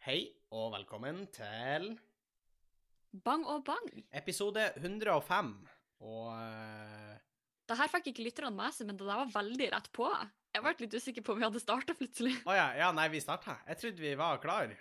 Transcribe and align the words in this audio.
Hei 0.00 0.30
og 0.56 0.70
velkommen 0.72 1.26
til 1.28 1.90
Bang 3.20 3.42
og 3.44 3.66
bang. 3.66 3.88
episode 4.16 4.62
105. 4.78 5.50
Og 6.08 6.30
eh, 6.32 7.18
Det 7.68 7.76
her 7.76 7.90
fikk 7.92 8.08
ikke 8.08 8.24
lytterne 8.24 8.54
med 8.56 8.72
seg, 8.72 8.88
men 8.88 8.96
det 8.96 9.04
der 9.04 9.20
var 9.20 9.34
veldig 9.34 9.68
rett 9.74 9.90
på. 9.92 10.08
Jeg 10.56 10.64
ble 10.64 10.72
litt 10.86 10.96
usikker 10.96 11.26
på 11.26 11.34
om 11.34 11.42
vi 11.42 11.44
hadde 11.44 11.60
starta 11.60 11.92
plutselig. 11.98 12.32
Å 12.48 12.56
ja, 12.56 12.64
ja, 12.80 12.88
nei, 12.96 13.10
vi 13.12 13.20
starta. 13.20 13.58
Jeg 13.68 13.82
trodde 13.82 14.06
vi 14.06 14.14
var 14.22 14.40
klar. 14.40 14.72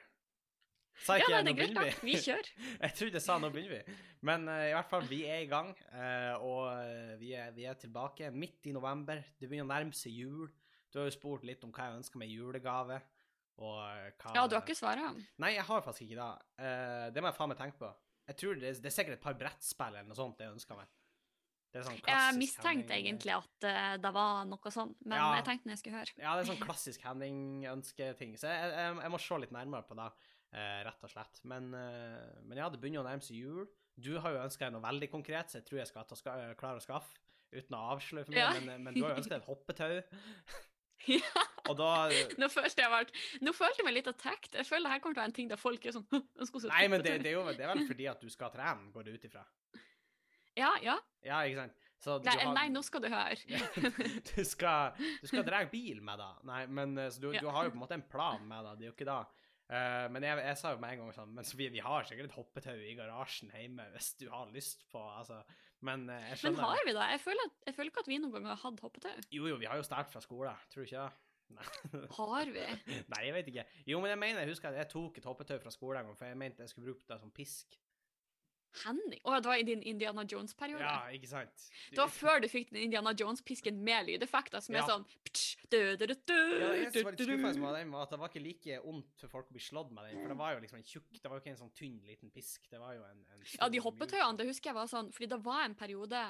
Sa 1.03 1.19
Ja, 1.19 1.27
nei, 1.35 1.43
det 1.49 1.51
er 1.51 1.59
greit, 1.59 1.75
da. 1.75 1.85
vi? 1.89 2.13
Vi 2.13 2.23
kjører. 2.23 2.53
jeg 2.85 2.97
trodde 3.01 3.19
jeg 3.19 3.27
sa 3.27 3.39
nå 3.43 3.51
begynner 3.51 3.75
vi. 3.75 3.99
Men 4.31 4.47
uh, 4.47 4.63
i 4.69 4.73
hvert 4.77 4.95
fall, 4.95 5.11
vi 5.11 5.21
er 5.27 5.43
i 5.43 5.51
gang. 5.51 5.75
uh, 5.91 6.47
og 6.47 7.19
vi 7.19 7.35
er, 7.35 7.51
vi 7.59 7.67
er 7.67 7.75
tilbake 7.75 8.31
midt 8.31 8.71
i 8.71 8.79
november. 8.79 9.19
Det 9.35 9.51
begynner 9.51 9.67
å 9.67 9.73
nærme 9.75 9.99
seg 9.99 10.15
jul. 10.15 10.47
Du 10.87 11.03
har 11.03 11.11
jo 11.11 11.19
spurt 11.19 11.43
litt 11.43 11.67
om 11.67 11.75
hva 11.75 11.91
jeg 11.91 11.99
ønsker 12.05 12.23
meg 12.23 12.31
i 12.31 12.39
julegave. 12.39 13.03
Eh, 13.59 14.11
hva 14.23 14.35
Ja, 14.35 14.45
du 14.47 14.55
har 14.55 14.63
ikke 14.63 14.75
svaret? 14.77 15.19
Nei, 15.43 15.53
jeg 15.57 15.65
har 15.67 15.81
faktisk 15.83 16.05
ikke 16.07 16.19
det. 16.21 16.29
Uh, 16.61 17.09
det 17.11 17.21
må 17.23 17.27
jeg 17.31 17.35
faen 17.39 17.49
meg 17.51 17.59
tenke 17.59 17.77
på. 17.81 17.89
Jeg 18.29 18.37
tror 18.39 18.55
det, 18.61 18.71
det 18.83 18.85
er 18.91 18.95
sikkert 18.95 19.17
et 19.17 19.23
par 19.25 19.35
brettspill 19.39 19.95
eller 19.99 20.07
noe 20.07 20.15
sånt 20.17 20.39
jeg 20.39 20.53
ønsker 20.53 20.77
meg. 20.79 20.87
Det 21.69 21.83
sånn 21.85 21.99
Jeg 22.01 22.33
mistenkte 22.39 22.93
handling. 22.95 23.03
egentlig 23.05 23.33
at 23.35 23.65
uh, 23.69 23.97
det 24.01 24.11
var 24.15 24.45
noe 24.49 24.71
sånn, 24.73 24.95
men 25.05 25.17
Ja. 25.19 25.27
jeg 25.37 25.45
tenkte 25.45 25.67
når 25.69 25.75
jeg 25.75 25.81
skulle 25.83 25.99
høre. 25.99 26.15
Ja, 26.17 26.31
det 26.37 26.41
er 26.45 26.49
sånn 26.53 26.63
klassisk 26.69 27.03
Henning-ønsketing. 27.05 28.37
Så 28.41 28.47
jeg, 28.49 28.71
jeg, 28.73 28.95
jeg 29.03 29.11
må 29.13 29.19
se 29.21 29.37
litt 29.43 29.53
nærmere 29.53 29.85
på 29.85 29.97
det, 29.99 30.07
uh, 30.55 30.79
rett 30.87 31.03
og 31.05 31.13
slett. 31.13 31.41
Men, 31.43 31.69
uh, 31.75 32.39
men 32.47 32.57
ja, 32.63 32.69
det 32.73 32.79
begynner 32.81 33.03
å 33.03 33.09
nærme 33.09 33.21
seg 33.25 33.37
jul. 33.43 33.67
Du 33.99 34.13
har 34.23 34.31
jo 34.33 34.41
ønska 34.45 34.65
deg 34.69 34.77
noe 34.77 34.85
veldig 34.87 35.09
konkret, 35.11 35.51
så 35.51 35.59
jeg 35.59 35.67
tror 35.67 35.81
jeg 35.83 35.91
skal 35.91 36.07
ta, 36.09 36.15
ska, 36.17 36.37
klare 36.57 36.79
å 36.79 36.85
skaffe. 36.85 37.19
Uten 37.51 37.73
å 37.75 37.83
avsløre 37.95 38.25
for 38.27 38.33
mye, 38.33 38.45
Ja. 38.45 38.59
men, 38.61 38.83
men 38.85 38.93
du 38.93 39.01
har 39.03 39.15
jo 39.15 39.21
ønska 39.23 39.35
deg 39.35 39.41
et 39.41 39.49
hoppetau. 39.49 39.93
Ja, 41.69 41.73
da 41.77 41.89
nå 42.41 42.47
følte 42.49 42.81
jeg, 42.81 42.89
vært, 42.89 43.11
nå 43.45 43.51
følte 43.53 43.81
jeg 43.81 43.85
meg 43.85 43.93
litt 43.99 44.07
attacked. 44.09 44.55
Jeg 44.57 44.65
føler 44.65 44.87
det 44.87 44.93
her 44.95 45.01
kommer 45.03 45.13
til 45.17 45.19
å 45.19 45.23
være 45.23 45.29
en 45.31 45.35
ting 45.37 45.49
der 45.51 45.59
folk 45.61 45.83
er 45.85 45.93
sånn 45.93 46.05
«Hå, 46.09 46.21
jeg 46.39 46.47
skal 46.49 46.63
se 46.63 46.71
Nei, 46.71 46.87
men 46.89 47.03
det, 47.05 47.13
det, 47.21 47.29
er 47.29 47.35
jo 47.37 47.43
det 47.51 47.61
er 47.65 47.69
vel 47.75 47.83
fordi 47.89 48.07
at 48.09 48.23
du 48.25 48.29
skal 48.33 48.49
trene, 48.55 48.87
går 48.95 49.05
det 49.05 49.13
ut 49.19 49.27
ifra. 49.29 49.43
Ja, 50.57 50.71
ja. 50.83 50.95
Ja, 51.23 51.43
ikke 51.45 51.61
sant? 51.61 51.75
Så 51.99 52.15
du 52.23 52.29
Nei, 52.29 52.37
har- 52.41 52.55
nei, 52.55 52.65
nå 52.71 52.81
skal 52.87 53.03
du 53.03 53.09
høre. 53.11 53.35
du 54.31 54.43
skal, 54.47 54.95
du 55.21 55.27
skal 55.29 55.43
dra 55.45 55.59
bil 55.69 55.99
med 56.01 56.21
det. 56.23 56.29
Nei, 56.49 56.61
men 56.79 56.97
eh, 56.97 57.09
så 57.11 57.21
du, 57.25 57.29
Ja. 57.35 57.43
du 57.43 57.49
har 57.53 57.67
jo 57.67 57.73
på 57.75 57.77
en 57.79 57.83
måte 57.83 57.97
en 57.99 58.05
plan 58.07 58.45
med 58.47 58.65
det. 58.65 58.73
Det 58.79 58.85
er 58.87 58.89
jo 58.89 58.95
ikke 58.97 59.09
det. 59.11 59.19
Eh, 59.69 60.05
men 60.09 60.25
jeg, 60.25 60.41
jeg 60.41 60.57
sa 60.57 60.71
jo 60.73 60.79
med 60.81 60.95
en 60.95 61.01
gang 61.03 61.09
sånn 61.13 61.33
Men 61.37 61.45
Sofie, 61.45 61.69
vi, 61.69 61.77
vi 61.77 61.85
har 61.85 62.07
sikkert 62.09 62.31
et 62.31 62.37
hoppetau 62.39 62.73
i 62.81 62.95
garasjen 62.97 63.51
hjemme 63.53 63.83
hvis 63.93 64.15
du 64.17 64.23
har 64.33 64.49
lyst 64.49 64.81
på 64.89 64.97
altså, 64.97 65.43
Men 65.85 66.07
uh, 66.09 66.15
jeg 66.25 66.39
Men 66.47 66.57
har 66.63 66.81
vi 66.87 66.95
det? 66.97 67.09
Jeg 67.13 67.21
føler, 67.21 67.51
at, 67.51 67.59
jeg 67.67 67.75
føler 67.77 67.91
ikke 67.91 68.01
at 68.01 68.09
vi 68.09 68.17
noen 68.23 68.33
gang 68.33 68.47
har 68.49 68.57
hatt 68.63 68.81
hoppetau. 68.81 69.13
Jo, 69.29 69.45
jo, 69.51 69.59
vi 69.61 69.69
har 69.69 69.77
jo 69.77 69.85
stjålet 69.85 70.09
fra 70.15 70.23
skole. 70.25 70.55
Tror 70.73 70.81
du 70.81 70.89
ikke 70.89 71.03
det? 71.05 71.27
Har 72.17 72.49
vi? 72.53 72.65
Nei, 73.09 73.21
jeg 73.25 73.33
vet 73.33 73.47
ikke. 73.51 73.63
Jo, 73.89 74.01
men 74.01 74.11
jeg 74.11 74.21
mener, 74.21 74.41
jeg 74.43 74.51
husker 74.51 74.69
at 74.69 74.81
jeg 74.83 74.89
tok 74.91 75.21
et 75.21 75.29
hoppetau 75.29 75.61
fra 75.61 75.73
skole 75.73 76.01
en 76.01 76.09
gang, 76.09 76.17
for 76.17 76.29
jeg 76.29 76.37
mente 76.37 76.65
jeg 76.65 76.73
skulle 76.73 76.91
bruke 76.91 77.07
det 77.09 77.17
som 77.21 77.31
pisk. 77.33 77.77
Henning? 78.83 79.19
Å, 79.25 79.39
det 79.41 79.49
var 79.49 79.57
i 79.59 79.63
din 79.65 79.81
Indiana 79.81 80.23
Jones-periode? 80.29 80.83
Ja, 80.85 81.09
ikke 81.15 81.27
sant? 81.27 81.63
Det 81.89 81.97
var 81.97 82.11
før 82.13 82.41
du 82.43 82.47
fikk 82.51 82.69
den 82.71 82.83
Indiana 82.85 83.13
Jones-pisken 83.17 83.79
med 83.83 84.05
lydeffekter, 84.07 84.61
som 84.61 84.75
Ja. 84.75 84.83
er 84.83 84.87
sånn 84.91 85.05
ptsj, 85.25 85.55
dø, 85.73 85.81
dø, 85.97 86.05
dø, 86.05 86.15
dø, 86.29 86.37
Ja, 86.59 86.69
det 86.69 86.81
eneste 86.83 86.99
som 86.99 87.07
var 87.09 87.15
litt 87.17 87.25
skuffende 87.25 87.63
med 87.65 87.73
den, 87.79 87.91
var 87.91 88.03
at 88.03 88.09
det 88.13 88.19
var 88.19 88.29
ikke 88.29 88.43
like 88.45 88.79
ondt 88.85 89.19
for 89.25 89.27
folk 89.33 89.49
å 89.49 89.57
bli 89.57 89.63
slått 89.65 89.91
med 89.91 90.05
den. 90.09 90.21
For 90.21 90.27
det 90.33 90.37
var 90.37 90.53
jo 90.53 90.59
liksom 90.65 90.77
en 90.77 90.83
tjukk 90.83 91.09
Det 91.21 91.25
var 91.29 91.37
jo 91.39 91.43
ikke 91.43 91.55
en 91.55 91.61
sånn 91.63 91.73
tynn, 91.75 91.99
liten 92.05 92.29
pisk. 92.31 92.69
Det 92.69 92.79
var 92.79 92.93
jo 92.93 93.03
en, 93.03 93.25
en 93.33 93.43
Ja, 93.59 93.69
de 93.69 93.79
hoppetøyene, 93.79 94.37
det 94.37 94.47
husker 94.47 94.69
jeg 94.71 94.75
var 94.75 94.87
sånn, 94.87 95.11
fordi 95.11 95.27
det 95.33 95.41
var 95.43 95.63
en 95.65 95.75
periode 95.75 96.23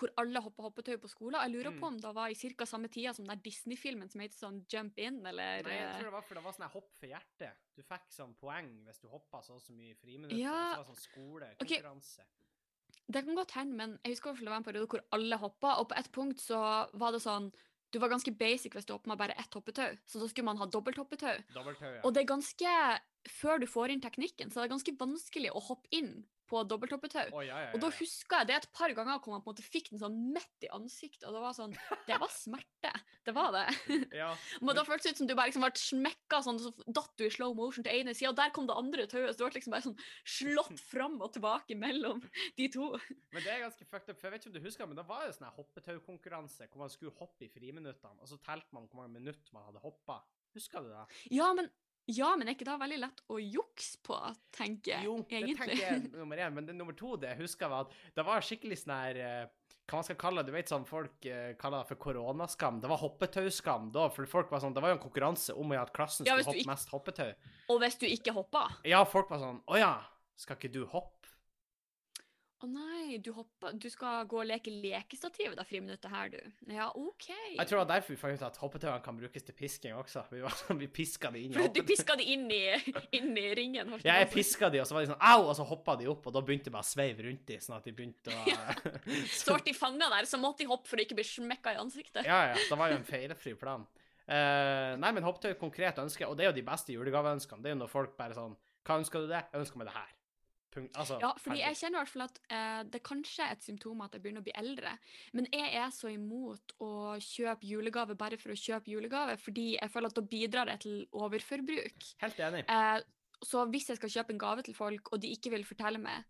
hvor 0.00 0.12
alle 0.22 0.40
hoppa 0.42 0.64
hoppetau 0.64 0.96
på 1.02 1.10
skolen. 1.12 1.36
Jeg 1.44 1.52
lurer 1.54 1.70
Mm. 1.70 1.80
på 1.80 1.86
om 1.86 1.98
det 2.00 2.14
var 2.16 2.28
i 2.32 2.34
ca. 2.34 2.66
samme 2.66 2.88
tida 2.88 3.12
som 3.14 3.26
den 3.28 3.40
Disney-filmen 3.44 4.08
som 4.10 4.20
heter 4.20 4.38
sånn 4.40 4.60
Jump 4.72 4.98
In, 4.98 5.20
eller 5.26 5.62
Nei, 5.62 5.76
jeg 5.76 5.86
eh, 5.86 5.98
tror 6.00 6.08
det 6.10 6.12
var 6.16 6.22
for 6.22 6.34
det 6.34 6.44
var 6.44 6.52
sånn 6.56 6.70
hopp 6.72 6.90
for 6.98 7.06
hjertet. 7.06 7.52
Du 7.76 7.82
fikk 7.82 8.08
sånn 8.10 8.34
poeng 8.40 8.70
hvis 8.86 9.00
du 9.00 9.08
hoppa 9.08 9.42
så 9.44 9.54
og 9.54 9.60
så 9.62 9.72
mye 9.76 9.94
friminutter. 10.00 10.38
Ja. 10.40 10.74
så 10.74 10.76
var 10.80 10.84
det 10.84 10.92
sånn 10.94 11.04
skolekonkurranse. 11.06 12.24
Det 13.10 13.24
kan 13.24 13.34
godt 13.34 13.52
hende, 13.52 13.74
men 13.76 13.98
jeg 14.04 14.14
husker 14.14 14.34
det 14.38 14.48
var 14.48 14.56
en 14.60 14.64
periode 14.64 14.88
hvor 14.88 15.02
alle 15.12 15.36
hoppa, 15.36 15.76
og 15.80 15.88
på 15.90 15.98
et 15.98 16.10
punkt 16.12 16.38
så 16.40 16.88
var 16.94 17.12
det 17.12 17.22
sånn 17.22 17.52
Du 17.92 17.98
var 17.98 18.08
ganske 18.08 18.30
basic 18.38 18.72
hvis 18.72 18.86
du 18.86 18.92
med 19.04 19.18
bare 19.18 19.34
ett 19.36 19.52
hoppetau, 19.52 19.96
så 20.06 20.20
da 20.20 20.28
skulle 20.28 20.44
man 20.44 20.58
ha 20.58 20.66
dobbelthoppetau. 20.66 21.42
Dobbelt 21.52 21.80
ja. 21.80 22.00
Og 22.04 22.14
det 22.14 22.22
er 22.22 22.36
ganske 22.36 23.00
Før 23.28 23.58
du 23.58 23.66
får 23.66 23.90
inn 23.90 24.00
teknikken, 24.00 24.48
så 24.50 24.60
er 24.60 24.68
det 24.68 24.70
ganske 24.76 24.96
vanskelig 24.96 25.50
å 25.50 25.60
hoppe 25.60 25.88
inn 25.90 26.24
på 26.50 26.62
dobbelthoppetau. 26.68 27.30
Oh, 27.32 27.44
ja, 27.44 27.54
ja, 27.54 27.68
ja, 27.68 27.72
Og 27.76 27.82
da 27.82 27.90
huska 27.94 28.42
jeg 28.42 28.50
det 28.50 28.56
et 28.58 28.68
par 28.76 28.92
ganger 28.96 29.20
hvor 29.22 29.34
man 29.34 29.44
på 29.44 29.50
en 29.50 29.54
måte 29.54 29.64
fikk 29.66 29.92
den 29.92 30.02
sånn 30.02 30.18
midt 30.34 30.66
i 30.66 30.70
ansiktet, 30.74 31.28
og 31.28 31.36
det 31.36 31.42
var 31.44 31.56
sånn 31.56 31.76
Det 32.08 32.18
var 32.20 32.32
smerte. 32.34 32.92
Det 33.26 33.34
var 33.36 33.52
det. 33.54 33.66
ja. 34.22 34.30
Men 34.64 34.76
da 34.78 34.84
føltes 34.86 35.06
det 35.06 35.14
ut 35.14 35.22
som 35.22 35.30
du 35.30 35.34
bare 35.38 35.50
liksom 35.50 35.64
ble 35.66 35.82
smekka 35.82 36.40
sånn, 36.46 36.60
så 36.62 36.72
datt 36.88 37.12
du 37.20 37.26
i 37.26 37.32
slow 37.32 37.54
motion 37.58 37.86
til 37.86 38.00
ene 38.00 38.14
sida, 38.16 38.32
og 38.32 38.38
der 38.40 38.54
kom 38.56 38.68
det 38.68 38.78
andre 38.80 39.06
tauet, 39.10 39.34
så 39.34 39.42
du 39.42 39.44
ble 39.46 39.58
liksom 39.58 39.76
bare 39.76 39.86
sånn 39.86 40.00
slått 40.38 40.82
fram 40.92 41.18
og 41.20 41.34
tilbake 41.36 41.76
mellom 41.78 42.24
de 42.58 42.70
to. 42.72 42.90
Men 43.34 43.44
det 43.44 43.52
er 43.54 43.64
ganske 43.66 43.86
fucked 43.86 44.10
up, 44.10 44.18
for 44.18 44.28
jeg 44.28 44.36
vet 44.36 44.46
ikke 44.46 44.54
om 44.54 44.58
du 44.58 44.66
husker, 44.66 44.90
men 44.90 45.00
det 45.00 45.06
var 45.10 45.26
jo 45.26 45.36
sånn 45.36 45.52
hoppetaukonkurranse 45.58 46.70
hvor 46.70 46.84
man 46.84 46.92
skulle 46.92 47.14
hoppe 47.20 47.46
i 47.46 47.52
friminuttene, 47.52 48.18
og 48.18 48.30
så 48.30 48.40
telte 48.44 48.76
man 48.76 48.88
hvor 48.88 49.02
mange 49.02 49.20
minutter 49.20 49.56
man 49.56 49.68
hadde 49.68 49.84
hoppa. 49.84 50.22
Husker 50.56 50.82
du 50.82 50.90
det? 50.90 51.04
Ja, 51.36 51.52
men, 51.54 51.68
ja, 52.16 52.32
men 52.36 52.48
er 52.50 52.56
ikke 52.56 52.66
det 52.68 52.76
veldig 52.82 52.98
lett 53.02 53.22
å 53.30 53.38
jukse 53.40 53.98
på, 54.06 54.18
tenker 54.56 54.92
jeg, 54.96 55.04
Jo, 55.08 55.16
det 55.22 55.38
egentlig? 55.40 55.56
tenker 55.58 55.86
jeg 55.86 56.10
nummer 56.12 56.36
én, 56.44 56.52
men 56.56 56.66
det 56.68 56.74
nummer 56.76 56.96
to 56.98 57.16
det 57.20 57.32
jeg 57.34 57.42
husker 57.44 57.70
var 57.72 57.86
at 57.88 57.96
det 58.16 58.24
var 58.26 58.44
skikkelig 58.46 58.78
sånn 58.82 58.94
her 58.96 59.20
eh, 59.24 59.40
hva 59.90 59.98
man 59.98 60.06
skal 60.06 60.18
kalle 60.22 60.42
det, 60.44 60.52
du 60.52 60.54
vet 60.54 60.70
sånn 60.70 60.84
folk 60.86 61.26
eh, 61.26 61.52
kaller 61.58 61.82
det 61.82 61.88
for 61.88 61.98
koronaskam. 61.98 62.76
Det 62.80 62.86
var 62.92 63.00
hoppetauskam 63.02 63.88
da, 63.94 64.04
for 64.14 64.28
folk 64.30 64.50
var 64.52 64.60
sånn, 64.62 64.74
det 64.76 64.82
var 64.84 64.92
jo 64.92 64.98
en 65.00 65.02
konkurranse 65.02 65.56
om 65.58 65.72
at 65.74 65.90
klassen 65.96 66.22
skulle 66.26 66.44
ja, 66.44 66.46
hoppe 66.46 66.60
ikke- 66.62 66.70
mest 66.70 66.92
hoppetau. 66.94 67.32
Og 67.74 67.80
hvis 67.82 67.98
du 67.98 68.06
ikke 68.06 68.34
hoppa 68.36 68.68
Ja, 68.86 69.02
folk 69.04 69.30
var 69.32 69.38
sånn, 69.42 69.58
å 69.66 69.78
ja, 69.80 69.96
skal 70.38 70.56
ikke 70.60 70.70
du 70.72 70.84
hoppe? 70.86 71.19
Å 72.60 72.68
nei, 72.68 73.16
du 73.24 73.30
hopper, 73.32 73.72
Du 73.80 73.86
skal 73.88 74.26
gå 74.28 74.36
og 74.42 74.44
leke 74.44 74.72
lekestativ 74.82 75.54
da, 75.56 75.64
friminuttet 75.64 76.10
her, 76.12 76.28
du. 76.28 76.66
Ja, 76.68 76.90
OK. 76.92 77.30
Jeg 77.30 77.64
tror 77.64 77.78
det 77.78 77.80
var 77.80 77.88
derfor 77.94 78.12
vi 78.12 78.18
fant 78.20 78.36
ut 78.36 78.44
at 78.44 78.58
hoppetauene 78.60 79.00
kan 79.04 79.16
brukes 79.16 79.46
til 79.46 79.56
pisking 79.56 79.94
også. 79.96 80.26
Vi, 80.28 80.42
var, 80.44 80.52
sånn, 80.58 80.76
vi 80.82 80.90
piska 80.92 81.30
de 81.32 81.46
inn 81.46 81.54
i 81.54 81.56
hoppet. 81.56 81.78
du 81.78 81.88
piska 81.88 82.18
de 82.20 82.26
inn 82.34 82.44
i, 82.52 82.60
inn 83.16 83.32
i 83.32 83.46
ringen. 83.56 83.88
holdt 83.94 84.04
Ja, 84.04 84.18
jeg 84.18 84.26
jeg 84.26 84.28
på 84.28 84.34
å 84.34 84.36
si. 84.36 84.42
piska 84.42 84.70
de, 84.74 84.82
og 84.82 84.90
så 84.90 84.98
var 84.98 85.06
de 85.06 85.12
sånn 85.14 85.24
au, 85.30 85.46
og 85.46 85.54
så 85.56 85.66
hoppa 85.70 85.96
de 86.02 86.10
opp, 86.12 86.28
og 86.28 86.36
da 86.36 86.44
begynte 86.44 86.68
de 86.68 86.74
bare 86.76 86.84
å 86.84 86.90
sveive 86.90 87.24
rundt 87.30 87.46
de, 87.48 87.58
sånn 87.64 87.78
at 87.78 87.88
de 87.88 87.96
begynte 87.96 88.36
å 88.36 89.24
Så 89.40 89.56
ble 89.56 89.64
de 89.70 89.76
fanga 89.80 90.12
der, 90.12 90.28
så 90.28 90.40
måtte 90.42 90.66
de 90.66 90.68
hoppe 90.68 90.92
for 90.92 91.00
å 91.00 91.06
ikke 91.06 91.16
bli 91.16 91.26
smekka 91.30 91.74
i 91.78 91.80
ansiktet. 91.80 92.28
Ja, 92.28 92.42
ja. 92.52 92.60
Det 92.60 92.76
var 92.76 92.92
jo 92.92 93.00
en 93.00 93.08
feilfri 93.08 93.56
plan. 93.56 93.88
Uh, 94.30 94.94
nei, 95.00 95.10
men 95.16 95.24
hoppetau 95.26 95.48
er 95.48 95.56
et 95.56 95.64
konkret 95.64 95.96
ønske, 95.98 96.28
og 96.28 96.36
det 96.36 96.44
er 96.44 96.52
jo 96.52 96.58
de 96.60 96.68
beste 96.68 96.92
julegaveønskene. 96.94 97.64
Det 97.64 97.72
er 97.72 97.78
jo 97.78 97.82
når 97.86 97.90
folk 97.96 98.16
bare 98.20 98.36
sånn 98.36 98.52
Hva 98.86 99.00
ønsker 99.00 99.24
du 99.24 99.32
det? 99.32 99.46
Jeg 99.48 99.64
ønsker 99.64 99.80
meg 99.80 99.88
det 99.88 99.96
her. 99.96 100.12
Punkt. 100.70 100.94
Altså, 100.96 101.18
Ja, 101.20 101.32
fordi 101.42 101.58
jeg 101.58 101.74
kjenner 101.80 101.98
i 101.98 102.02
hvert 102.04 102.12
fall 102.12 102.22
at 102.28 102.40
eh, 102.54 102.82
det 102.94 103.02
kanskje 103.02 103.42
er 103.42 103.52
et 103.56 103.62
symptom 103.66 104.00
at 104.04 104.12
jeg 104.14 104.22
begynner 104.22 104.40
å 104.40 104.46
bli 104.46 104.52
eldre. 104.54 104.92
Men 105.34 105.48
jeg 105.52 105.72
er 105.74 105.90
så 105.90 106.08
imot 106.12 106.74
å 106.80 106.90
kjøpe 107.18 107.66
julegave 107.66 108.14
bare 108.16 108.38
for 108.38 108.52
å 108.54 108.58
kjøpe 108.58 108.92
julegave, 108.92 109.36
fordi 109.42 109.72
jeg 109.80 109.90
føler 109.90 110.06
at 110.12 110.14
da 110.14 110.22
bidrar 110.22 110.66
det 110.70 110.78
til 110.86 111.06
overforbruk. 111.12 112.06
Helt 112.22 112.38
enig. 112.38 112.64
Eh, 112.70 113.00
så 113.42 113.64
hvis 113.72 113.88
jeg 113.90 113.96
skal 113.98 114.12
kjøpe 114.14 114.30
en 114.36 114.38
gave 114.38 114.62
til 114.62 114.74
folk, 114.78 115.10
og 115.12 115.20
de 115.20 115.32
ikke 115.34 115.50
vil 115.50 115.64
fortelle 115.64 115.98
meg 115.98 116.22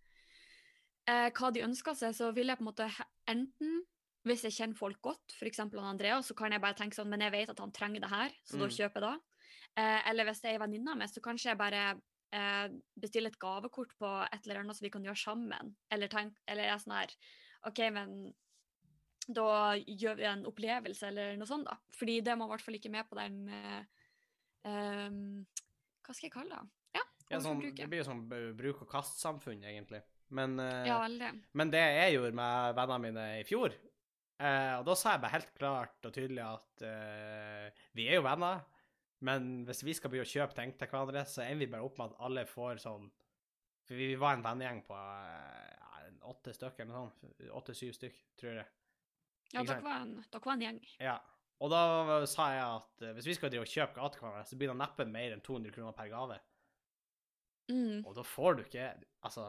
eh, 1.11 1.29
hva 1.37 1.51
de 1.53 1.65
ønsker 1.67 1.97
seg, 1.99 2.15
så 2.17 2.31
vil 2.37 2.49
jeg 2.53 2.57
på 2.61 2.65
en 2.65 2.71
måte 2.73 2.89
enten 3.31 3.83
hvis 4.29 4.43
jeg 4.45 4.53
kjenner 4.53 4.77
folk 4.77 5.01
godt, 5.03 5.33
f.eks. 5.33 5.63
Andreas, 5.81 6.27
så 6.29 6.35
kan 6.37 6.53
jeg 6.53 6.61
bare 6.61 6.77
tenke 6.77 6.95
sånn 6.97 7.09
Men 7.09 7.23
jeg 7.25 7.33
vet 7.33 7.53
at 7.55 7.61
han 7.65 7.73
trenger 7.73 8.01
det 8.05 8.11
her, 8.13 8.35
så 8.45 8.59
da 8.61 8.67
Mm. 8.69 8.75
kjøper 8.77 9.01
jeg 9.01 9.03
det. 9.09 9.21
Eh, 9.81 10.11
eller 10.11 10.25
hvis 10.29 10.41
det 10.43 10.49
er 10.51 10.59
ei 10.59 10.61
venninne 10.61 10.91
av 10.93 10.99
meg, 10.99 11.09
så 11.09 11.21
kanskje 11.25 11.51
jeg 11.53 11.59
bare 11.59 11.85
eh, 12.37 12.67
bestille 13.01 13.31
et 13.33 13.41
gavekort 13.41 13.97
på 13.99 14.11
et 14.27 14.45
eller 14.45 14.63
annet 14.63 14.79
som 14.79 14.87
vi 14.87 14.93
kan 14.95 15.07
gjøre 15.07 15.23
sammen. 15.23 15.75
Eller, 15.93 16.13
tenk, 16.13 16.39
eller 16.51 16.71
er 16.71 16.83
sånn 16.83 16.97
her 16.99 17.15
OK, 17.69 17.83
men 17.93 18.15
da 19.31 19.77
gjør 19.77 20.19
vi 20.19 20.27
en 20.27 20.47
opplevelse, 20.49 21.11
eller 21.11 21.37
noe 21.39 21.49
sånt, 21.49 21.69
da. 21.69 21.77
Fordi 21.97 22.19
det 22.25 22.37
må 22.39 22.49
i 22.49 22.53
hvert 22.55 22.65
fall 22.65 22.79
ikke 22.79 22.93
med 22.93 23.09
på 23.11 23.19
den 23.19 23.43
eh, 23.53 23.83
ehm, 24.69 25.21
Hva 26.07 26.17
skal 26.17 26.27
jeg 26.29 26.35
kalle 26.35 26.57
det? 26.57 26.79
Ja, 26.99 27.05
Ja, 27.31 27.43
sånn, 27.45 27.61
det 27.63 27.87
blir 27.87 28.03
jo 28.03 28.09
sånn 28.09 28.25
bruk-og-kast-samfunn, 28.29 29.63
egentlig. 29.69 30.03
Men, 30.35 30.59
eh, 30.63 30.89
Ja, 30.89 30.99
men 31.53 31.73
det 31.73 31.85
jeg 31.85 32.17
gjorde 32.17 32.35
med 32.39 32.75
vennene 32.79 33.05
mine 33.05 33.25
i 33.41 33.47
fjor 33.47 33.73
eh, 33.75 34.75
Og 34.79 34.85
da 34.87 34.95
sa 34.95 35.17
jeg 35.17 35.23
bare 35.25 35.35
helt 35.35 35.55
klart 35.57 36.07
og 36.07 36.15
tydelig 36.15 36.45
at 36.47 36.85
eh, 36.87 37.81
vi 37.99 38.07
er 38.07 38.21
jo 38.21 38.27
venner, 38.27 38.63
men 39.27 39.49
hvis 39.69 39.83
vi 39.85 39.95
skal 39.97 40.13
begynne 40.13 40.29
å 40.29 40.33
kjøpe 40.33 40.57
ting 40.57 40.73
til 40.79 40.89
hverandre, 40.91 41.25
så 41.29 41.45
ender 41.45 41.67
vi 41.67 41.73
bare 41.75 41.87
opp 41.87 41.99
med 42.01 42.13
at 42.13 42.23
alle 42.27 42.47
får 42.49 42.81
sånn 42.85 43.09
For 43.89 43.99
vi 43.99 44.15
var 44.21 44.37
en 44.37 44.45
vennegjeng 44.45 44.81
på 44.87 44.97
eh, 44.97 45.81
åtte 46.31 46.55
stykker 46.57 46.87
eller 46.87 46.95
noe 46.95 47.11
sånt. 47.11 47.43
Åtte-syv 47.61 47.93
stykker, 47.97 48.23
tror 48.41 48.61
jeg. 48.61 48.69
Ja, 49.51 49.65
dere 49.67 49.83
var, 49.83 50.05
en, 50.05 50.15
dere 50.23 50.45
var 50.45 50.55
en 50.55 50.65
gjeng. 50.65 50.81
Ja. 51.03 51.17
Og 51.61 51.73
da 51.73 52.21
sa 52.31 52.47
jeg 52.55 52.63
at 52.65 53.05
eh, 53.05 53.17
hvis 53.17 53.29
vi 53.33 53.37
skal 53.37 53.53
drive 53.53 53.67
og 53.67 53.73
kjøpe 53.73 53.99
gaver 53.99 54.15
til 54.15 54.25
hverandre, 54.25 54.45
så 54.49 54.61
blir 54.61 54.73
det 54.73 54.79
neppe 54.81 55.09
mer 55.11 55.35
enn 55.35 55.45
200 55.45 55.75
kroner 55.75 55.97
per 55.97 56.13
gave. 56.13 56.39
Mm. 57.71 58.01
Og 58.07 58.15
da 58.17 58.25
får 58.27 58.57
du 58.57 58.65
ikke 58.65 58.87
Altså, 59.23 59.45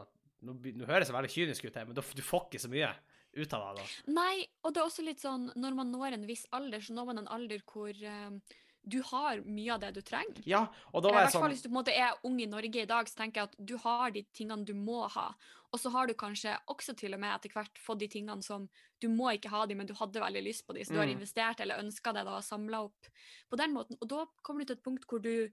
nå, 0.46 0.54
nå 0.78 0.86
høres 0.86 1.08
jeg 1.08 1.16
veldig 1.16 1.32
kynisk 1.32 1.64
ut 1.66 1.78
her, 1.78 1.88
men 1.88 1.96
da, 1.96 2.04
du 2.04 2.22
får 2.22 2.44
ikke 2.46 2.60
så 2.62 2.70
mye 2.70 2.90
ut 3.32 3.54
av 3.56 3.62
det 3.62 3.70
da. 3.80 3.86
Nei, 4.12 4.34
og 4.60 4.74
det 4.74 4.82
er 4.82 4.88
også 4.90 5.04
litt 5.06 5.22
sånn 5.22 5.48
når 5.56 5.78
man 5.78 5.92
når 5.94 6.18
en 6.18 6.26
viss 6.28 6.44
alder, 6.52 6.82
så 6.84 6.92
når 6.96 7.08
man 7.08 7.22
en 7.22 7.30
alder 7.32 7.64
hvor 7.64 7.88
eh, 7.96 8.58
du 8.82 9.00
har 9.06 9.40
mye 9.46 9.72
av 9.74 9.80
det 9.80 9.92
du 9.94 10.00
trenger. 10.02 10.42
Ja, 10.48 10.66
og 10.92 11.04
da 11.04 11.12
var 11.14 11.26
jeg 11.26 11.32
sånn 11.36 11.48
hvis 11.52 11.62
du 11.62 11.68
på 11.68 11.72
en 11.74 11.78
måte 11.80 11.94
er 11.94 12.16
ung 12.26 12.40
i 12.42 12.48
Norge 12.50 12.82
i 12.82 12.88
dag, 12.90 13.06
så 13.06 13.20
tenker 13.20 13.40
jeg 13.42 13.50
at 13.52 13.56
du 13.58 13.76
har 13.84 14.10
de 14.10 14.24
tingene 14.34 14.64
du 14.66 14.74
må 14.74 15.04
ha. 15.14 15.28
Og 15.72 15.80
så 15.80 15.92
har 15.94 16.06
du 16.06 16.14
kanskje 16.18 16.56
også 16.68 16.94
til 16.98 17.14
og 17.14 17.20
med 17.22 17.32
etter 17.32 17.54
hvert 17.54 17.78
fått 17.80 18.02
de 18.02 18.08
tingene 18.12 18.42
som 18.42 18.68
du 19.00 19.08
må 19.08 19.30
ikke 19.32 19.52
ha 19.54 19.64
de, 19.66 19.74
men 19.78 19.86
du 19.86 19.94
hadde 19.94 20.20
veldig 20.20 20.42
lyst 20.44 20.66
på 20.66 20.74
de, 20.76 20.84
så 20.84 20.92
du 20.92 20.98
har 20.98 21.06
Mm. 21.06 21.14
investert 21.16 21.60
eller 21.60 21.78
ønska 21.80 22.12
det 22.12 22.26
og 22.26 22.42
samla 22.44 22.82
opp 22.84 23.06
på 23.48 23.56
den 23.56 23.72
måten. 23.72 23.96
Og 24.02 24.08
da 24.08 24.26
kommer 24.42 24.60
du 24.66 24.72
til 24.72 24.76
et 24.76 24.84
punkt 24.84 25.06
hvor 25.06 25.22
du 25.22 25.48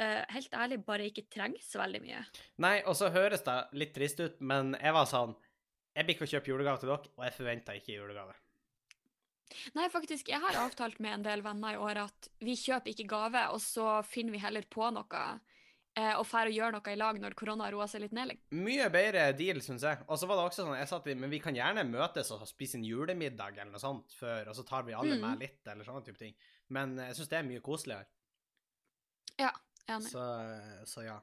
Uh, 0.00 0.24
helt 0.32 0.54
ærlig 0.56 0.78
bare 0.86 1.04
ikke 1.04 1.26
trenger 1.28 1.60
så 1.60 1.78
veldig 1.78 2.00
mye. 2.00 2.22
Nei, 2.64 2.78
og 2.88 2.96
så 2.96 3.10
høres 3.12 3.42
det 3.44 3.56
litt 3.76 3.92
trist 3.94 4.20
ut, 4.20 4.40
men 4.40 4.72
jeg 4.80 4.92
var 4.96 5.04
sånn 5.04 5.34
Jeg 5.94 6.06
blir 6.06 6.16
ikke 6.16 6.24
å 6.24 6.30
kjøpe 6.32 6.48
julegave 6.48 6.80
til 6.80 6.88
dere, 6.88 7.10
og 7.18 7.24
jeg 7.26 7.34
forventa 7.36 7.74
ikke 7.76 7.92
julegave. 7.98 8.32
Nei, 9.74 9.88
faktisk, 9.92 10.28
jeg 10.32 10.40
har 10.42 10.58
avtalt 10.64 10.98
med 11.02 11.14
en 11.18 11.24
del 11.26 11.42
venner 11.44 11.74
i 11.74 11.80
år 11.80 12.02
at 12.06 12.28
vi 12.40 12.54
kjøper 12.58 12.92
ikke 12.94 13.08
gave, 13.10 13.46
og 13.54 13.60
så 13.62 14.02
finner 14.06 14.32
vi 14.36 14.40
heller 14.42 14.64
på 14.70 14.88
noe 14.94 15.22
eh, 15.96 16.14
og 16.16 16.24
drar 16.30 16.48
og 16.48 16.56
gjør 16.56 16.72
noe 16.76 16.92
i 16.94 16.96
lag 16.96 17.18
når 17.20 17.34
korona 17.36 17.68
roer 17.72 17.90
seg 17.90 18.04
litt 18.06 18.14
ned. 18.16 18.32
Mye 18.56 18.88
bedre 18.94 19.26
deal, 19.36 19.60
syns 19.64 19.84
jeg. 19.84 20.00
Og 20.08 20.16
så 20.18 20.28
var 20.30 20.40
det 20.40 20.46
også 20.48 20.64
sånn, 20.64 20.78
jeg 20.78 20.88
sa 20.88 21.02
i, 21.04 21.14
men 21.14 21.30
vi 21.32 21.40
kan 21.44 21.56
gjerne 21.58 21.84
møtes 21.88 22.30
og 22.32 22.46
spise 22.48 22.78
en 22.80 22.86
julemiddag 22.88 23.58
eller 23.58 23.74
noe 23.74 23.82
sånt 23.82 24.14
før, 24.16 24.48
og 24.48 24.56
så 24.56 24.64
tar 24.68 24.86
vi 24.88 24.96
alle 24.96 25.18
Mm. 25.18 25.26
med 25.26 25.44
litt, 25.46 25.60
eller 25.66 25.84
sånne 25.84 26.04
type 26.06 26.18
ting. 26.18 26.34
Men 26.72 26.96
jeg 26.96 27.16
syns 27.18 27.28
det 27.28 27.38
er 27.42 27.48
mye 27.50 27.60
koseligere. 27.60 28.06
Ja, 29.40 29.50
Enig. 29.90 30.08
Så, 30.12 30.22
så 30.86 31.04
ja. 31.04 31.18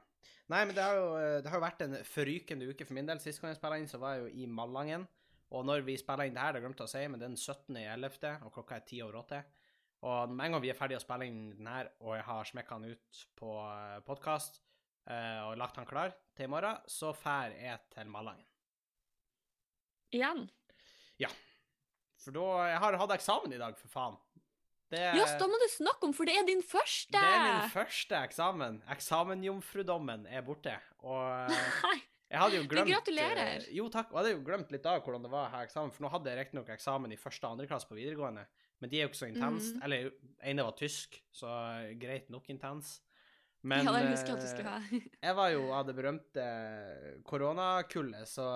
Nei, 0.50 0.64
men 0.66 0.74
det 0.74 0.82
har, 0.82 0.96
jo, 0.98 1.10
det 1.42 1.50
har 1.50 1.62
vært 1.62 1.82
en 1.86 1.94
forrykende 2.04 2.66
uke 2.68 2.84
for 2.86 2.94
min 2.98 3.06
del. 3.06 3.20
Sist 3.22 3.40
gang 3.40 3.52
jeg 3.52 3.58
spilte 3.60 3.78
inn, 3.80 3.88
så 3.90 4.00
var 4.02 4.16
jeg 4.16 4.24
jo 4.26 4.42
i 4.42 4.46
Malangen. 4.50 5.06
Og 5.50 5.64
når 5.66 5.82
vi 5.86 5.96
spiller 5.98 6.28
inn 6.28 6.36
det 6.36 6.44
her, 6.44 6.54
det 6.54 6.62
glemte 6.62 6.84
jeg 6.84 6.90
å 6.90 6.92
si, 6.92 7.04
men 7.10 7.18
det 7.20 7.26
er 7.26 7.32
den 7.34 7.40
17.11., 7.40 8.46
og 8.46 8.52
klokka 8.54 8.76
er 8.78 8.86
ti 8.86 9.00
over 9.02 9.20
åtte. 9.24 9.40
Og 10.06 10.30
med 10.32 10.46
en 10.46 10.54
gang 10.54 10.62
vi 10.64 10.70
er 10.72 10.78
ferdige 10.78 11.00
å 11.00 11.04
spille 11.04 11.26
inn 11.28 11.40
den 11.58 11.68
her, 11.68 11.90
og 12.00 12.14
jeg 12.16 12.24
har 12.28 12.48
smekka 12.48 12.78
den 12.80 12.94
ut 12.94 13.24
på 13.36 13.50
podkast 14.06 14.62
og 15.10 15.56
lagt 15.58 15.74
den 15.76 15.88
klar 15.88 16.12
til 16.36 16.46
i 16.46 16.50
morgen, 16.52 16.78
så 16.86 17.10
drar 17.18 17.50
jeg 17.56 17.80
til 17.90 18.08
Malangen. 18.12 18.46
Igjen. 20.14 20.44
Ja. 21.20 21.30
For 22.20 22.34
da 22.34 22.46
Jeg 22.68 22.80
har 22.82 22.98
hatt 23.00 23.14
eksamen 23.16 23.54
i 23.54 23.60
dag, 23.60 23.76
for 23.78 23.92
faen. 23.92 24.18
Det, 24.90 25.00
Ja, 25.14 25.24
så 25.26 25.38
da 25.38 25.46
må 25.46 25.58
du 25.60 25.68
snakke 25.70 26.08
om, 26.08 26.12
for 26.16 26.26
det 26.26 26.34
er 26.34 26.46
din 26.48 26.62
første! 26.66 27.14
det 27.14 27.22
er 27.22 27.44
min 27.46 27.70
første 27.70 28.16
eksamen. 28.26 28.80
Eksamenjomfrudommen 28.90 30.26
er 30.26 30.42
borte. 30.42 30.74
Og 31.06 31.52
Nei. 31.86 31.98
Jeg 32.30 32.38
hadde 32.38 32.58
jo 32.60 32.66
glemt 32.70 32.90
gratulerer. 32.92 33.64
eh, 33.66 33.74
jo, 33.74 33.88
takk. 33.90 34.12
Og 34.12 34.18
jeg 34.18 34.22
hadde 34.22 34.34
jo 34.36 34.46
glemt 34.46 34.72
litt 34.74 34.84
av 34.86 35.00
hvordan 35.02 35.24
det 35.26 35.32
var 35.32 35.48
å 35.48 35.52
ha 35.56 35.62
eksamen, 35.66 35.90
for 35.94 36.06
nå 36.06 36.10
hadde 36.12 36.30
jeg 36.30 36.38
riktignok 36.38 36.68
eksamen 36.76 37.14
i 37.14 37.18
første 37.18 37.46
og 37.46 37.56
andre 37.56 37.66
klasse 37.70 37.90
på 37.90 37.98
videregående, 37.98 38.44
men 38.80 38.92
de 38.92 38.98
er 38.98 39.06
jo 39.06 39.10
ikke 39.10 39.20
så 39.20 39.30
intense. 39.30 39.72
Mm. 39.74 39.84
Eller 39.86 40.10
ene 40.52 40.66
var 40.68 40.76
tysk, 40.78 41.18
så 41.34 41.50
greit 41.98 42.30
nok 42.30 42.46
intens. 42.54 43.00
Men 43.66 43.84
ja, 43.84 43.92
jeg, 43.98 44.12
husker 44.14 44.36
at 44.36 44.44
du 44.44 44.48
skulle 44.48 44.72
eh, 44.72 44.92
ha. 44.94 45.00
jeg 45.26 45.36
var 45.40 45.50
jo 45.52 45.64
av 45.76 45.88
det 45.88 45.96
berømte 45.98 46.44
koronakullet, 47.28 48.30
så, 48.30 48.46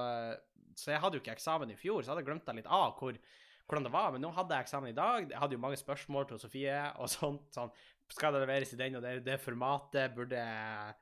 så 0.78 0.94
jeg 0.94 1.02
hadde 1.02 1.18
jo 1.18 1.24
ikke 1.24 1.34
eksamen 1.34 1.74
i 1.74 1.78
fjor, 1.80 2.00
så 2.00 2.12
jeg 2.12 2.14
hadde 2.14 2.28
glemt 2.30 2.54
litt 2.56 2.70
av 2.70 2.94
hvor, 3.00 3.18
hvordan 3.66 3.88
det 3.88 3.94
var. 3.98 4.14
Men 4.14 4.24
nå 4.24 4.30
hadde 4.38 4.54
jeg 4.54 4.68
eksamen 4.68 4.94
i 4.94 4.96
dag. 4.96 5.26
Jeg 5.26 5.42
hadde 5.42 5.58
jo 5.58 5.64
mange 5.66 5.82
spørsmål 5.82 6.30
til 6.30 6.40
Sofie 6.46 6.78
og 6.94 7.10
sånt. 7.10 7.50
Sånn, 7.56 7.74
skal 8.12 8.36
det 8.36 8.44
leveres 8.46 8.72
i 8.76 8.78
den 8.80 9.00
og 9.00 9.04
det, 9.04 9.18
det 9.26 9.40
formatet? 9.42 10.14
Burde 10.14 10.38
jeg 10.38 10.94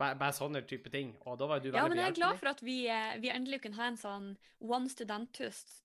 bare, 0.00 0.16
bare 0.20 0.34
sånne 0.36 0.62
type 0.68 0.90
ting. 0.92 1.14
Og 1.26 1.38
da 1.40 1.48
var 1.50 1.60
du 1.60 1.70
veldig 1.70 1.80
Ja, 1.80 1.88
men 1.88 2.00
jeg 2.00 2.12
er 2.12 2.18
glad 2.18 2.38
for 2.40 2.52
at 2.52 2.62
vi, 2.64 2.76
eh, 2.92 3.16
vi 3.22 3.32
endelig 3.32 3.62
kunne 3.64 3.78
ha 3.80 3.88
en 3.90 3.98
sånn 4.00 4.30
one 4.60 4.90
studentist 4.92 5.82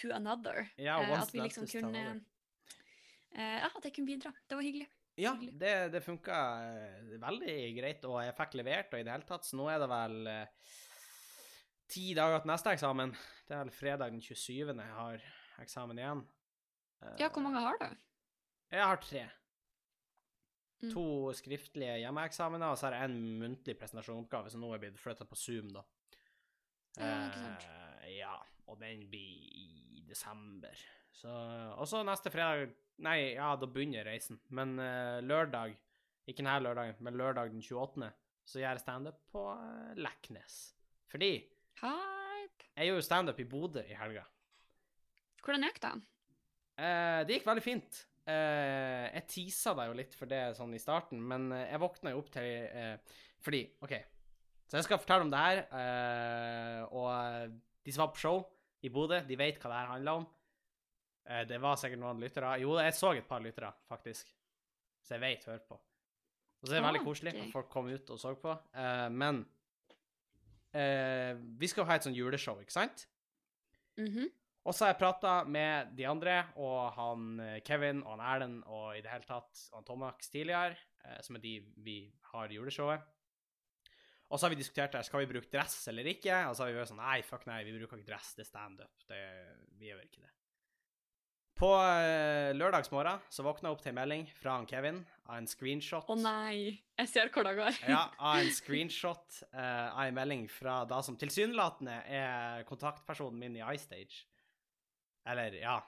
to 0.00 0.10
another. 0.12 0.68
Ja, 0.76 0.98
Eh, 1.00 1.10
one 1.10 1.22
at 1.22 1.32
vi 1.32 1.40
liksom 1.40 1.68
kunne 1.70 2.04
eh, 3.34 3.58
Ja, 3.62 3.70
at 3.70 3.84
jeg 3.84 3.94
kunne 3.94 4.10
bidra. 4.10 4.32
Det 4.48 4.58
var 4.58 4.66
hyggelig. 4.66 4.88
Ja, 5.16 5.36
Hyggelig. 5.36 5.58
det, 5.60 5.74
det 5.92 6.02
funka 6.02 6.36
veldig 7.22 7.54
greit, 7.76 8.04
og 8.04 8.18
jeg 8.24 8.34
fikk 8.34 8.56
levert 8.58 8.94
og 8.94 8.98
i 8.98 9.04
det 9.06 9.12
hele 9.14 9.28
tatt, 9.28 9.46
så 9.46 9.54
nå 9.54 9.68
er 9.70 9.78
det 9.78 9.86
vel 9.92 10.16
ti 11.86 12.08
dager 12.18 12.42
til 12.42 12.50
neste 12.50 12.72
eksamen. 12.74 13.12
Det 13.46 13.54
er 13.54 13.62
vel 13.62 13.70
fredag 13.70 14.10
den 14.10 14.20
27. 14.20 14.74
jeg 14.74 14.96
har 14.98 15.22
eksamen 15.62 16.00
igjen. 16.02 16.24
Ja, 17.20 17.28
hvor 17.28 17.44
mange 17.46 17.62
har 17.62 17.78
du? 17.78 17.86
Jeg 18.74 18.82
har 18.82 18.98
tre. 19.04 19.22
Mm. 20.82 20.90
To 20.92 21.32
skriftlige 21.36 22.00
hjemmeeksamener, 22.02 22.72
og 22.72 22.78
så 22.78 22.88
har 22.88 22.98
jeg 22.98 23.10
en 23.10 23.38
muntlig 23.40 23.76
presentasjonsoppgave 23.80 24.50
som 24.52 24.64
nå 24.64 24.72
er 24.74 24.82
blitt 24.82 25.00
flytta 25.00 25.26
på 25.28 25.38
Zoom, 25.38 25.70
da. 25.72 25.84
Ja, 26.98 27.14
ikke 27.28 27.40
sant. 27.40 27.68
Uh, 27.68 28.08
ja, 28.12 28.34
og 28.70 28.78
den 28.82 29.06
blir 29.10 29.48
i 29.60 30.04
desember. 30.08 30.78
Så 31.14 31.30
Og 31.78 31.86
så 31.88 32.02
neste 32.06 32.32
fredag 32.32 32.72
Nei, 33.02 33.34
ja, 33.34 33.48
da 33.58 33.66
begynner 33.66 34.06
reisen. 34.06 34.38
Men 34.54 34.76
uh, 34.78 35.18
lørdag, 35.24 35.72
ikke 36.28 36.44
denne 36.44 36.60
lørdagen, 36.62 37.00
men 37.02 37.16
lørdag 37.18 37.50
den 37.50 37.64
28., 37.64 38.10
så 38.46 38.60
gjør 38.60 38.76
jeg 38.76 38.82
standup 38.84 39.18
på 39.32 39.42
uh, 39.50 39.90
Leknes. 39.98 40.58
Fordi 41.10 41.32
Hype. 41.80 42.68
jeg 42.76 42.86
gjorde 42.86 43.00
jo 43.00 43.06
standup 43.08 43.40
i 43.42 43.48
Bodø 43.50 43.82
i 43.82 43.98
helga. 43.98 44.22
Hvordan 45.42 45.66
gikk 45.66 45.80
det? 45.82 45.92
Uh, 46.78 47.20
det 47.26 47.40
gikk 47.40 47.48
veldig 47.50 47.64
fint. 47.66 48.04
Eh, 48.24 49.06
jeg 49.18 49.26
teasa 49.28 49.74
deg 49.76 49.90
jo 49.90 49.96
litt 49.98 50.14
for 50.16 50.30
det 50.30 50.40
sånn 50.56 50.72
i 50.72 50.80
starten, 50.80 51.20
men 51.20 51.50
uh, 51.52 51.58
jeg 51.60 51.80
våkna 51.82 52.14
jo 52.14 52.22
opp 52.22 52.30
til 52.32 52.46
uh, 52.72 53.18
Fordi, 53.44 53.60
OK 53.84 53.92
Så 54.64 54.78
jeg 54.78 54.86
skal 54.86 55.00
fortelle 55.02 55.26
om 55.26 55.32
det 55.32 55.42
her, 55.42 55.58
og 56.88 57.50
de 57.84 57.92
som 57.92 58.06
var 58.06 58.14
på 58.14 58.22
show 58.22 58.38
i 58.80 58.90
Bodø, 58.92 59.18
de 59.28 59.36
vet 59.36 59.58
hva 59.60 59.68
det 59.68 59.80
her 59.82 59.90
handler 59.90 60.20
om. 60.22 60.24
Det 61.48 61.58
var 61.60 61.76
sikkert 61.80 62.00
noen 62.00 62.20
lyttere. 62.20 62.54
Jo, 62.60 62.74
jeg 62.80 62.96
så 62.96 63.10
et 63.12 63.28
par 63.28 63.44
lyttere, 63.44 63.70
faktisk. 63.88 64.32
Så 65.04 65.14
jeg 65.14 65.22
vet 65.22 65.44
hører 65.48 65.62
på. 65.68 65.76
Og 65.76 66.64
så 66.64 66.72
er 66.72 66.80
det 66.80 66.86
veldig 66.86 67.02
Ah, 67.02 67.06
koselig 67.06 67.34
at 67.36 67.52
folk 67.52 67.68
kom 67.72 67.88
ut 67.92 68.12
og 68.12 68.20
så 68.20 68.32
på. 68.40 68.56
Men 69.12 69.42
vi 71.60 71.70
skal 71.70 71.84
jo 71.84 71.88
ha 71.92 72.00
et 72.00 72.08
sånn 72.08 72.16
juleshow, 72.16 72.60
ikke 72.64 72.76
sant? 72.76 73.06
Mhm. 74.00 74.32
Og 74.64 74.72
så 74.72 74.86
har 74.86 74.94
jeg 74.94 75.00
prata 75.02 75.32
med 75.44 75.90
de 75.96 76.06
andre, 76.08 76.38
og 76.56 76.92
han 76.96 77.24
eh, 77.44 77.58
Kevin 77.66 77.98
og 78.02 78.14
han 78.16 78.22
Erlend 78.34 78.62
og 78.72 78.94
i 78.96 79.02
det 79.04 79.10
hele 79.12 79.26
tatt 79.28 79.66
og 79.72 79.80
han 79.82 79.84
Tomax 79.90 80.30
tidligere, 80.32 80.78
eh, 81.04 81.18
som 81.26 81.36
er 81.36 81.42
de 81.44 81.58
vi 81.84 81.98
har 82.32 82.48
i 82.48 82.56
juleshowet. 82.56 83.02
Og 84.32 84.40
så 84.40 84.46
har 84.46 84.54
vi 84.54 84.62
diskutert 84.62 84.96
her, 84.96 85.04
skal 85.04 85.20
vi 85.20 85.28
bruke 85.34 85.50
dress 85.52 85.76
eller 85.92 86.08
ikke, 86.14 86.38
og 86.48 86.56
så 86.56 86.64
har 86.64 86.72
vi 86.72 86.78
vært 86.80 86.90
sånn 86.94 87.02
nei, 87.04 87.18
fuck 87.22 87.44
nei, 87.46 87.60
vi 87.68 87.76
bruker 87.76 88.00
ikke 88.00 88.08
dress, 88.08 88.32
det 88.38 88.46
er 88.46 88.50
standup. 88.54 89.04
det- 89.06 89.68
Vi 89.78 89.90
gjør 89.92 90.00
ikke 90.06 90.22
det. 90.24 90.30
På 91.54 91.68
eh, 91.78 92.50
lørdagsmorgen 92.56 93.20
så 93.30 93.44
våkna 93.46 93.68
jeg 93.68 93.76
opp 93.76 93.82
til 93.84 93.92
en 93.92 93.98
melding 94.00 94.24
fra 94.40 94.56
han 94.56 94.66
Kevin 94.66 95.04
av 95.28 95.36
en 95.36 95.46
screenshot. 95.46 96.08
Å 96.10 96.16
nei, 96.18 96.80
jeg 96.98 97.08
ser 97.12 97.28
hvor 97.30 97.44
det 97.46 97.52
går. 97.60 97.76
Ja, 97.86 98.08
av 98.18 98.40
en 98.40 98.50
screenshot 98.50 99.42
eh, 99.52 99.86
av 99.92 100.02
en 100.08 100.16
melding 100.16 100.48
fra 100.50 100.80
da 100.88 100.98
som 101.04 101.16
tilsynelatende 101.20 102.00
er 102.10 102.64
kontaktpersonen 102.66 103.38
min 103.38 103.60
i 103.60 103.62
iStage. 103.76 104.24
Eller, 105.24 105.56
ja. 105.60 105.78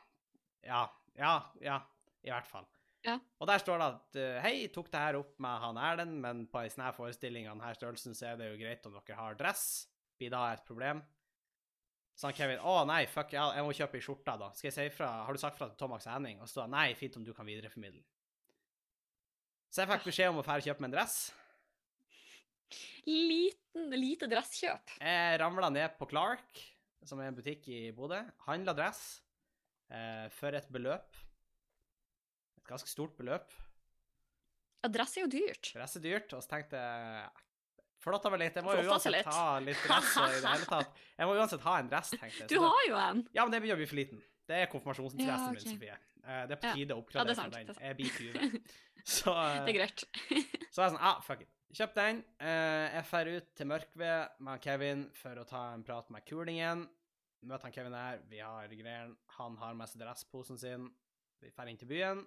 Ja, 0.66 0.86
ja, 1.18 1.34
ja, 1.62 1.80
i 2.24 2.32
hvert 2.32 2.48
fall. 2.48 2.66
Ja. 3.06 3.16
Og 3.38 3.46
der 3.46 3.60
står 3.62 3.78
det 3.78 3.86
at 3.86 4.16
eh, 4.18 4.38
hei, 4.42 4.54
tok 4.74 4.88
det 4.90 5.00
her 5.00 5.18
opp 5.20 5.36
med 5.42 5.60
han 5.62 5.78
Erlend, 5.78 6.16
men 6.22 6.46
på 6.50 6.64
ei 6.64 6.70
snær 6.72 6.96
forestilling 6.96 7.46
av 7.46 7.54
denne 7.54 7.74
størrelsen 7.76 8.16
så 8.18 8.32
er 8.32 8.40
det 8.40 8.48
jo 8.50 8.58
greit 8.58 8.88
om 8.88 8.96
dere 8.96 9.18
har 9.20 9.38
dress. 9.38 9.86
Blir 10.18 10.32
da 10.32 10.48
et 10.50 10.64
problem? 10.66 11.04
Så 12.16 12.30
han 12.30 12.36
Kevin 12.36 12.62
å 12.64 12.80
nei, 12.88 13.04
fuck, 13.12 13.34
jeg 13.36 13.62
må 13.62 13.74
kjøpe 13.76 13.98
ei 14.00 14.02
skjorte, 14.04 14.34
da. 14.40 14.48
Skal 14.56 14.70
jeg 14.70 14.76
si 14.78 14.86
ifra? 14.88 15.10
Har 15.28 15.36
du 15.36 15.40
sagt 15.40 15.58
fra 15.58 15.68
til 15.68 15.78
Tomax 15.78 16.08
Henning? 16.08 16.40
Og 16.40 16.48
så 16.48 16.56
står 16.56 16.70
nei, 16.72 16.88
fint 16.98 17.18
om 17.20 17.26
du 17.26 17.34
kan 17.36 17.46
videreformidle. 17.46 18.00
Så 19.68 19.84
jeg 19.84 19.90
fikk 19.92 20.08
beskjed 20.08 20.32
om 20.32 20.40
å 20.40 20.46
dra 20.46 20.56
kjøpe 20.64 20.82
meg 20.82 20.88
en 20.88 20.96
dress. 20.96 21.18
Liten, 23.06 23.92
lite 23.94 24.26
dresskjøp. 24.30 24.96
Jeg 24.98 25.38
ramla 25.44 25.68
ned 25.70 25.94
på 26.00 26.08
Clark, 26.10 26.64
som 27.06 27.20
er 27.20 27.30
en 27.30 27.36
butikk 27.36 27.68
i 27.70 27.82
Bodø. 27.94 28.18
Handla 28.48 28.74
dress 28.74 29.20
for 30.34 30.56
et 30.58 30.66
beløp. 30.74 31.14
Et 32.58 32.66
ganske 32.68 32.90
stort 32.90 33.16
beløp. 33.18 33.52
Ja, 34.82 34.90
dress 34.92 35.16
er 35.16 35.26
jo 35.26 35.32
dyrt. 35.32 35.72
Dress 35.74 35.96
er 35.98 36.02
dyrt, 36.04 36.32
og 36.36 36.42
så 36.42 36.50
tenkte 36.56 36.80
jeg 36.80 37.28
Flotta 38.06 38.30
meg 38.30 38.42
litt. 38.44 38.58
Jeg 38.58 38.62
må 38.66 38.74
jo 38.76 38.90
uansett 38.92 39.14
litt. 39.14 39.26
ha 39.32 39.58
litt 39.62 39.78
dress 39.82 40.10
i 40.20 40.26
det 40.42 40.50
hele 40.50 40.66
tatt. 40.68 40.98
Jeg 41.18 41.26
må 41.26 41.32
uansett 41.40 41.62
ha 41.64 41.76
en 41.80 41.88
dress, 41.90 42.10
tenkte 42.12 42.42
jeg. 42.44 42.48
Du 42.52 42.54
Så 42.58 42.66
har 42.68 42.82
jo 42.86 42.98
en. 43.00 43.22
Ja, 43.34 43.46
men 43.46 43.54
det 43.54 43.60
begynner 43.64 43.78
å 43.78 43.80
bli 43.80 43.88
for 43.90 43.98
liten. 43.98 44.20
Det 44.46 44.58
er 44.62 44.68
konfirmasjonsdressen 44.70 45.46
Ja, 45.48 45.54
min. 45.56 45.64
Sofie. 45.64 45.96
Eh, 46.22 46.42
det 46.46 46.54
er 46.54 46.60
på 46.60 46.74
tide 46.76 46.94
å 46.94 47.00
Ja, 47.00 47.02
oppgradere 47.02 47.32
er 47.34 47.38
sant, 47.40 47.56
den. 47.56 47.80
Jeg 47.82 47.96
blir 47.98 48.12
20. 48.20 48.60
Så, 49.16 49.32
eh, 49.32 49.56
Det 49.64 49.72
er 49.72 49.78
greit. 49.80 50.04
Så 50.70 50.82
jeg 50.82 50.84
er 50.84 50.92
sånn, 50.92 51.00
ah, 51.08 51.18
fuck 51.24 51.42
it. 51.46 51.50
Kjøp 51.80 51.96
den. 51.96 52.20
Eh, 52.38 52.84
jeg 52.94 53.08
drar 53.10 53.32
ut 53.32 53.48
til 53.58 53.70
Mørkved 53.72 54.38
med 54.50 54.62
Kevin 54.68 55.02
for 55.18 55.42
å 55.42 55.46
ta 55.48 55.64
en 55.72 55.82
prat 55.88 56.12
med 56.14 56.28
kulingen. 56.28 56.84
Møter 57.42 57.68
han 57.68 57.74
Kevin 57.74 57.94
her, 57.94 58.22
vi 58.30 58.40
har 58.40 58.72
greier. 58.72 59.12
Han 59.36 59.56
har 59.60 59.76
med 59.76 59.90
seg 59.90 60.00
dressposen 60.02 60.58
sin. 60.60 60.88
Vi 61.42 61.52
drar 61.52 61.68
inn 61.70 61.78
til 61.80 61.90
byen. 61.90 62.24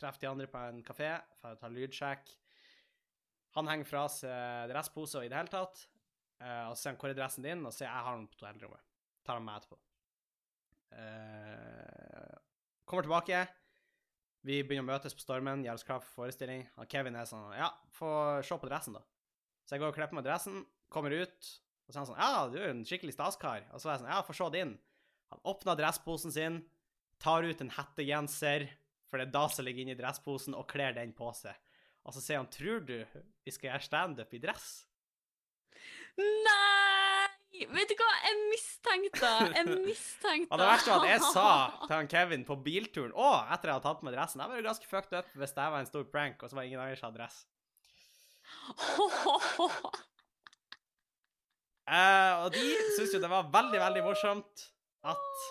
Treffer 0.00 0.22
de 0.22 0.30
andre 0.30 0.48
på 0.50 0.62
en 0.70 0.82
kafé 0.86 1.10
for 1.40 1.56
å 1.56 1.60
ta 1.60 1.70
lydsjekk. 1.72 2.30
Han 3.56 3.68
henger 3.70 3.88
fra 3.88 4.04
seg 4.12 4.70
dresspose 4.70 5.18
og 5.18 5.26
i 5.26 5.30
det 5.32 5.38
hele 5.38 5.52
tatt. 5.52 5.86
Uh, 6.36 6.68
og 6.68 6.74
så 6.76 6.82
sier 6.82 6.92
han 6.92 6.98
'hvor 7.00 7.10
er 7.10 7.16
dressen 7.16 7.42
din?' 7.42 7.66
og 7.66 7.72
sier 7.72 7.88
'jeg 7.88 8.04
har 8.04 8.16
den 8.16 8.28
på 8.28 8.36
hotellrommet'. 8.36 8.84
Tar 9.24 9.34
han 9.34 9.44
med 9.44 9.56
etterpå. 9.56 9.78
Uh, 10.92 12.36
kommer 12.84 13.02
tilbake. 13.02 13.48
Vi 14.46 14.62
begynner 14.62 14.84
å 14.84 14.92
møtes 14.92 15.14
på 15.14 15.24
Stormen, 15.24 15.64
gjør 15.64 15.74
oss 15.74 15.82
klar 15.82 16.00
for 16.00 16.22
forestilling. 16.22 16.68
Og 16.76 16.88
Kevin 16.88 17.16
er 17.16 17.24
sånn 17.24 17.56
Ja, 17.56 17.72
få 17.90 18.42
se 18.44 18.58
på 18.58 18.68
dressen, 18.68 18.92
da. 18.92 19.02
Så 19.64 19.74
jeg 19.74 19.80
går 19.80 19.88
og 19.88 19.94
kler 19.94 20.06
på 20.06 20.14
meg 20.14 20.24
dressen, 20.24 20.66
kommer 20.88 21.10
ut, 21.10 21.48
og 21.86 21.92
så 21.92 21.98
er 21.98 22.02
han 22.02 22.08
sånn 22.10 22.22
Ja, 22.22 22.46
du 22.50 22.56
er 22.58 22.72
en 22.72 22.86
skikkelig 22.86 23.14
staskar. 23.14 23.66
Og 23.72 23.82
så 23.82 23.88
er 23.88 23.94
jeg 23.96 24.02
sånn 24.02 24.10
Ja, 24.10 24.22
få 24.26 24.34
se 24.36 24.48
din. 24.54 24.74
Han 25.34 25.42
åpner 25.52 25.78
dressposen 25.78 26.34
sin, 26.34 26.58
tar 27.22 27.46
ut 27.46 27.62
en 27.62 27.72
hettegenser, 27.74 28.66
for 29.06 29.18
det 29.18 29.28
er 29.28 29.36
da 29.36 29.46
som 29.50 29.66
ligger 29.66 29.84
inni 29.84 29.96
dressposen, 29.98 30.54
og 30.54 30.68
kler 30.70 30.94
den 30.96 31.14
på 31.16 31.30
seg. 31.34 31.54
Og 32.06 32.14
så 32.14 32.22
sier 32.22 32.42
han 32.42 32.50
Tror 32.50 32.82
du 32.86 32.98
vi 33.46 33.54
skal 33.54 33.72
gjøre 33.72 33.86
standup 33.86 34.34
i 34.34 34.42
dress? 34.42 34.68
Nei! 36.18 37.30
Vet 37.56 37.88
du 37.88 37.94
hva, 37.96 38.08
jeg 38.20 38.36
mistenkte 38.50 39.28
Jeg 39.54 39.64
mistenkte 39.86 40.52
Og 40.52 40.60
det 40.60 40.66
verste 40.68 40.90
var 40.92 41.04
at 41.06 41.12
jeg 41.14 41.22
sa 41.24 41.44
til 41.86 41.94
han 41.94 42.10
Kevin 42.12 42.44
på 42.44 42.56
bilturen 42.60 43.14
Å, 43.16 43.30
etter 43.54 43.70
jeg 43.70 43.78
hadde 43.78 43.86
tatt 43.86 44.02
på 44.02 44.08
meg 44.08 44.16
dressen 44.16 44.42
Jeg 44.42 44.52
var 44.52 44.60
jo 44.60 44.66
ganske 44.66 44.90
fucked 44.90 45.16
up 45.16 45.30
hvis 45.40 45.54
det 45.56 45.68
var 45.72 45.80
en 45.80 45.88
stor 45.88 46.04
prank, 46.12 46.42
og 46.42 46.52
så 46.52 46.58
var 46.58 46.68
ingen 46.68 46.82
andre 46.82 46.98
som 47.00 47.08
hadde 47.08 47.22
dress. 47.22 47.38
Eh, 51.86 52.32
og 52.42 52.50
de 52.54 52.64
syntes 52.96 53.14
jo 53.14 53.20
det 53.22 53.30
var 53.30 53.46
veldig, 53.52 53.78
veldig 53.78 54.02
morsomt 54.06 54.66
at 55.06 55.44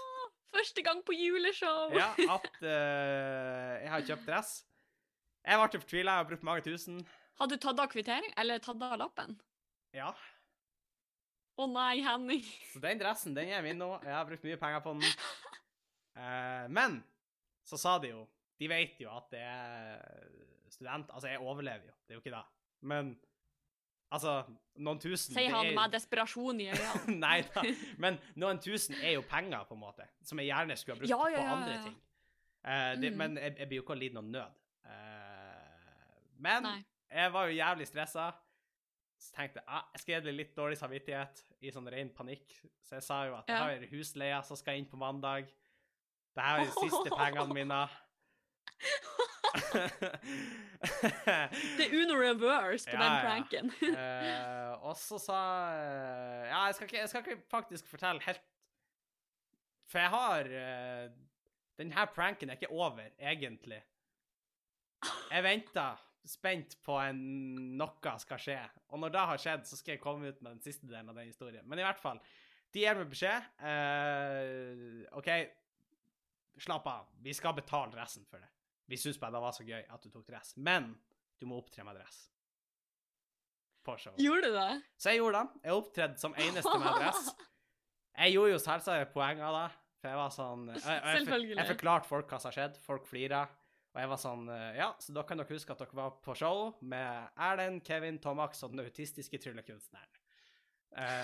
Første 0.56 0.84
gang 0.84 1.02
på 1.04 1.12
juleshow! 1.16 1.92
Ja, 1.92 2.14
at 2.38 2.54
uh, 2.64 3.72
jeg 3.82 3.90
har 3.92 4.04
kjøpt 4.08 4.30
dress. 4.30 4.52
Jeg 5.44 5.60
ble 5.60 5.82
fortvila, 5.82 6.14
jeg 6.14 6.24
har 6.24 6.30
brukt 6.30 6.46
mange 6.48 6.64
tusen. 6.64 7.02
Hadde 7.42 7.58
du 7.58 7.64
tatt 7.66 7.82
av 7.84 7.90
kvittering, 7.92 8.32
eller 8.40 8.62
tatt 8.64 8.80
av 8.88 8.96
lappen? 9.02 9.36
Ja. 9.96 10.14
Å 11.60 11.68
nei, 11.68 12.00
Henning. 12.06 12.48
Så 12.72 12.80
den 12.84 13.02
dressen, 13.04 13.36
den 13.36 13.52
er 13.52 13.66
min 13.66 13.80
nå. 13.84 13.90
Jeg 14.04 14.16
har 14.16 14.24
brukt 14.30 14.48
mye 14.48 14.60
penger 14.62 14.80
på 14.86 14.96
den. 14.96 15.20
Uh, 16.16 16.64
men 16.80 17.02
så 17.68 17.80
sa 17.82 17.98
de 18.00 18.14
jo 18.14 18.24
De 18.62 18.70
vet 18.72 19.00
jo 19.02 19.10
at 19.12 19.26
det 19.34 19.42
er 19.42 19.98
student 20.72 21.10
Altså, 21.12 21.28
jeg 21.28 21.42
overlever 21.44 21.90
jo, 21.90 21.96
det 22.06 22.14
er 22.14 22.20
jo 22.20 22.24
ikke 22.24 22.36
det. 22.38 22.44
Men 22.88 23.16
altså, 24.12 24.44
noen 24.78 25.00
tusen 25.00 25.34
Sier 25.36 25.52
han 25.54 25.66
er- 25.72 25.76
med 25.76 25.92
desperasjon 25.96 26.60
i 26.62 26.70
øynene. 26.72 27.16
Nei 27.26 27.42
da. 27.56 27.64
Men 27.98 28.20
noen 28.36 28.60
tusen 28.64 28.96
er 29.02 29.16
jo 29.18 29.22
penger, 29.30 29.64
på 29.70 29.74
en 29.78 29.80
måte, 29.82 30.08
som 30.24 30.40
jeg 30.40 30.48
gjerne 30.52 30.76
skulle 30.78 30.96
ha 30.96 31.00
brukt 31.02 31.10
Ja, 31.10 31.22
ja, 31.32 31.38
på 31.38 31.44
ja, 31.44 31.56
andre 31.56 31.78
ting. 31.84 31.96
Uh, 32.66 33.02
det, 33.02 33.12
Mm. 33.14 33.18
Men 33.18 33.38
jeg, 33.38 33.56
jeg 33.60 33.68
blir 33.68 33.78
jo 33.78 33.84
ikke 33.84 33.94
å 33.96 34.00
lide 34.00 34.16
noen 34.18 34.32
nød. 34.34 34.56
Uh, 34.86 36.32
men 36.42 36.64
Nei. 36.66 36.80
jeg 37.12 37.34
var 37.34 37.46
jo 37.50 37.56
jævlig 37.60 37.88
stressa. 37.88 38.32
Så 39.22 39.32
tenkte 39.38 39.62
jeg 39.62 39.68
ah, 39.72 39.86
jeg 39.94 40.02
skal 40.02 40.14
gi 40.16 40.24
det 40.26 40.34
litt 40.36 40.56
dårlig 40.58 40.78
samvittighet 40.78 41.44
i 41.64 41.72
sånn 41.72 41.88
ren 41.94 42.10
panikk. 42.14 42.52
Så 42.84 42.98
jeg 42.98 43.06
sa 43.06 43.22
jo 43.30 43.38
at 43.38 43.48
jeg 43.50 43.58
har 43.62 43.86
husleia 43.94 44.42
som 44.44 44.58
skal 44.60 44.78
inn 44.82 44.90
på 44.92 44.98
mandag. 45.00 45.48
Det 46.36 46.44
her 46.44 46.60
er 46.60 46.68
de 46.68 46.74
siste 46.90 47.14
pengene 47.16 47.56
mine. 47.62 47.80
Det 51.76 51.86
er 51.86 51.94
Uno 52.02 52.18
reverse 52.20 52.90
på 52.90 52.96
Ja, 52.96 53.04
den 53.04 53.14
ja. 53.14 53.22
pranken. 53.24 53.72
Eh, 53.82 54.72
og 54.86 54.98
så 55.00 55.20
sa 55.22 55.40
eh, 55.76 56.48
Ja, 56.50 56.66
jeg 56.70 56.76
skal, 56.78 56.90
ikke, 56.90 56.98
jeg 56.98 57.10
skal 57.10 57.24
ikke 57.24 57.42
faktisk 57.52 57.88
fortelle 57.90 58.22
helt 58.26 58.42
For 59.90 60.00
jeg 60.04 60.12
har 60.14 60.52
uh, 60.52 61.06
Denne 61.80 62.08
pranken 62.16 62.50
er 62.50 62.60
ikke 62.60 62.72
over, 62.72 63.10
egentlig. 63.20 63.82
Jeg 65.32 65.44
venter 65.44 66.02
spent 66.26 66.78
på 66.86 66.96
en 67.04 67.20
noe 67.78 68.14
skal 68.22 68.40
skje. 68.42 68.58
Og 68.96 69.02
når 69.04 69.12
det 69.14 69.26
har 69.30 69.42
skjedd, 69.44 69.68
så 69.68 69.78
skal 69.78 69.94
jeg 69.98 70.02
komme 70.02 70.32
ut 70.32 70.40
med 70.42 70.56
den 70.56 70.64
siste 70.64 70.88
delen 70.88 71.12
av 71.12 71.20
den 71.20 71.28
historien. 71.28 71.68
Men 71.68 71.82
i 71.82 71.86
hvert 71.86 72.00
fall, 72.02 72.22
de 72.74 72.82
gir 72.82 72.98
meg 72.98 73.12
beskjed. 73.12 73.50
Uh, 73.60 75.04
OK, 75.20 75.30
slapp 76.64 76.88
av. 76.88 77.12
Vi 77.28 77.36
skal 77.36 77.58
betale 77.60 78.00
resten 78.00 78.26
for 78.30 78.40
det. 78.42 78.55
Vi 78.90 79.00
syns 79.02 79.20
bare 79.22 79.36
det 79.36 79.42
var 79.44 79.56
så 79.56 79.66
gøy 79.66 79.82
at 79.82 80.04
du 80.04 80.10
tok 80.14 80.26
dress. 80.28 80.54
Men 80.58 80.94
du 81.42 81.48
må 81.50 81.58
opptre 81.62 81.86
med 81.88 81.98
dress. 81.98 82.26
På 83.86 83.98
show. 84.02 84.14
Gjorde 84.18 84.50
du 84.50 84.56
det? 84.58 84.70
Så 84.98 85.14
jeg 85.14 85.22
gjorde 85.22 85.42
det. 85.42 85.62
Jeg 85.68 85.80
opptredde 85.82 86.22
som 86.22 86.38
eneste 86.42 86.78
med 86.82 87.02
dress. 87.02 87.28
Jeg 88.16 88.32
gjorde 88.32 88.54
jo 88.54 88.60
selvsagt 88.64 89.10
poeng 89.12 89.42
av 89.44 89.56
det. 89.58 89.66
For 90.00 90.08
jeg 90.08 90.20
var 90.22 90.30
sånn 90.32 90.62
jeg, 90.70 90.82
jeg, 90.86 91.24
jeg, 91.28 91.48
jeg 91.58 91.68
forklarte 91.68 92.08
folk 92.08 92.30
hva 92.32 92.38
som 92.40 92.48
har 92.48 92.56
skjedd. 92.56 92.78
Folk 92.86 93.08
flira. 93.10 93.42
Og 93.96 94.00
jeg 94.00 94.12
var 94.12 94.20
sånn 94.22 94.46
eh, 94.52 94.78
Ja, 94.78 94.88
så 95.04 95.16
da 95.16 95.24
kan 95.28 95.40
dere 95.40 95.56
huske 95.56 95.76
at 95.76 95.82
dere 95.82 95.98
var 95.98 96.14
på 96.24 96.36
show 96.40 96.70
med 96.88 97.36
Erlend, 97.48 97.82
Kevin, 97.88 98.22
Tomax 98.24 98.64
og 98.64 98.72
den 98.72 98.86
autistiske 98.86 99.40
tryllekunstneren. 99.44 100.22
Eh, 100.96 101.24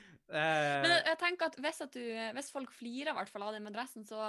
Uh, 0.30 0.78
Men 0.84 0.92
jeg, 0.94 1.18
tenker 1.18 1.48
at 1.50 1.56
hvis, 1.58 1.80
at 1.82 1.96
du, 1.96 2.02
hvis 2.36 2.50
folk 2.54 2.70
flirer 2.78 3.10
i 3.10 3.16
hvert 3.16 3.30
fall 3.32 3.42
av 3.48 3.56
den 3.56 3.64
med 3.66 3.74
dressen, 3.74 4.04
så 4.06 4.28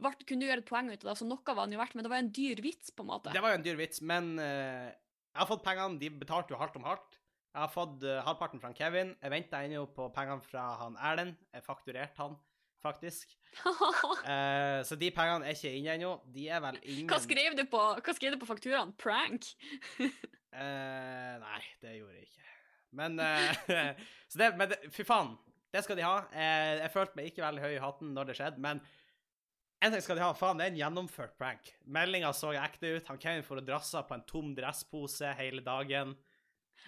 vart- 0.00 0.22
kunne 0.24 0.40
du 0.40 0.48
gjøre 0.48 0.62
et 0.64 0.68
poeng 0.68 0.88
ut 0.88 1.02
av 1.04 1.10
det. 1.10 1.16
Så 1.20 1.26
noe 1.28 1.54
var 1.56 1.66
den 1.66 1.76
jo 1.76 1.80
verdt, 1.82 1.96
men 1.98 2.06
det 2.06 2.12
var 2.12 2.22
en 2.22 2.30
dyr 2.32 2.62
vits, 2.64 2.92
på 2.96 3.04
en 3.04 3.10
måte. 3.10 3.34
Det 3.34 3.42
var 3.44 3.52
jo 3.52 3.58
en 3.60 3.66
dyr 3.66 3.76
vits, 3.76 4.00
men 4.00 4.30
uh, 4.40 4.88
jeg 4.88 5.40
har 5.42 5.50
fått 5.50 5.64
pengene. 5.66 6.00
De 6.00 6.08
betalte 6.22 6.54
jo 6.54 6.60
halvt 6.60 6.78
om 6.80 6.88
halvt. 6.88 7.18
Jeg 7.52 7.60
har 7.66 7.72
fått 7.74 8.06
uh, 8.08 8.22
halvparten 8.24 8.62
fra 8.64 8.72
Kevin. 8.78 9.12
Jeg 9.20 9.34
venta 9.34 9.60
ennå 9.60 9.84
på 9.92 10.08
pengene 10.16 10.46
fra 10.46 10.64
han 10.80 10.96
Erlend. 11.10 11.36
Jeg 11.52 11.66
fakturerte 11.68 12.24
han, 12.24 12.38
faktisk. 12.80 13.36
Så 14.88 14.96
de 14.96 15.10
pengene 15.12 15.50
er 15.50 15.58
ikke 15.58 15.74
inne 15.76 15.98
ennå. 15.98 16.14
De 16.32 16.48
er 16.48 16.64
vel 16.64 16.80
ingen 16.80 17.12
Hva 17.12 17.20
skrev 17.20 17.58
du 17.60 17.66
på, 17.68 17.82
hva 18.00 18.16
skrev 18.16 18.32
du 18.32 18.40
på 18.40 18.48
fakturaen? 18.48 18.96
Prank? 18.96 19.52
Nei, 20.56 21.60
det 21.84 21.98
gjorde 21.98 22.16
jeg 22.16 22.30
ikke. 22.30 22.51
Men 22.96 23.20
eh, 23.22 23.52
så 24.30 24.40
det, 24.40 24.50
men 24.58 24.72
det, 24.72 24.80
Fy 24.94 25.06
faen, 25.08 25.34
det 25.72 25.84
skal 25.86 25.98
de 25.98 26.04
ha. 26.06 26.18
Eh, 26.32 26.82
jeg 26.82 26.92
følte 26.94 27.18
meg 27.18 27.30
ikke 27.30 27.44
veldig 27.46 27.64
høy 27.64 27.72
i 27.76 27.82
hatten 27.82 28.12
når 28.16 28.30
det 28.30 28.36
skjedde, 28.40 28.62
men 28.64 28.82
en 29.82 29.90
ting 29.90 30.02
skal 30.04 30.18
de 30.18 30.22
ha. 30.22 30.32
Faen, 30.38 30.60
det 30.60 30.68
er 30.68 30.74
en 30.74 30.82
gjennomført 30.82 31.32
prank. 31.40 31.72
Meldinga 31.90 32.30
så 32.36 32.52
ekte 32.54 32.98
ut. 32.98 33.08
Han 33.10 33.18
Kevin 33.22 33.46
får 33.46 33.64
drassa 33.66 34.04
på 34.06 34.14
en 34.14 34.22
tom 34.28 34.52
dresspose 34.54 35.32
hele 35.40 35.64
dagen. 35.66 36.14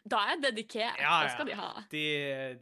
Da 0.05 0.21
er 0.21 0.35
jeg 0.35 0.43
dedikert. 0.45 1.01
Ja, 1.03 1.17
Det 1.25 1.33
skal 1.35 1.49
de 1.49 1.57
ha. 1.59 1.71
De, 1.91 2.05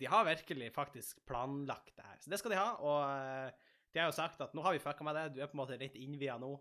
de 0.00 0.08
har 0.08 0.24
virkelig 0.28 0.70
faktisk 0.72 1.20
planlagt 1.28 1.92
det 1.96 2.06
her. 2.06 2.16
Så 2.22 2.32
det 2.32 2.40
skal 2.40 2.54
de 2.54 2.60
ha. 2.60 2.70
Og 2.80 2.98
eh, 3.12 3.68
de 3.92 4.00
har 4.00 4.08
jo 4.08 4.16
sagt 4.16 4.40
at 4.40 4.54
nå 4.56 4.64
har 4.64 4.76
vi 4.76 4.80
fucka 4.82 5.04
med 5.04 5.18
det. 5.18 5.26
Du 5.34 5.42
er 5.42 5.50
på 5.50 5.58
en 5.58 5.62
måte 5.64 5.78
litt 5.80 5.98
innvia 6.00 6.38
nå. 6.40 6.54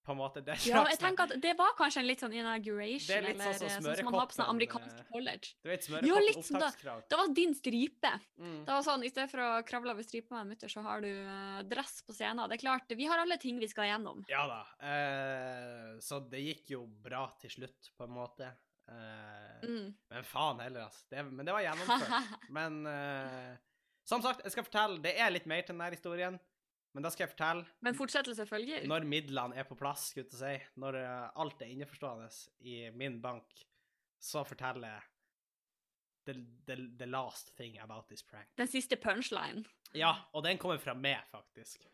På 0.00 0.14
en 0.14 0.18
måte. 0.18 0.40
Det 0.40 0.54
Ja, 0.64 0.80
jeg 0.88 0.98
tenker 1.00 1.28
at 1.28 1.42
Det 1.42 1.52
var 1.58 1.74
kanskje 1.76 2.00
en 2.00 2.06
litt 2.08 2.22
sånn 2.22 2.32
inauguration, 2.32 3.06
Det 3.10 3.18
litt 3.24 3.36
sånn 3.36 3.50
eller 3.50 3.58
som 3.58 3.66
eh, 3.66 3.74
sånn 3.74 3.98
som 3.98 4.06
man 4.08 4.16
har 4.16 4.30
på 4.30 4.36
sånn 4.36 4.46
smørekoppen, 4.46 4.54
amerikansk 4.54 5.02
eh, 5.02 5.08
college. 5.12 5.50
Du 5.60 5.68
vet, 5.68 5.88
Ja, 6.08 6.22
litt 6.24 6.46
sånn 6.46 6.62
da. 6.62 6.70
Det 7.10 7.18
var 7.20 7.34
din 7.36 7.52
stripe. 7.58 8.12
Mm. 8.40 8.56
Det 8.64 8.72
var 8.78 8.86
sånn, 8.86 9.04
I 9.04 9.12
stedet 9.12 9.28
for 9.34 9.44
å 9.44 9.50
kravle 9.68 9.92
over 9.92 10.06
stripa 10.06 10.34
med 10.38 10.40
en 10.46 10.54
mutter, 10.54 10.72
så 10.72 10.84
har 10.86 11.04
du 11.04 11.10
uh, 11.10 11.60
dress 11.68 12.00
på 12.06 12.16
scenen. 12.16 12.46
Det 12.48 12.56
er 12.56 12.64
klart, 12.64 12.96
Vi 12.96 13.08
har 13.12 13.20
alle 13.20 13.36
ting 13.42 13.60
vi 13.60 13.68
skal 13.68 13.90
gjennom. 13.90 14.24
Ja 14.32 14.46
da. 14.48 14.62
Uh, 14.80 16.00
så 16.00 16.22
det 16.32 16.40
gikk 16.46 16.74
jo 16.78 16.86
bra 17.04 17.26
til 17.42 17.52
slutt, 17.58 17.92
på 17.96 18.08
en 18.08 18.16
måte. 18.16 18.52
Uh, 18.90 19.36
Mm. 19.60 19.90
Men 20.08 20.24
faen 20.24 20.60
heller, 20.64 20.86
altså. 20.88 21.04
Det, 21.12 21.22
men 21.28 21.44
det 21.44 21.52
var 21.52 21.60
gjennomført. 21.60 22.30
Men 22.56 22.78
som 24.08 24.22
sagt, 24.24 24.40
jeg 24.40 24.54
skal 24.54 24.64
fortelle 24.64 25.02
Det 25.04 25.12
er 25.20 25.28
litt 25.34 25.44
mer 25.50 25.60
til 25.60 25.76
denne 25.76 25.90
historien, 25.92 26.38
men 26.92 27.04
da 27.04 27.10
skal 27.12 27.24
jeg 27.26 27.32
fortelle 27.36 27.66
Men 27.86 27.94
fortsettelse 27.94 28.46
følger. 28.46 28.86
når 28.90 29.04
midlene 29.06 29.54
er 29.56 29.64
på 29.68 29.76
plass, 29.78 30.08
skulle 30.10 30.26
jeg 30.30 30.40
si. 30.40 30.70
Når 30.80 30.98
eh, 31.00 31.28
alt 31.42 31.62
er 31.62 31.70
innforstående 31.74 32.28
i 32.66 32.90
min 32.90 33.20
bank, 33.22 33.62
så 34.20 34.42
forteller 34.44 34.88
jeg 34.88 35.02
the, 36.26 36.34
the, 36.66 36.76
the 36.98 37.06
last 37.06 37.54
thing 37.56 37.78
about 37.78 38.08
this 38.08 38.22
prank. 38.22 38.48
Den 38.58 38.68
siste 38.68 38.96
punchline. 38.96 39.64
Ja, 39.94 40.12
og 40.32 40.44
den 40.44 40.58
kommer 40.58 40.78
fra 40.78 40.94
meg, 40.94 41.22
faktisk. 41.32 41.86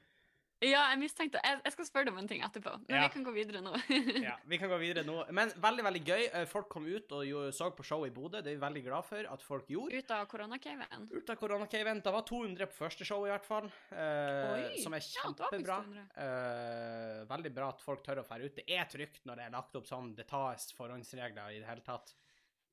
Ja, 0.64 0.86
jeg 0.88 0.98
mistenkte 1.02 1.36
Jeg, 1.44 1.58
jeg 1.66 1.72
skal 1.74 1.84
spørre 1.84 2.06
deg 2.08 2.14
om 2.14 2.18
en 2.22 2.28
ting 2.30 2.40
etterpå, 2.40 2.72
men 2.88 2.96
Ja. 2.96 3.02
vi 3.06 3.12
kan 3.12 3.24
gå 3.26 3.32
videre 3.34 3.60
nå. 3.60 3.74
Ja, 4.24 4.36
Vi 4.48 4.56
kan 4.58 4.70
gå 4.72 4.78
videre 4.80 5.04
nå. 5.04 5.18
Men 5.36 5.50
veldig 5.50 5.84
veldig 5.84 6.02
gøy. 6.08 6.22
Eh, 6.32 6.46
Folk 6.48 6.70
kom 6.72 6.86
ut 6.88 7.12
og 7.12 7.52
så 7.52 7.68
på 7.76 7.84
showet 7.84 8.08
i 8.08 8.14
Bodø. 8.16 8.40
Det 8.40 8.54
er 8.54 8.56
vi 8.56 8.62
veldig 8.64 8.82
glad 8.86 9.04
for 9.04 9.28
at 9.28 9.42
folk 9.44 9.68
gjorde. 9.68 10.00
Ut 10.00 10.10
av 10.16 10.24
koronacaven. 10.32 11.08
Ut 11.12 11.28
av 11.28 11.36
koronacaven. 11.36 12.00
Det 12.02 12.12
var 12.16 12.24
200 12.24 12.66
på 12.72 12.78
første 12.86 13.04
show, 13.04 13.26
i 13.26 13.30
hvert 13.34 13.44
fall. 13.44 13.68
eh, 13.92 14.54
Oi, 14.54 14.80
som 14.82 14.96
er 14.96 15.04
kjempebra. 15.04 15.80
200. 15.84 16.06
Eh, 16.24 17.24
veldig 17.28 17.52
bra 17.54 17.68
at 17.74 17.80
folk 17.84 18.02
tør 18.06 18.22
å 18.22 18.26
dra 18.28 18.40
ut. 18.40 18.56
Det 18.56 18.64
er 18.72 18.84
trygt 18.88 19.26
når 19.28 19.36
det 19.42 19.44
er 19.50 19.56
lagt 19.58 19.76
opp 19.76 19.84
sånn. 19.86 20.14
Det 20.16 20.26
tas 20.32 20.70
forhåndsregler 20.78 21.52
i 21.52 21.60
det 21.60 21.68
hele 21.68 21.84
tatt. 21.84 22.14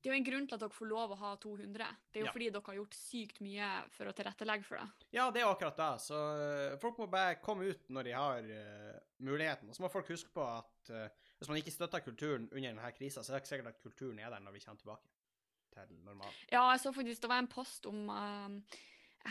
Det 0.04 0.10
er 0.10 0.18
jo 0.18 0.20
en 0.20 0.26
grunn 0.26 0.46
til 0.46 0.58
at 0.58 0.60
dere 0.60 0.76
får 0.76 0.88
lov 0.90 1.12
å 1.14 1.16
ha 1.16 1.30
200. 1.40 1.86
Det 2.12 2.18
er 2.20 2.20
jo 2.20 2.26
Ja. 2.28 2.32
fordi 2.34 2.50
dere 2.52 2.66
har 2.66 2.76
gjort 2.76 2.96
sykt 2.98 3.38
mye 3.40 3.68
for 3.94 4.10
å 4.10 4.12
tilrettelegge 4.12 4.68
for 4.68 4.76
det. 4.76 5.06
Ja, 5.16 5.30
det 5.32 5.40
er 5.40 5.48
akkurat 5.48 5.80
det. 5.80 5.88
Så 6.04 6.18
eh, 6.44 6.76
folk 6.82 6.98
må 7.00 7.06
bare 7.08 7.38
komme 7.40 7.70
ut 7.72 7.88
når 7.88 8.04
de 8.04 8.12
har 8.12 8.44
uh, 8.44 8.98
muligheten. 9.24 9.70
Og 9.72 9.74
så 9.78 9.82
må 9.82 9.88
folk 9.88 10.12
huske 10.12 10.28
på 10.34 10.44
at 10.44 10.92
uh, 10.92 11.08
hvis 11.38 11.48
man 11.48 11.56
ikke 11.62 11.72
støtter 11.72 12.04
kulturen 12.04 12.50
under 12.52 12.68
denne 12.68 12.92
krisa, 12.92 13.24
så 13.24 13.32
er 13.32 13.38
det 13.38 13.44
ikke 13.46 13.54
sikkert 13.54 13.72
at 13.72 13.80
kulturen 13.80 14.20
er 14.20 14.28
der 14.28 14.44
når 14.44 14.58
vi 14.58 14.60
kommer 14.66 14.84
tilbake 14.84 15.08
til 15.74 15.96
normalen. 16.04 16.36
Ja, 16.52 16.68
jeg 16.70 16.80
så 16.84 16.92
faktisk, 16.92 17.22
det 17.22 17.30
var 17.32 17.40
en 17.42 17.48
post 17.50 17.86
om 17.90 18.04
eh, 18.12 18.76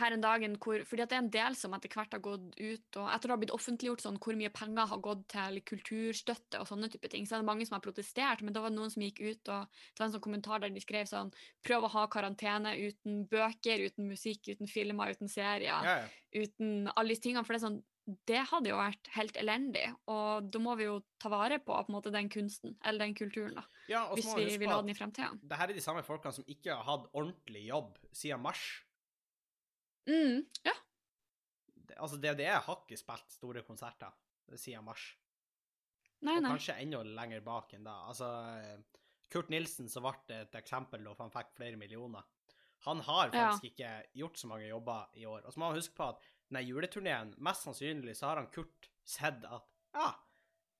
her 0.00 0.14
en 0.14 0.24
dagen 0.24 0.56
hvor 0.62 0.82
Fordi 0.88 1.06
det 1.06 1.16
er 1.16 1.22
en 1.22 1.30
del 1.32 1.56
som 1.58 1.74
etter 1.76 1.92
hvert 1.92 2.14
har 2.16 2.22
gått 2.24 2.56
ut, 2.58 2.98
og 2.98 3.08
etter 3.08 3.28
det 3.28 3.34
har 3.34 3.40
blitt 3.42 3.54
offentliggjort 3.54 4.02
sånn 4.04 4.18
hvor 4.22 4.38
mye 4.38 4.52
penger 4.54 4.90
har 4.90 5.02
gått 5.04 5.24
til 5.34 5.60
kulturstøtte 5.70 6.60
og 6.60 6.68
sånne 6.70 6.90
type 6.92 7.10
ting, 7.12 7.26
så 7.26 7.36
er 7.36 7.44
det 7.44 7.50
mange 7.50 7.66
som 7.68 7.78
har 7.78 7.84
protestert, 7.84 8.42
men 8.42 8.56
det 8.56 8.62
var 8.64 8.74
noen 8.74 8.92
som 8.92 9.04
gikk 9.04 9.22
ut, 9.22 9.52
og 9.54 9.68
det 9.70 10.02
var 10.02 10.08
en 10.08 10.16
sånn 10.16 10.26
kommentar 10.26 10.62
der 10.62 10.74
de 10.74 10.82
skrev 10.82 11.08
sånn 11.10 11.32
Prøv 11.64 11.86
å 11.86 11.92
ha 11.94 12.04
karantene 12.12 12.74
uten 12.76 13.24
bøker, 13.30 13.86
uten 13.88 14.10
musikk, 14.10 14.50
uten 14.50 14.70
filmer, 14.70 15.14
uten 15.14 15.30
serier. 15.30 15.84
Ja. 15.84 15.98
uten 16.34 16.88
alle 16.94 17.14
disse 17.14 17.22
tingene. 17.24 17.44
For 17.46 17.54
det 17.54 17.60
er 17.60 17.66
sånn, 17.68 17.82
det 18.28 18.40
hadde 18.50 18.70
jo 18.70 18.78
vært 18.78 19.10
helt 19.14 19.36
elendig. 19.40 19.84
Og 20.10 20.48
da 20.52 20.60
må 20.60 20.74
vi 20.80 20.88
jo 20.88 20.98
ta 21.22 21.30
vare 21.32 21.60
på, 21.62 21.72
på 21.72 21.92
en 21.92 21.96
måte, 21.96 22.12
den 22.14 22.28
kunsten, 22.32 22.76
eller 22.84 23.06
den 23.06 23.16
kulturen, 23.16 23.54
da. 23.56 23.64
Ja, 23.88 24.06
Hvis 24.12 24.28
vi 24.36 24.58
vil 24.60 24.70
ha 24.72 24.80
den 24.80 24.92
i 24.92 24.96
fremtiden. 24.96 25.40
det 25.42 25.56
her 25.60 25.68
er 25.68 25.76
de 25.76 25.84
samme 25.84 26.02
folkene 26.04 26.32
som 26.32 26.44
ikke 26.48 26.72
har 26.72 26.84
hatt 26.88 27.08
ordentlig 27.12 27.66
jobb 27.68 27.96
siden 28.12 28.40
mars. 28.44 28.83
Mm, 30.08 30.42
ja. 30.64 30.72
Det, 31.74 31.96
altså, 31.98 32.18
DDE 32.20 32.50
har 32.66 32.80
ikke 32.82 32.98
spilt 33.00 33.30
store 33.32 33.62
konserter 33.66 34.12
siden 34.60 34.84
mars. 34.84 35.14
Nei, 36.24 36.36
Og 36.38 36.46
kanskje 36.46 36.76
enda 36.80 37.02
lenger 37.04 37.40
bak 37.44 37.72
enn 37.76 37.84
da. 37.84 37.94
Altså, 38.08 38.28
eh, 38.58 38.78
Kurt 39.32 39.48
Nilsen, 39.52 39.88
som 39.90 40.04
ble 40.06 40.40
et 40.42 40.54
eksempel 40.60 41.02
da, 41.04 41.14
han 41.18 41.30
fikk 41.32 41.54
flere 41.56 41.76
millioner, 41.80 42.22
han 42.84 43.00
har 43.00 43.30
Ja. 43.32 43.50
faktisk 43.50 43.70
ikke 43.72 43.90
gjort 44.14 44.36
så 44.38 44.46
mange 44.46 44.68
jobber 44.68 45.08
i 45.16 45.24
år. 45.26 45.44
Og 45.46 45.52
så 45.52 45.58
må 45.58 45.68
man 45.70 45.76
huske 45.76 45.94
på 45.96 46.08
at 46.08 46.20
denne 46.50 46.64
juleturneen, 46.68 47.34
mest 47.38 47.64
sannsynlig 47.64 48.14
så 48.16 48.26
har 48.28 48.36
han 48.36 48.50
Kurt 48.52 48.88
sett 49.04 49.44
at 49.44 49.64
ja, 49.94 50.10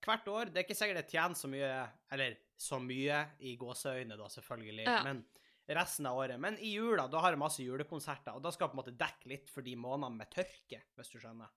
hvert 0.04 0.26
år 0.28 0.44
Det 0.52 0.56
er 0.58 0.64
ikke 0.66 0.76
sikkert 0.76 0.96
det 1.00 1.08
tjener 1.10 1.34
så 1.34 1.48
mye, 1.48 1.88
eller 2.12 2.36
så 2.60 2.78
mye 2.80 3.22
i 3.40 3.56
gåseøyne, 3.56 4.16
da, 4.16 4.28
selvfølgelig, 4.28 4.84
Ja. 4.86 5.02
men 5.02 5.24
resten 5.66 6.06
av 6.06 6.18
året. 6.20 6.40
Men 6.40 6.58
i 6.58 6.74
jula, 6.74 7.06
da 7.08 7.22
har 7.24 7.34
jeg 7.34 7.40
masse 7.40 7.64
julekonserter, 7.64 8.36
og 8.36 8.44
da 8.44 8.52
skal 8.52 8.66
jeg 8.66 8.72
på 8.72 8.76
en 8.78 8.82
måte 8.82 8.96
dekke 9.00 9.30
litt 9.32 9.52
for 9.52 9.66
de 9.66 9.76
månedene 9.80 10.20
med 10.20 10.32
tørke, 10.34 10.82
hvis 10.98 11.12
du 11.12 11.20
skjønner. 11.20 11.52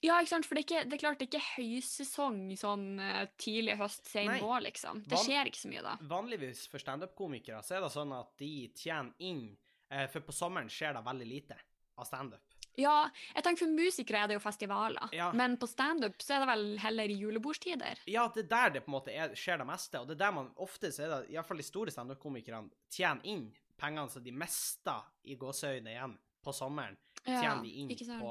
Ja, 0.00 0.16
ikke 0.20 0.30
sant, 0.30 0.46
for 0.48 0.56
det 0.56 0.62
er, 0.62 0.66
ikke, 0.66 0.88
det 0.88 0.96
er 0.96 1.02
klart 1.02 1.20
det 1.20 1.26
er 1.26 1.30
ikke 1.34 1.54
høysesong 1.56 2.40
sånn 2.56 2.86
eh, 3.02 3.22
tidlig 3.40 3.76
høst, 3.80 4.08
sen 4.08 4.30
vår, 4.40 4.62
liksom. 4.68 5.02
Det 5.08 5.20
skjer 5.20 5.50
ikke 5.50 5.62
så 5.62 5.70
mye 5.72 5.84
da. 5.84 5.94
Vanligvis 6.10 6.64
for 6.72 6.82
standup-komikere 6.82 7.62
så 7.64 7.76
er 7.76 7.84
det 7.84 7.92
sånn 7.92 8.14
at 8.16 8.32
de 8.40 8.52
tjener 8.76 9.12
inn 9.24 9.46
eh, 9.92 10.06
For 10.12 10.24
på 10.24 10.36
sommeren 10.36 10.70
skjer 10.72 10.96
det 10.96 11.04
veldig 11.06 11.28
lite 11.28 11.58
av 11.96 12.08
standup. 12.08 12.45
Ja, 12.76 13.08
jeg 13.34 13.44
tenker 13.46 13.64
for 13.64 13.72
musikere 13.72 14.22
er 14.24 14.28
det 14.28 14.36
jo 14.36 14.42
festivaler, 14.44 15.08
Ja. 15.16 15.30
men 15.32 15.56
på 15.56 15.66
standup 15.70 16.18
så 16.20 16.34
er 16.36 16.44
det 16.44 16.48
vel 16.50 16.64
heller 16.82 17.08
julebordstider. 17.14 18.02
Ja, 18.06 18.26
det 18.34 18.44
er 18.44 18.48
der 18.52 18.70
det 18.76 18.84
på 18.84 18.90
en 18.92 18.96
måte 18.98 19.14
er, 19.14 19.32
skjer 19.34 19.58
det 19.62 19.66
meste, 19.66 20.00
og 20.00 20.06
det 20.08 20.16
er 20.18 20.24
der 20.26 20.32
man 20.32 20.52
ofte 20.56 20.92
ser 20.92 21.08
er 21.10 21.22
det, 21.24 21.30
iallfall 21.34 21.56
de 21.62 21.62
store 21.66 21.90
standup-komikerne, 21.94 22.70
tjener 22.92 23.24
inn 23.24 23.46
pengene 23.80 24.10
som 24.10 24.22
de 24.24 24.32
mister 24.32 25.02
i 25.24 25.36
gåseøynene 25.36 25.92
igjen 25.96 26.18
på 26.44 26.52
sommeren, 26.54 26.96
Ja, 27.26 27.40
tjener 27.40 27.62
de 27.62 27.72
inn 27.80 27.88
på, 28.20 28.30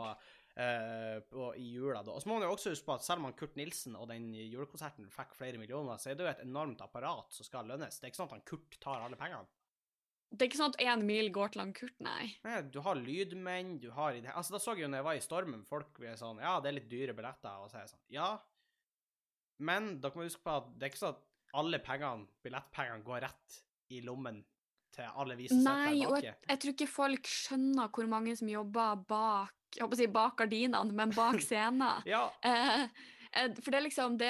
uh, 0.56 1.20
på, 1.30 1.50
i 1.60 1.66
jula. 1.76 2.02
da. 2.04 2.12
Og 2.16 2.22
så 2.24 2.30
må 2.30 2.38
man 2.40 2.48
jo 2.48 2.54
også 2.56 2.72
huske 2.72 2.86
på 2.88 2.94
at 2.96 3.04
selv 3.04 3.26
om 3.26 3.34
Kurt 3.34 3.56
Nilsen 3.60 3.96
og 4.00 4.08
den 4.08 4.30
julekonserten 4.34 5.10
fikk 5.12 5.36
flere 5.36 5.58
millioner, 5.60 5.98
så 5.98 6.12
er 6.12 6.16
det 6.16 6.24
jo 6.26 6.32
et 6.32 6.46
enormt 6.46 6.82
apparat 6.86 7.34
som 7.34 7.44
skal 7.46 7.66
lønnes. 7.68 8.00
Det 8.00 8.08
er 8.08 8.14
ikke 8.14 8.22
sånn 8.24 8.30
at 8.32 8.38
han 8.38 8.46
Kurt 8.48 8.78
tar 8.80 9.02
alle 9.04 9.18
pengene. 9.20 9.46
Det 10.32 10.42
er 10.42 10.50
ikke 10.50 10.58
sånn 10.60 10.74
at 10.74 10.82
én 10.84 11.04
mil 11.06 11.30
går 11.32 11.52
til 11.54 11.62
han 11.62 11.74
Kurt, 11.74 11.94
nei. 12.04 12.32
Nei, 12.44 12.62
du 12.74 12.82
har 12.82 12.96
lydmenn, 12.96 13.80
du 13.80 13.90
har 13.92 14.14
i 14.18 14.22
det- 14.22 14.34
Altså, 14.36 14.52
da 14.52 14.58
så 14.60 14.74
jeg 14.76 14.82
jo 14.84 14.88
når 14.90 14.98
jeg 14.98 15.04
var 15.06 15.16
i 15.16 15.20
Stormen, 15.24 15.64
folk 15.66 15.94
ble 16.00 16.16
sånn 16.18 16.40
Ja, 16.42 16.60
det 16.60 16.70
er 16.70 16.80
litt 16.80 16.90
dyre 16.90 17.14
billetter, 17.16 17.56
og 17.62 17.70
så 17.72 17.76
er 17.78 17.86
jeg 17.86 17.90
sånn 17.94 18.04
Ja, 18.10 18.40
men 19.60 20.00
dere 20.02 20.12
må 20.18 20.26
huske 20.28 20.44
på 20.44 20.58
at 20.58 20.74
det 20.78 20.84
er 20.88 20.92
ikke 20.92 21.04
sånn 21.04 21.16
at 21.16 21.22
alle 21.56 21.80
pengene, 21.80 22.28
billettpengene, 22.44 23.04
går 23.08 23.22
rett 23.22 23.60
i 23.96 24.02
lommen 24.04 24.42
til 24.96 25.06
alle 25.16 25.38
vi 25.40 25.48
som 25.48 25.62
Nei, 25.64 26.02
og 26.06 26.18
jeg, 26.24 26.36
jeg 26.50 26.60
tror 26.60 26.74
ikke 26.74 26.88
folk 26.92 27.24
skjønner 27.32 27.90
hvor 27.96 28.08
mange 28.12 28.36
som 28.38 28.50
jobber 28.52 28.96
bak 29.08 29.54
jeg 29.76 29.84
håper 29.84 29.96
å 29.98 30.00
si 30.00 30.06
bak 30.08 30.36
gardinene, 30.40 30.94
men 30.96 31.12
bak 31.12 31.36
scenen. 31.44 32.04
Ja, 32.08 32.30
eh, 32.48 32.86
for 33.36 33.72
det 33.74 33.80
er 33.80 33.84
liksom 33.84 34.18
det, 34.20 34.30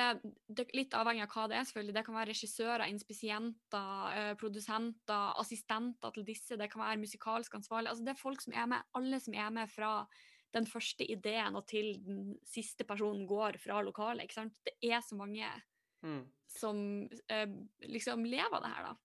det 0.57 0.65
litt 0.73 0.95
avhengig 0.97 1.25
av 1.27 1.33
hva 1.33 1.47
det 1.49 1.57
er, 1.59 1.65
selvfølgelig. 1.69 1.95
Det 1.97 2.03
kan 2.07 2.15
være 2.17 2.31
regissører, 2.31 2.85
inspisienter, 2.89 4.05
eh, 4.17 4.31
produsenter, 4.41 5.35
assistenter 5.41 6.15
til 6.15 6.25
disse. 6.25 6.57
Det 6.57 6.69
kan 6.71 6.81
være 6.81 7.01
musikalsk 7.03 7.59
ansvarlig. 7.59 7.91
Altså, 7.91 8.05
det 8.07 8.15
er 8.15 8.23
folk 8.23 8.41
som 8.41 8.55
er 8.57 8.71
med, 8.71 8.87
alle 8.97 9.19
som 9.21 9.37
er 9.37 9.51
med 9.53 9.69
fra 9.69 9.91
den 10.55 10.67
første 10.69 11.05
ideen 11.11 11.57
og 11.59 11.67
til 11.67 11.99
den 12.05 12.33
siste 12.47 12.87
personen 12.87 13.27
går 13.27 13.59
fra 13.61 13.81
lokalet. 13.83 14.25
ikke 14.25 14.39
sant? 14.39 14.57
Det 14.65 14.73
er 14.87 15.03
så 15.03 15.17
mange 15.19 15.49
mm, 16.01 16.23
som 16.57 16.81
eh, 17.29 17.47
liksom 17.91 18.25
lever 18.25 18.57
av 18.57 18.63
det 18.63 18.73
her, 18.73 18.89
da. 18.89 18.95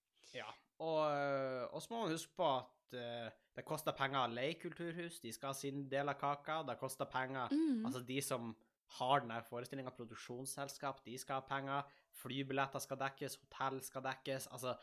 ja. 0.41 0.51
Og, 0.81 1.01
øh, 1.13 1.65
og 1.75 1.83
så 1.83 1.93
må 1.93 2.05
man 2.07 2.15
huske 2.15 2.33
på 2.33 2.47
at 2.57 2.95
uh, 2.97 3.29
det 3.57 3.67
koster 3.69 3.93
penger 3.93 4.23
å 4.23 4.33
leie 4.33 4.57
kulturhus, 4.57 5.19
de 5.21 5.33
skal 5.35 5.53
ha 5.53 5.59
sin 5.59 5.83
del 5.91 6.09
av 6.09 6.17
kaka. 6.17 6.63
Det 6.65 6.79
koster 6.81 7.11
penger 7.11 7.53
Mm. 7.53 7.85
Altså, 7.85 8.01
de 8.01 8.21
som 8.23 8.55
har 8.99 9.21
denne 9.23 9.39
forestillinga, 9.47 9.91
produksjonsselskap, 9.95 11.03
de 11.05 11.17
skal 11.19 11.41
ha 11.41 11.47
penger. 11.47 11.85
Flybilletter 12.23 12.83
skal 12.83 12.99
dekkes, 12.99 13.37
hotell 13.45 13.81
skal 13.87 14.03
dekkes. 14.03 14.49
Altså, 14.51 14.75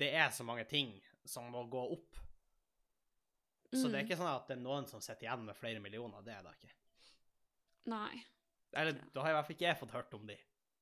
det 0.00 0.12
er 0.16 0.30
så 0.32 0.44
mange 0.48 0.64
ting 0.64 0.94
som 1.28 1.50
må 1.52 1.66
gå 1.70 1.82
opp. 1.92 2.16
Så 3.72 3.86
det 3.86 3.94
er 4.00 4.02
Mm. 4.02 4.06
ikke 4.08 4.16
sånn 4.18 4.34
at 4.34 4.46
det 4.48 4.56
er 4.56 4.62
noen 4.64 4.86
som 4.88 5.00
sitter 5.00 5.26
igjen 5.28 5.44
med 5.44 5.54
flere 5.56 5.78
millioner. 5.80 6.22
Det 6.26 6.32
er 6.34 6.42
det 6.42 6.54
ikke. 6.58 6.72
Nei. 7.86 8.24
Eller 8.74 8.92
da 9.14 9.20
har 9.22 9.30
i 9.30 9.34
hvert 9.34 9.46
fall 9.46 9.56
ikke 9.56 9.68
jeg 9.68 9.78
fått 9.78 9.92
hørt 9.94 10.14
om 10.14 10.26
de. 10.26 10.36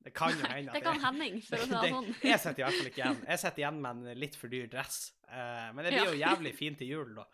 Det 0.05 0.15
kan 0.15 0.31
jo 0.31 0.47
hende 0.49 0.73
Det 0.73 0.83
kan 0.83 1.01
Henning, 1.03 1.41
for 1.43 1.57
å 1.57 1.61
si 1.67 1.75
det 1.75 1.91
sånn. 1.93 2.09
jeg 2.23 2.41
sitter 2.41 2.63
i 2.63 2.65
hvert 2.65 2.79
fall 2.79 2.91
ikke 2.93 3.03
igjen. 3.03 3.21
Jeg 3.29 3.39
sitter 3.43 3.59
igjen 3.65 3.81
med 3.83 3.91
en 4.09 4.19
litt 4.23 4.37
for 4.37 4.49
dyr 4.49 4.67
dress. 4.73 5.13
Uh, 5.29 5.69
men 5.75 5.85
det 5.85 5.93
blir 5.93 6.05
Ja. 6.07 6.11
jo 6.15 6.23
jævlig 6.23 6.55
fint 6.57 6.79
til 6.79 6.89
jul, 6.95 7.15
da. 7.19 7.27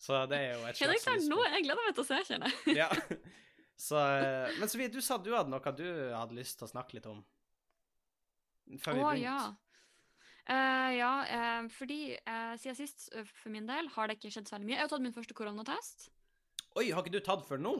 Så 0.00 0.20
det 0.30 0.38
er 0.38 0.52
jo 0.54 0.66
et 0.66 0.80
Ja, 0.80 0.86
det 0.86 0.94
er 0.96 1.02
slags 1.02 1.04
klart, 1.04 1.26
nå 1.28 1.36
lyspunkt. 1.40 1.54
jeg 1.56 1.64
gleder 1.66 1.86
meg 1.86 1.94
til 1.94 2.04
å 2.04 2.08
se, 2.08 2.20
kjenner 2.30 2.54
jeg. 2.54 2.76
Ja. 2.76 2.88
Så, 3.80 3.96
eh, 3.96 4.52
men 4.60 4.68
Sofie, 4.68 4.92
du 4.92 5.00
sa 5.00 5.16
du 5.16 5.32
hadde 5.32 5.52
noe 5.52 5.72
du 5.72 5.86
hadde 6.12 6.36
lyst 6.36 6.58
til 6.60 6.68
å 6.68 6.72
snakke 6.74 6.98
litt 6.98 7.08
om. 7.08 7.22
Før 8.78 8.98
vi 8.98 9.02
begynte. 9.02 9.24
ja. 9.24 9.40
Uh, 10.50 10.90
ja, 10.96 11.10
uh, 11.30 11.66
fordi 11.70 12.16
uh, 12.26 12.56
siden 12.58 12.74
sist, 12.74 13.06
for 13.28 13.52
min 13.54 13.68
del, 13.68 13.86
har 13.94 14.08
det 14.08 14.16
ikke 14.18 14.32
skjedd 14.34 14.48
så 14.50 14.56
veldig 14.56 14.66
mye. 14.66 14.76
Jeg 14.76 14.82
har 14.82 14.90
tatt 14.90 15.04
min 15.04 15.14
første 15.14 15.36
koronatest. 15.38 16.08
Oi, 16.74 16.88
har 16.90 17.04
ikke 17.04 17.14
du 17.14 17.20
tatt 17.24 17.44
før 17.46 17.60
nå? 17.62 17.74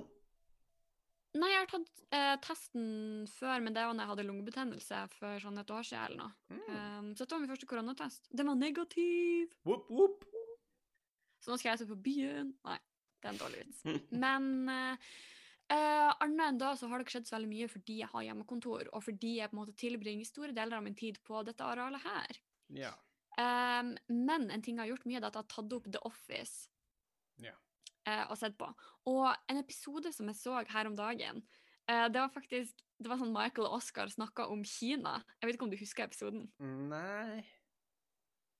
Nei, 1.40 1.48
jeg 1.50 1.62
har 1.62 1.68
tatt 1.70 2.40
testen 2.42 3.26
før, 3.30 3.60
men 3.62 3.74
det 3.74 3.84
var 3.86 3.94
når 3.94 4.02
jeg 4.02 4.10
hadde 4.10 4.26
lungebetennelse 4.26 5.02
for 5.14 5.42
sånn 5.42 5.60
et 5.62 5.68
år 5.70 5.84
siden 5.86 6.06
eller 6.08 6.24
noe. 6.24 6.56
Mm. 6.58 7.12
Så 7.14 7.22
dette 7.22 7.36
var 7.36 7.42
min 7.44 7.52
første 7.52 7.68
koronatest. 7.70 8.26
Den 8.34 8.50
var 8.50 8.58
negativ! 8.58 9.52
Whoop, 9.62 9.86
whoop. 9.94 10.24
Så 11.38 11.52
nå 11.52 11.58
skal 11.60 11.70
jeg 11.70 11.84
se 11.84 11.86
på 11.90 12.00
byen. 12.02 12.50
Nei, 12.66 12.80
det 13.22 13.30
er 13.30 13.36
en 13.36 13.42
dårlig 13.44 13.62
vits. 13.62 13.84
Men 14.24 14.50
eh, 15.70 16.10
annet 16.24 16.46
enn 16.48 16.58
da 16.60 16.72
så 16.78 16.88
har 16.90 16.98
det 16.98 17.06
ikke 17.06 17.16
skjedd 17.18 17.30
så 17.30 17.36
veldig 17.36 17.50
mye 17.52 17.68
fordi 17.70 18.00
jeg 18.02 18.10
har 18.12 18.26
hjemmekontor, 18.26 18.90
og 18.92 19.04
fordi 19.06 19.36
jeg 19.38 19.50
på 19.52 19.56
en 19.56 19.62
måte 19.62 19.76
tilbringer 19.78 20.28
store 20.28 20.56
deler 20.56 20.78
av 20.80 20.84
min 20.86 20.98
tid 20.98 21.20
på 21.26 21.42
dette 21.46 21.64
arealet 21.66 22.02
her. 22.04 22.40
Ja. 22.80 22.92
Um, 23.40 23.94
men 24.10 24.50
en 24.50 24.62
ting 24.62 24.76
jeg 24.76 24.84
har 24.84 24.90
gjort 24.92 25.06
mye, 25.08 25.20
er 25.20 25.28
at 25.28 25.38
jeg 25.38 25.44
har 25.46 25.50
tatt 25.54 25.74
opp 25.78 25.86
The 25.88 26.02
Office 26.04 26.68
Ja. 27.40 27.54
uh, 28.08 28.26
og 28.28 28.36
sett 28.40 28.58
på. 28.60 28.68
Og 29.08 29.26
en 29.48 29.60
episode 29.62 30.12
som 30.12 30.28
jeg 30.28 30.36
så 30.40 30.58
her 30.74 30.90
om 30.90 30.98
dagen, 30.98 31.40
uh, 31.88 32.06
det 32.10 32.20
var 32.20 32.34
faktisk 32.34 32.82
det 33.00 33.08
var 33.08 33.16
sånn 33.16 33.32
Michael 33.32 33.64
og 33.64 33.78
Oscar 33.78 34.10
snakka 34.12 34.44
om 34.52 34.60
Kina. 34.68 35.22
Jeg 35.40 35.48
vet 35.48 35.56
ikke 35.56 35.64
om 35.64 35.72
du 35.72 35.78
husker 35.80 36.04
episoden? 36.04 36.42
Nei 36.60 37.40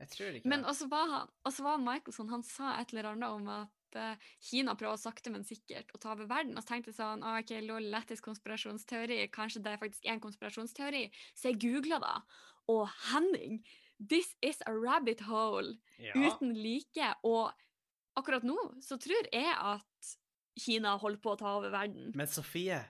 Jeg 0.01 0.09
tror 0.15 0.39
ikke 0.39 0.49
Men 0.49 0.63
det. 0.63 0.71
også 0.73 0.89
var, 0.89 1.11
han, 1.13 1.35
også 1.45 1.67
var 1.67 1.83
Michael 1.85 2.17
sånn, 2.17 2.31
han 2.33 2.45
sa 2.47 2.71
et 2.81 2.95
eller 2.95 3.11
annet 3.13 3.37
om 3.37 3.51
at 3.53 3.75
eh, 3.99 4.17
Kina 4.41 4.75
prøver 4.79 4.99
sakte, 5.01 5.31
men 5.33 5.45
sikkert 5.45 5.91
å 5.95 5.99
ta 6.03 6.13
over 6.13 6.29
verden. 6.31 6.57
Og 6.57 6.63
så 6.63 6.75
tenkte 6.75 6.91
jeg 6.93 6.99
sånn, 6.99 7.23
ah, 7.27 7.39
ok, 7.41 7.53
lol, 7.67 7.89
lettest 7.93 8.23
konspirasjonsteori, 8.27 9.23
kanskje 9.35 9.63
det 9.65 9.73
er 9.75 9.83
faktisk 9.83 10.07
en 10.11 10.21
konspirasjonsteori. 10.21 11.05
Så 11.35 11.51
jeg 11.51 11.61
googla 11.65 11.99
da, 12.03 12.15
og 12.71 12.89
Henning, 13.11 13.65
this 13.99 14.35
is 14.43 14.63
a 14.67 14.73
rabbit 14.73 15.21
hole 15.27 15.77
Ja. 15.99 16.13
uten 16.15 16.55
like. 16.55 17.15
Og 17.25 17.53
akkurat 18.17 18.43
nå 18.47 18.57
så 18.81 18.99
tror 19.01 19.29
jeg 19.33 19.55
at 19.57 20.17
Kina 20.61 20.97
holder 20.99 21.21
på 21.21 21.35
å 21.35 21.39
ta 21.39 21.57
over 21.57 21.71
verden. 21.71 22.13
Men 22.15 22.27
Sofie, 22.27 22.83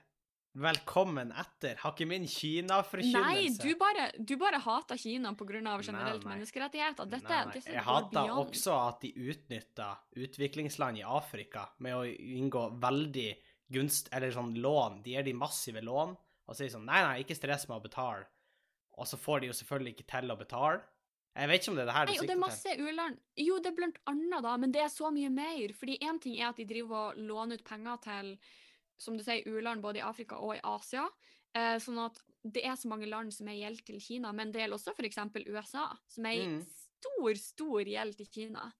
velkommen 0.53 1.31
etter. 1.31 1.77
Har 1.79 1.93
ikke 1.93 2.07
min 2.09 2.25
Kina-forkynnelse 2.27 3.63
du 3.63 3.75
bare, 3.79 4.09
du 4.19 4.33
bare 4.39 4.59
hater 4.59 4.99
Kina 4.99 5.31
pga. 5.33 5.45
generelt 5.81 6.23
Nei, 6.23 6.29
nei. 6.29 6.33
menneskerettigheter. 6.35 7.07
Dette, 7.09 7.29
Nei, 7.29 7.45
nei. 7.45 7.73
Jeg 7.75 7.85
hater 7.85 8.33
også 8.35 8.75
at 8.89 9.01
de 9.01 9.13
utnytter 9.31 10.01
utviklingsland 10.17 10.99
i 10.99 11.03
Afrika 11.07 11.69
med 11.79 11.95
å 11.95 12.03
inngå 12.05 12.67
veldig 12.81 13.29
gunst, 13.71 14.09
eller 14.11 14.31
sånn 14.31 14.53
lån. 14.59 15.01
De 15.03 15.15
gir 15.15 15.23
de 15.23 15.33
massive 15.33 15.81
lån 15.81 16.15
og 16.47 16.57
sier 16.57 16.71
sånn 16.73 16.85
Nei, 16.85 17.01
nei, 17.05 17.19
ikke 17.23 17.37
stress 17.37 17.67
med 17.69 17.77
å 17.79 17.83
betale. 17.85 18.25
Og 18.99 19.07
så 19.07 19.17
får 19.17 19.41
de 19.41 19.47
jo 19.47 19.53
selvfølgelig 19.55 19.95
ikke 19.95 20.09
til 20.11 20.33
å 20.33 20.35
betale. 20.37 20.81
Jeg 21.31 21.47
vet 21.47 21.61
ikke 21.61 21.71
om 21.71 21.77
det 21.77 21.83
er 21.83 21.87
det 21.87 21.93
her 21.95 22.05
du 22.05 22.11
sikter 22.11 22.21
til. 22.21 22.27
det 22.27 22.35
er 22.35 22.41
masse 22.41 22.73
u-land. 22.75 23.21
Jo, 23.39 23.59
det 23.63 23.69
er 23.71 23.75
blant 23.77 24.01
annet, 24.11 24.41
da, 24.43 24.57
men 24.59 24.73
det 24.75 24.81
er 24.83 24.91
så 24.91 25.11
mye 25.15 25.29
mer. 25.31 25.71
Fordi 25.79 25.95
én 26.03 26.19
ting 26.19 26.35
er 26.41 26.49
at 26.49 26.59
de 26.59 26.65
driver 26.67 27.13
og 27.13 27.21
låner 27.23 27.55
ut 27.61 27.63
penger 27.63 28.01
til 28.03 28.33
som 29.01 29.17
du 29.17 29.23
sier, 29.25 29.41
u-land 29.49 29.81
både 29.83 29.99
i 30.01 30.05
Afrika 30.05 30.37
og 30.39 30.55
i 30.55 30.61
Asia. 30.63 31.07
Eh, 31.57 31.77
sånn 31.83 31.99
at 32.05 32.19
det 32.47 32.63
er 32.65 32.77
så 32.79 32.89
mange 32.89 33.09
land 33.09 33.33
som 33.33 33.49
er 33.51 33.57
gjeld 33.59 33.81
til 33.85 33.99
Kina, 34.01 34.31
men 34.33 34.53
det 34.53 34.61
gjelder 34.63 34.77
også 34.79 34.93
f.eks. 34.95 35.17
USA, 35.49 35.89
som 36.09 36.25
er 36.29 36.37
i 36.39 36.45
Mm. 36.47 36.61
stor, 37.01 37.33
stor 37.41 37.81
gjeld 37.85 38.15
til 38.17 38.27
Kina. 38.31 38.71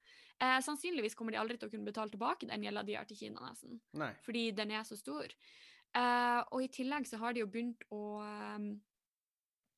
Eh, 0.42 0.60
sannsynligvis 0.66 1.14
kommer 1.18 1.32
de 1.36 1.38
aldri 1.42 1.58
til 1.60 1.70
å 1.70 1.72
kunne 1.72 1.86
betale 1.86 2.10
tilbake 2.10 2.48
den 2.50 2.64
gjelda 2.66 2.84
de 2.86 2.96
har 2.98 3.06
til 3.06 3.18
Kina, 3.18 3.42
nesten 3.52 3.80
Nei. 3.94 4.14
fordi 4.26 4.52
den 4.58 4.72
er 4.72 4.84
så 4.88 4.98
stor. 4.98 5.28
Eh, 5.94 6.44
og 6.52 6.64
i 6.64 6.68
tillegg 6.72 7.06
så 7.06 7.20
har 7.20 7.34
de 7.34 7.42
jo 7.44 7.48
begynt 7.52 7.84
å 7.92 8.22
ehm, 8.24 8.80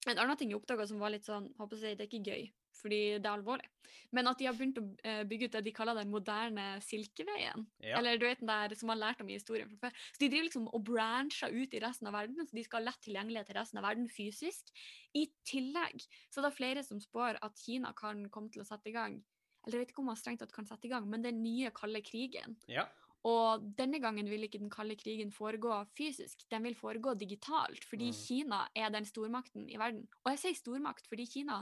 En 0.05 0.17
annen 0.19 0.35
ting 0.37 0.49
jeg 0.51 0.59
oppdaga 0.59 0.85
som 0.85 0.99
var 0.99 1.09
litt 1.13 1.23
sånn 1.23 1.45
håper 1.57 1.79
jeg 1.79 1.97
Det 1.97 2.03
er 2.03 2.09
ikke 2.11 2.27
gøy, 2.27 2.51
fordi 2.77 3.19
det 3.19 3.25
er 3.25 3.35
alvorlig. 3.37 3.69
Men 4.13 4.29
at 4.29 4.37
de 4.37 4.45
har 4.45 4.55
begynt 4.57 4.77
å 4.77 4.83
eh, 5.03 5.23
bygge 5.29 5.47
ut 5.49 5.55
det 5.55 5.61
de 5.65 5.73
kaller 5.73 5.97
den 5.97 6.11
moderne 6.13 6.65
Silkeveien. 6.85 7.65
Ja. 7.81 7.97
Eller 7.99 8.17
du 8.21 8.25
vet 8.27 8.41
den 8.41 8.51
der 8.51 8.75
som 8.77 8.89
man 8.89 8.99
har 8.99 9.09
lært 9.09 9.21
om 9.23 9.29
i 9.29 9.37
historien 9.37 9.69
fra 9.69 9.87
før. 9.87 9.99
Så 10.13 10.21
de 10.21 10.29
driver 10.29 10.47
liksom 10.47 10.67
og 10.69 10.85
brancher 10.89 11.53
ut 11.53 11.73
i 11.73 11.81
resten 11.83 12.09
av 12.09 12.17
verden, 12.17 12.45
så 12.47 12.57
de 12.57 12.65
skal 12.65 12.81
ha 12.81 12.91
lett 12.91 13.01
tilgjengelighet 13.05 13.49
til 13.49 13.57
resten 13.57 13.81
av 13.81 13.87
verden 13.87 14.09
fysisk. 14.09 14.73
I 15.17 15.27
tillegg 15.49 16.05
så 16.29 16.41
er 16.41 16.47
det 16.47 16.57
flere 16.57 16.83
som 16.85 17.01
spår 17.01 17.41
at 17.45 17.61
Kina 17.65 17.93
kan 17.97 18.27
komme 18.33 18.53
til 18.53 18.63
å 18.63 18.67
sette 18.67 18.89
i 18.89 18.95
gang 18.95 19.21
Eller 19.63 19.77
jeg 19.77 19.85
vet 19.85 19.91
ikke 19.93 20.01
om 20.03 20.09
man 20.11 20.17
strengt 20.19 20.41
tatt 20.43 20.51
kan 20.51 20.65
sette 20.67 20.89
i 20.89 20.91
gang, 20.91 21.05
men 21.07 21.23
den 21.23 21.37
nye 21.39 21.69
kalde 21.71 22.01
krigen. 22.03 22.57
Ja. 22.67 22.83
Og 23.23 23.63
denne 23.77 24.01
gangen 24.03 24.27
vil 24.27 24.43
ikke 24.43 24.59
den 24.59 24.71
kalde 24.73 24.97
krigen 24.99 25.29
foregå 25.31 25.77
fysisk, 25.95 26.43
den 26.51 26.65
vil 26.67 26.75
foregå 26.75 27.13
digitalt, 27.15 27.85
fordi 27.87 28.09
Mm. 28.11 28.17
Kina 28.25 28.59
er 28.75 28.89
den 28.91 29.05
stormakten 29.07 29.69
i 29.71 29.77
verden. 29.79 30.03
Og 30.25 30.33
jeg 30.33 30.39
sier 30.41 30.59
stormakt 30.59 31.07
fordi 31.07 31.25
Kina 31.31 31.61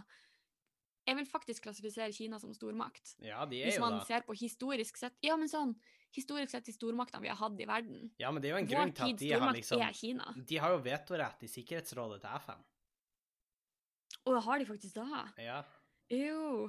Jeg 1.08 1.18
vil 1.18 1.26
faktisk 1.26 1.66
klassifisere 1.66 2.14
Kina 2.14 2.38
som 2.40 2.54
stormakt. 2.54 3.16
ja, 3.26 3.46
de 3.50 3.62
er 3.62 3.72
Hvis 3.72 3.80
jo 3.80 3.86
man 3.86 3.98
da 3.98 4.06
ser 4.06 4.26
på 4.28 4.36
historisk 4.38 5.00
sett 5.02 5.18
Ja, 5.26 5.38
men 5.40 5.50
sånn 5.50 5.74
Historisk 6.12 6.52
sett 6.52 6.68
de 6.68 6.74
stormaktene 6.76 7.24
vi 7.24 7.30
har 7.32 7.38
hatt 7.40 7.60
i 7.64 7.66
verden. 7.66 8.10
Ja, 8.20 8.34
men 8.36 8.44
det 8.44 8.50
er 8.50 8.58
jo 8.58 8.60
en 8.66 8.68
grunn 8.68 8.90
til 8.92 9.14
at 9.14 9.22
de 9.22 9.30
har 9.32 9.54
liksom 9.56 9.80
er 9.80 9.94
Kina. 9.96 10.34
De 10.36 10.58
har 10.60 10.74
jo 10.74 10.82
vetorett 10.84 11.46
i 11.48 11.48
Sikkerhetsrådet 11.48 12.18
til 12.20 12.42
FN. 12.44 12.66
Og 14.28 14.42
har 14.44 14.60
de 14.60 14.68
faktisk 14.68 14.98
da? 15.00 15.22
Ja. 15.40 15.62
Jo. 16.12 16.68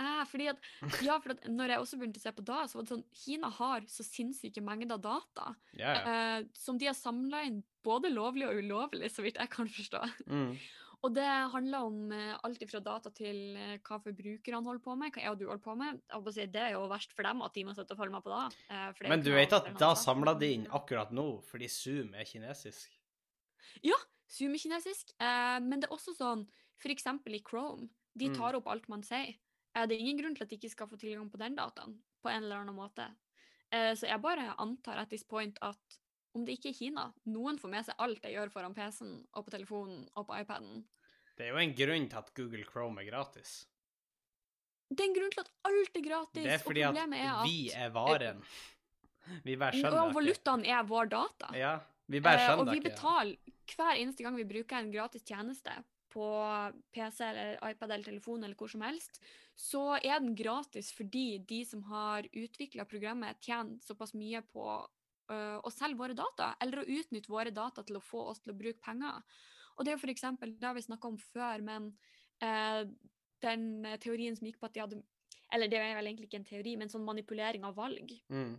Eh, 0.00 0.22
fordi 0.28 0.48
at, 0.52 0.68
ja, 1.04 1.18
for 1.20 1.34
at 1.34 1.48
når 1.48 1.74
jeg 1.74 1.84
også 1.84 1.98
begynte 2.00 2.20
å 2.20 2.24
se 2.24 2.32
på 2.36 2.44
da, 2.48 2.60
så 2.68 2.78
var 2.78 2.86
det 2.86 2.94
sånn 2.94 3.04
Kina 3.16 3.50
har 3.52 3.88
så 3.92 4.04
sinnssyke 4.06 4.62
mengder 4.64 5.00
data 5.02 5.52
ja. 5.76 5.96
eh, 6.00 6.38
som 6.56 6.78
de 6.80 6.88
har 6.88 6.96
samla 6.96 7.42
inn 7.48 7.60
både 7.84 8.12
lovlig 8.12 8.48
og 8.48 8.62
ulovlig, 8.62 9.10
så 9.12 9.24
vidt 9.24 9.40
jeg 9.40 9.52
kan 9.52 9.68
forstå. 9.68 10.04
Mm. 10.28 10.54
Og 11.02 11.10
det 11.16 11.24
handler 11.50 11.82
om 11.88 12.12
eh, 12.14 12.36
alt 12.46 12.62
fra 12.70 12.78
data 12.80 13.10
til 13.10 13.56
eh, 13.58 13.78
hva 13.82 13.96
forbrukerne 14.04 14.60
holder 14.62 14.82
på 14.84 14.94
med, 15.00 15.10
hva 15.10 15.22
jeg 15.24 15.32
og 15.32 15.38
du 15.40 15.46
holder 15.48 15.62
på 15.64 15.74
med. 15.80 15.98
Si, 16.30 16.44
det 16.46 16.60
er 16.62 16.74
jo 16.76 16.84
verst 16.90 17.14
for 17.16 17.26
dem 17.26 17.42
at 17.42 17.54
de 17.56 17.64
må 17.66 17.74
sitte 17.74 17.96
og 17.96 17.98
følge 17.98 18.14
med 18.14 18.22
på 18.22 18.30
det. 18.30 18.58
eh, 18.70 18.92
det 19.00 19.10
Men 19.10 19.24
du 19.26 19.32
vet 19.34 19.52
at 19.56 19.72
da 19.80 19.92
samla 19.98 20.36
de 20.38 20.52
inn 20.54 20.68
akkurat 20.70 21.10
nå, 21.10 21.26
fordi 21.48 21.66
Zoom 21.68 22.14
er 22.14 22.28
kinesisk. 22.28 22.94
Ja, 23.82 23.98
Zoom 24.30 24.54
er 24.54 24.62
kinesisk, 24.62 25.10
men 25.18 25.80
det 25.82 25.88
er 25.88 25.96
også 25.96 26.14
sånn 26.16 26.46
f.eks. 26.78 27.04
i 27.26 27.42
Chrome. 27.42 27.88
De 28.14 28.28
Mm. 28.28 28.34
tar 28.36 28.54
opp 28.54 28.66
alt 28.68 28.88
man 28.88 29.02
sier. 29.02 29.34
Det 29.74 29.92
er 29.96 29.98
ingen 29.98 30.18
grunn 30.20 30.34
til 30.36 30.44
at 30.44 30.50
de 30.50 30.56
ikke 30.56 30.70
skal 30.70 30.86
få 30.86 30.98
tilgang 31.00 31.30
på 31.32 31.38
den 31.40 31.56
dataen 31.56 31.98
på 32.22 32.28
en 32.30 32.44
eller 32.44 32.62
annen 32.62 32.76
måte. 32.76 33.08
Så 33.72 34.06
jeg 34.06 34.20
bare 34.20 34.54
antar 34.60 34.98
at 35.00 35.08
this 35.08 35.24
point 35.24 35.56
at 35.62 35.98
om 36.32 36.46
det 36.46 36.56
ikke 36.56 36.70
er 36.72 36.78
Kina, 36.78 37.04
noen 37.28 37.58
får 37.60 37.72
med 37.72 37.86
seg 37.86 38.02
alt 38.02 38.24
jeg 38.24 38.36
gjør 38.36 38.52
foran 38.54 38.74
PC-en 38.76 39.14
og 39.36 39.46
på 39.46 39.52
telefonen 39.54 40.06
og 40.16 40.26
på 40.28 40.38
iPaden. 40.40 40.82
Det 41.36 41.46
er 41.46 41.54
jo 41.54 41.60
en 41.62 41.76
grunn 41.76 42.08
til 42.12 42.20
at 42.20 42.32
Google 42.36 42.64
Chrome 42.68 43.02
er 43.02 43.08
gratis. 43.08 43.54
Det 44.92 45.00
er 45.00 45.08
en 45.08 45.16
grunn 45.16 45.32
til 45.32 45.42
at 45.44 45.50
alt 45.68 45.96
er 45.96 46.04
gratis, 46.04 46.42
Det 46.44 46.52
er 46.52 46.60
fordi 46.60 46.82
og 46.84 46.96
at 46.96 47.10
Det 47.12 47.20
er 47.20 47.32
at 47.32 47.48
vi 47.48 47.58
er 47.72 47.94
varen. 47.94 48.42
Vi 49.46 49.56
bare 49.56 49.72
og 49.72 49.80
skjønner 49.80 50.04
ikke. 50.08 50.14
valutaen 50.18 50.64
er 50.66 50.84
vår 50.84 51.10
data. 51.12 51.52
Ja, 51.56 51.72
vi 52.10 52.20
bare 52.20 52.42
Eh, 52.42 52.58
og 52.58 52.68
vi 52.72 52.80
betaler 52.80 53.36
hver 53.72 53.96
eneste 53.96 54.24
gang 54.24 54.36
vi 54.36 54.44
bruker 54.44 54.76
en 54.78 54.92
gratis 54.92 55.22
tjeneste 55.24 55.72
på 56.12 56.26
PC 56.92 57.22
eller 57.24 57.54
iPad 57.70 57.90
eller 57.90 58.04
telefon 58.04 58.44
eller 58.44 58.58
hvor 58.58 58.68
som 58.68 58.82
helst, 58.84 59.22
så 59.56 59.96
er 60.02 60.18
den 60.20 60.34
gratis 60.36 60.92
fordi 60.92 61.38
de 61.48 61.62
som 61.64 61.82
har 61.88 62.26
utvikla 62.28 62.84
programmet, 62.84 63.40
tjener 63.40 63.78
såpass 63.80 64.12
mye 64.14 64.42
på 64.52 64.66
øh, 65.32 65.58
å 65.64 65.72
selge 65.72 65.98
våre 65.98 66.16
data, 66.18 66.52
eller 66.62 66.82
å 66.82 66.88
utnytte 66.98 67.32
våre 67.32 67.52
data 67.54 67.84
til 67.86 67.98
å 67.98 68.04
få 68.04 68.26
oss 68.32 68.42
til 68.42 68.52
å 68.54 68.58
bruke 68.58 68.82
penger. 68.84 69.22
Og 69.76 69.84
det 69.84 69.92
er 69.92 69.98
jo 69.98 70.12
eksempel, 70.12 70.54
det 70.60 70.68
har 70.68 70.76
vi 70.76 70.84
snakka 70.84 71.08
om 71.08 71.18
før, 71.32 71.64
men 71.64 71.92
eh, 72.44 72.84
den 73.42 73.84
eh, 73.88 73.98
teorien 74.02 74.36
som 74.36 74.46
gikk 74.46 74.60
på 74.60 74.68
at 74.68 74.76
de 74.76 74.84
hadde 74.84 75.02
Eller 75.52 75.68
det 75.68 75.76
er 75.76 75.96
vel 75.98 76.06
egentlig 76.08 76.30
ikke 76.30 76.38
en 76.40 76.48
teori, 76.48 76.76
men 76.80 76.88
sånn 76.88 77.04
manipulering 77.04 77.64
av 77.68 77.74
valg 77.76 78.14
Mm. 78.32 78.54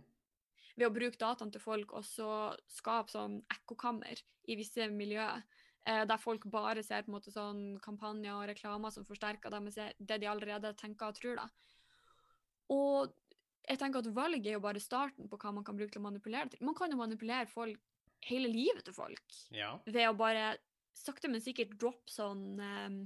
ved 0.76 0.86
å 0.86 0.94
bruke 0.94 1.18
dataen 1.18 1.50
til 1.50 1.60
folk 1.60 1.92
og 1.92 2.04
så 2.04 2.54
skape 2.70 3.10
sånn 3.10 3.40
ekkokammer 3.50 4.20
i 4.46 4.56
visse 4.56 4.86
miljøer, 4.90 5.42
eh, 5.86 6.04
der 6.04 6.18
folk 6.18 6.46
bare 6.46 6.82
ser 6.82 7.02
på 7.02 7.10
en 7.10 7.16
måte 7.16 7.32
sånn 7.34 7.80
kampanjer 7.80 8.34
og 8.34 8.48
reklamer 8.48 8.90
som 8.90 9.04
forsterker 9.04 9.50
dem, 9.50 9.66
det 9.98 10.20
de 10.20 10.26
allerede 10.26 10.74
tenker 10.74 11.08
og 11.08 11.14
tror. 11.14 11.36
da. 11.36 11.48
Og 12.70 13.12
jeg 13.64 13.80
tenker 13.80 14.02
at 14.04 14.12
valg 14.16 14.46
er 14.46 14.58
jo 14.58 14.62
bare 14.64 14.82
starten 14.82 15.28
på 15.30 15.38
hva 15.40 15.52
man 15.56 15.64
kan 15.64 15.76
bruke 15.78 15.94
til 15.94 16.02
å 16.02 16.06
manipulere 16.06 16.52
til. 16.52 16.62
Man 16.66 16.76
kan 16.76 16.92
jo 16.92 17.00
manipulere 17.00 17.48
folk, 17.50 17.80
hele 18.24 18.48
livet 18.48 18.84
til 18.86 18.94
folk 18.96 19.36
Ja. 19.52 19.74
ved 19.84 20.08
å 20.08 20.16
bare 20.16 20.56
sakte, 20.96 21.28
men 21.28 21.42
sikkert 21.44 21.74
droppe 21.80 22.08
sånn 22.12 22.60
um, 22.60 22.98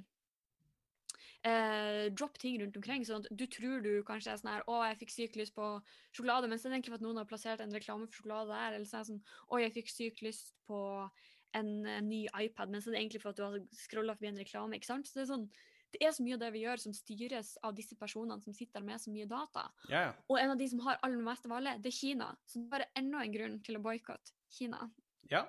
eh, 1.42 2.10
Dropp 2.14 2.38
ting 2.38 2.58
rundt 2.60 2.76
omkring. 2.76 3.04
sånn 3.06 3.24
at 3.24 3.30
du 3.30 3.46
tror 3.46 3.82
du 3.82 4.02
kanskje 4.06 4.32
er 4.32 4.40
sånn 4.40 4.52
her 4.52 4.66
Å, 4.68 4.82
jeg 4.90 5.00
fikk 5.02 5.14
sykt 5.14 5.40
lyst 5.40 5.54
på 5.56 5.70
sjokolade, 6.12 6.50
men 6.50 6.58
så 6.58 6.68
er 6.68 6.70
det 6.70 6.78
egentlig 6.78 6.94
for 6.94 7.00
at 7.00 7.06
noen 7.06 7.22
har 7.22 7.30
plassert 7.30 7.64
en 7.64 7.74
reklame 7.74 8.06
for 8.06 8.20
sjokolade 8.20 8.52
der. 8.52 8.76
Eller 8.76 8.86
så 8.86 8.98
er 8.98 9.06
det 9.06 9.12
sånn 9.12 9.24
Å, 9.48 9.62
jeg 9.64 9.74
fikk 9.78 9.90
sykt 9.94 10.22
lyst 10.26 10.54
på 10.68 10.80
en, 11.56 11.72
en 11.86 12.08
ny 12.08 12.26
iPad, 12.28 12.70
men 12.70 12.82
så 12.82 12.90
er 12.90 12.98
det 12.98 13.02
egentlig 13.02 13.22
for 13.24 13.32
at 13.32 13.40
du 13.40 13.46
har 13.46 13.58
scrolla 13.72 14.14
forbi 14.14 14.32
en 14.32 14.42
reklame. 14.42 14.76
ikke 14.76 14.90
sant? 14.90 15.08
Så 15.08 15.18
det 15.18 15.26
er 15.26 15.32
sånn 15.32 15.48
det 15.94 16.00
er 16.04 16.14
så 16.14 16.24
mye 16.24 16.36
av 16.36 16.42
det 16.42 16.50
vi 16.54 16.64
gjør 16.64 16.82
som 16.82 16.94
styres 16.96 17.54
av 17.64 17.76
disse 17.76 17.96
personene 17.98 18.42
som 18.44 18.56
sitter 18.56 18.84
med 18.84 19.00
så 19.00 19.12
mye 19.12 19.28
data. 19.28 19.68
Ja. 19.92 20.08
Og 20.28 20.40
en 20.40 20.52
av 20.52 20.58
de 20.60 20.66
som 20.68 20.82
har 20.84 20.98
aller 21.02 21.22
mest 21.24 21.46
av 21.48 21.54
alle, 21.58 21.76
det 21.82 21.92
er 21.92 21.96
Kina. 21.96 22.32
Så 22.46 22.60
det 22.60 22.66
er 22.66 22.74
bare 22.74 22.90
enda 22.98 23.22
en 23.24 23.36
grunn 23.36 23.56
til 23.64 23.78
å 23.78 23.84
boikotte 23.84 24.36
Kina. 24.58 24.90
ja. 25.32 25.46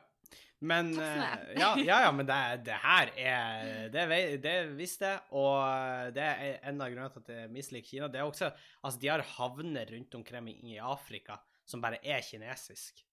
Men 0.60 0.90
eh, 1.00 1.22
ja, 1.56 1.70
ja, 1.80 2.02
ja, 2.04 2.10
men 2.12 2.28
det, 2.28 2.38
det 2.68 2.76
her 2.84 3.12
er 3.16 3.86
Det, 3.94 4.02
det 4.44 4.56
visste 4.76 5.14
jeg, 5.14 5.22
og 5.32 6.12
det 6.14 6.26
er 6.26 6.58
en 6.68 6.84
av 6.84 6.92
grunnene 6.92 7.14
til 7.14 7.24
at 7.24 7.32
jeg 7.32 7.52
misliker 7.54 7.88
Kina. 7.88 8.10
Det 8.12 8.20
er 8.20 8.28
også 8.28 8.50
Altså, 8.52 9.00
de 9.00 9.08
har 9.08 9.24
havner 9.38 9.88
rundt 9.96 10.18
omkring 10.20 10.52
i 10.68 10.76
Afrika 10.84 11.40
som 11.70 11.82
bare 11.82 12.02
er 12.04 12.22
kinesisk. 12.26 13.06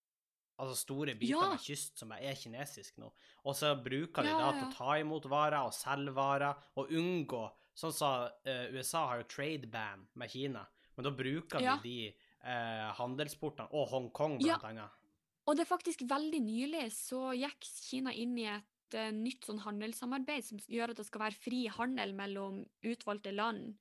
Altså 0.59 0.77
store 0.77 1.14
biter 1.14 1.37
Ja. 1.37 1.51
med 1.51 1.61
kyst 1.61 1.99
som 1.99 2.12
er 2.12 2.35
kinesisk 2.35 2.97
nå. 2.99 3.11
Og 3.45 3.55
så 3.55 3.75
bruker 3.77 4.23
de 4.23 4.31
Ja, 4.31 4.38
da 4.38 4.53
til 4.57 4.69
å 4.69 4.77
ta 4.77 4.99
imot 4.99 5.29
varer 5.29 5.66
og 5.66 5.75
selge 5.77 6.14
varer, 6.16 6.55
og 6.77 6.88
unngå 6.90 7.51
Sånn 7.77 7.92
som 7.92 8.31
eh, 8.49 8.73
USA 8.73 9.03
har 9.11 9.19
jo 9.21 9.29
trade 9.29 9.69
ban 9.69 10.07
med 10.16 10.33
Kina, 10.33 10.62
men 10.97 11.05
da 11.05 11.11
bruker 11.12 11.61
de 11.61 11.75
de 11.83 11.97
uh, 12.47 12.92
handelsportene, 12.97 13.69
og 13.77 13.90
Hongkong 13.90 14.38
blant 14.40 14.64
annet. 14.64 15.03
Og 15.47 15.59
det 15.59 15.66
er 15.66 15.69
faktisk 15.69 16.07
veldig 16.09 16.40
nylig 16.42 16.87
så 16.95 17.35
gikk 17.37 17.69
Kina 17.85 18.14
inn 18.16 18.33
i 18.40 18.47
et 18.49 18.97
eh, 18.97 19.12
nytt 19.14 19.47
sånn 19.47 19.61
handelssamarbeid 19.62 20.47
som 20.47 20.62
gjør 20.73 20.95
at 20.95 21.03
det 21.03 21.07
skal 21.07 21.27
være 21.27 21.38
fri 21.38 21.66
handel 21.71 22.14
mellom 22.19 22.64
utvalgte 22.87 23.35
land 23.35 23.77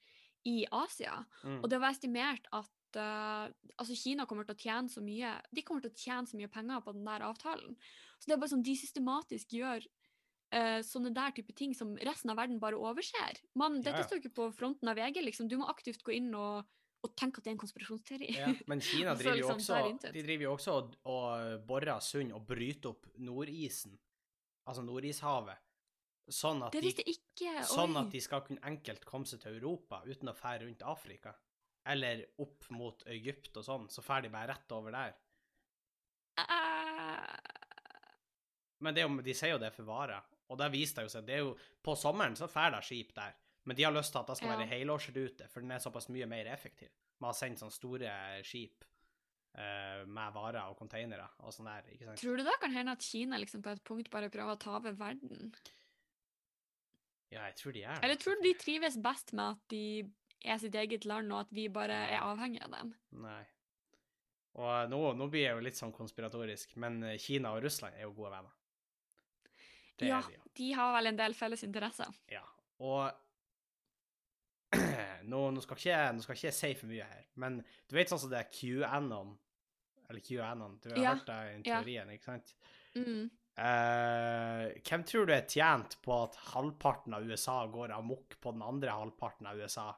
i 0.45 0.59
Asia. 0.69 1.23
Mm. 1.41 1.61
Og 1.63 1.69
det 1.71 1.79
var 1.81 1.95
estimert 1.95 2.51
at 2.53 2.69
eh, 2.99 3.45
altså 3.75 3.97
Kina 3.97 4.25
kommer 4.29 4.47
til 4.47 4.55
å 4.55 4.62
tjene 4.62 4.91
så 4.91 5.03
mye 5.03 5.34
De 5.53 5.63
kommer 5.65 5.84
til 5.84 5.91
å 5.91 5.99
tjene 5.99 6.29
så 6.29 6.39
mye 6.39 6.51
penger 6.51 6.84
på 6.86 6.93
den 6.95 7.08
der 7.08 7.25
avtalen. 7.27 7.77
Så 8.19 8.29
det 8.29 8.36
er 8.36 8.41
bare 8.41 8.53
sånn 8.53 8.65
de 8.65 8.75
systematisk 8.79 9.55
gjør 9.58 9.84
uh, 10.55 10.79
sånne 10.86 11.12
der 11.15 11.36
type 11.36 11.55
ting 11.58 11.75
som 11.77 11.93
resten 12.08 12.31
av 12.34 12.39
verden 12.39 12.62
bare 12.62 12.79
overser. 12.79 13.41
Man, 13.60 13.79
Ja, 13.81 13.89
dette 13.89 14.03
ja. 14.03 14.08
står 14.08 14.23
ikke 14.23 14.36
på 14.39 14.47
fronten 14.55 14.91
av 14.91 14.97
VG, 14.99 15.21
liksom. 15.25 15.49
Du 15.51 15.58
må 15.62 15.69
aktivt 15.71 16.03
gå 16.05 16.15
inn 16.15 16.31
og, 16.38 16.65
og 17.05 17.13
tenke 17.19 17.41
at 17.41 17.47
det 17.47 17.53
er 17.53 17.58
en 17.58 17.63
konspirasjonsteori. 17.65 18.31
Ja, 18.38 18.49
men 18.71 18.84
Kina 18.88 19.15
driver 19.19 19.41
jo 19.41 19.51
liksom 19.51 19.62
også, 19.62 20.12
de 20.15 20.25
driver 20.25 20.47
jo 20.47 20.55
også 20.55 20.79
og, 20.79 20.97
og 21.12 21.62
borer 21.67 22.01
sund 22.03 22.36
og 22.36 22.47
bryter 22.47 22.93
opp 22.93 23.10
Nordisen, 23.21 23.97
altså 24.65 24.86
Nordishavet, 24.86 25.62
sånn 26.31 26.63
at, 26.65 26.73
de, 26.73 27.15
sånn 27.69 27.99
at 27.99 28.08
de 28.13 28.21
skal 28.23 28.41
kunne 28.47 28.63
enkelt 28.65 29.03
komme 29.05 29.29
seg 29.29 29.43
til 29.43 29.60
Europa 29.60 30.01
uten 30.08 30.31
å 30.31 30.38
fære 30.38 30.65
rundt 30.65 30.88
Afrika. 30.88 31.36
Eller 31.86 32.24
opp 32.41 32.65
mot 32.74 33.04
Egypt 33.13 33.58
og 33.62 33.65
sånn, 33.67 33.84
så 33.93 34.02
drar 34.02 34.24
de 34.26 34.32
bare 34.34 34.54
rett 34.56 34.71
over 34.74 34.95
der. 34.95 35.13
Men 38.84 38.95
det 38.95 39.06
jo, 39.06 39.12
de 39.24 39.34
sier 39.38 39.54
jo 39.56 39.62
det 39.62 39.71
for 39.76 39.88
varer, 39.88 40.26
og 40.52 40.58
det 40.60 40.67
viser 40.74 41.00
det 41.00 41.06
jo 41.08 41.13
seg. 41.15 41.28
Det 41.28 41.36
er 41.38 41.43
jo, 41.45 41.54
på 41.86 41.95
sommeren 41.98 42.36
så 42.38 42.50
drar 42.52 42.74
det 42.76 42.82
skip 42.86 43.13
der, 43.15 43.38
men 43.65 43.78
de 43.78 43.86
har 43.88 43.93
lyst 43.95 44.12
til 44.13 44.21
at 44.21 44.32
det 44.32 44.38
skal 44.39 44.52
være 44.52 44.65
Ja. 44.67 44.71
helårsrute, 44.76 45.48
for 45.50 45.63
den 45.63 45.71
er 45.71 45.80
såpass 45.84 46.10
mye 46.13 46.28
mer 46.30 46.50
effektiv. 46.52 46.91
Man 47.19 47.32
har 47.32 47.38
sendt 47.39 47.62
sånne 47.62 47.74
store 47.74 48.12
skip 48.45 48.84
uh, 49.58 50.04
med 50.06 50.34
varer 50.36 50.67
og 50.67 50.76
containere 50.78 51.30
og 51.39 51.54
sånn 51.56 51.69
der, 51.71 51.88
ikke 51.95 52.10
sant? 52.10 52.19
Tror 52.21 52.38
du 52.38 52.43
da 52.43 52.58
kan 52.62 52.76
hende 52.76 52.91
at 52.98 53.02
Kina 53.08 53.39
liksom 53.41 53.63
på 53.65 53.71
et 53.74 53.84
punkt 53.88 54.12
bare 54.13 54.30
prøver 54.34 54.58
å 54.58 54.60
ta 54.62 54.76
over 54.82 54.98
verden? 55.00 55.54
Ja, 57.32 57.48
jeg 57.48 57.56
tror 57.62 57.74
de 57.74 57.82
er 57.88 57.95
det. 57.95 58.04
Eller 58.06 58.19
tror 58.21 58.36
du 58.38 58.45
de 58.45 58.54
trives 58.60 59.00
best 59.02 59.34
med 59.34 59.56
at 59.56 59.63
de 59.74 59.84
er 60.45 60.62
sitt 60.62 60.75
eget 60.79 61.05
land, 61.10 61.31
og 61.34 61.45
at 61.45 61.53
vi 61.55 61.67
bare 61.73 61.97
er 62.08 62.23
avhengig 62.23 62.62
av 62.65 62.73
dem? 62.77 62.93
Nei. 63.23 63.43
Og 64.55 64.69
eh, 64.71 64.86
nå, 64.91 65.01
nå 65.19 65.27
blir 65.31 65.47
jeg 65.47 65.58
jo 65.58 65.65
litt 65.65 65.79
sånn 65.79 65.93
konspiratorisk, 65.95 66.77
men 66.81 67.01
eh, 67.03 67.19
Kina 67.21 67.53
og 67.55 67.65
Russland 67.65 67.97
er 67.97 68.08
jo 68.08 68.15
gode 68.15 68.34
venner. 68.38 68.55
Det 69.95 70.10
ja, 70.10 70.19
de 70.23 70.36
ja, 70.36 70.49
de 70.60 70.71
har 70.75 70.91
vel 70.97 71.12
en 71.12 71.19
del 71.19 71.36
felles 71.36 71.63
interesser. 71.67 72.12
Ja. 72.31 72.43
Og 72.84 73.08
nå, 75.31 75.41
nå, 75.55 75.63
skal 75.63 75.79
ikke, 75.79 76.03
nå 76.15 76.23
skal 76.25 76.38
ikke 76.38 76.49
jeg 76.49 76.58
si 76.58 76.71
for 76.79 76.91
mye 76.91 77.08
her, 77.08 77.25
men 77.41 77.62
du 77.63 77.97
vet 77.97 78.12
sånn 78.12 78.21
som 78.25 78.31
det 78.31 78.41
er 78.41 78.51
QAnon, 78.51 79.34
eller 80.10 80.23
QAnon, 80.23 80.77
du 80.84 80.91
har 80.91 81.01
Ja, 81.01 81.15
hørt 81.15 81.27
det 81.29 81.39
i 81.41 81.58
ja. 81.58 81.79
teorien, 81.79 82.13
ikke 82.15 82.31
sant? 82.34 82.55
Mm. 82.95 83.25
Uh, 83.55 84.67
hvem 84.84 85.03
tror 85.08 85.29
du 85.29 85.31
er 85.31 85.45
tjent 85.47 85.95
på 86.03 86.12
at 86.25 86.36
halvparten 86.51 87.15
av 87.15 87.23
USA 87.23 87.62
går 87.71 87.93
amok 87.95 88.36
på 88.43 88.51
den 88.51 88.65
andre 88.65 88.97
halvparten 88.97 89.47
av 89.47 89.62
USA, 89.63 89.93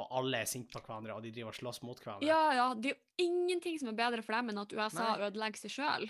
og 0.00 0.16
alle 0.20 0.40
er 0.42 0.48
sinte 0.48 0.72
på 0.72 0.82
hverandre, 0.82 1.14
og 1.14 1.24
de 1.24 1.32
driver 1.34 1.52
og 1.52 1.58
slåss 1.58 1.82
mot 1.86 2.00
hverandre? 2.00 2.26
Ja, 2.26 2.40
ja, 2.56 2.66
det 2.74 2.90
er 2.90 2.96
jo 2.96 3.26
ingenting 3.26 3.78
som 3.80 3.90
er 3.92 3.96
bedre 3.98 4.24
for 4.24 4.36
dem 4.36 4.52
enn 4.52 4.60
at 4.62 4.74
USA 4.74 5.06
Nei. 5.06 5.28
ødelegger 5.28 5.62
seg 5.62 5.74
sjøl. 5.74 6.06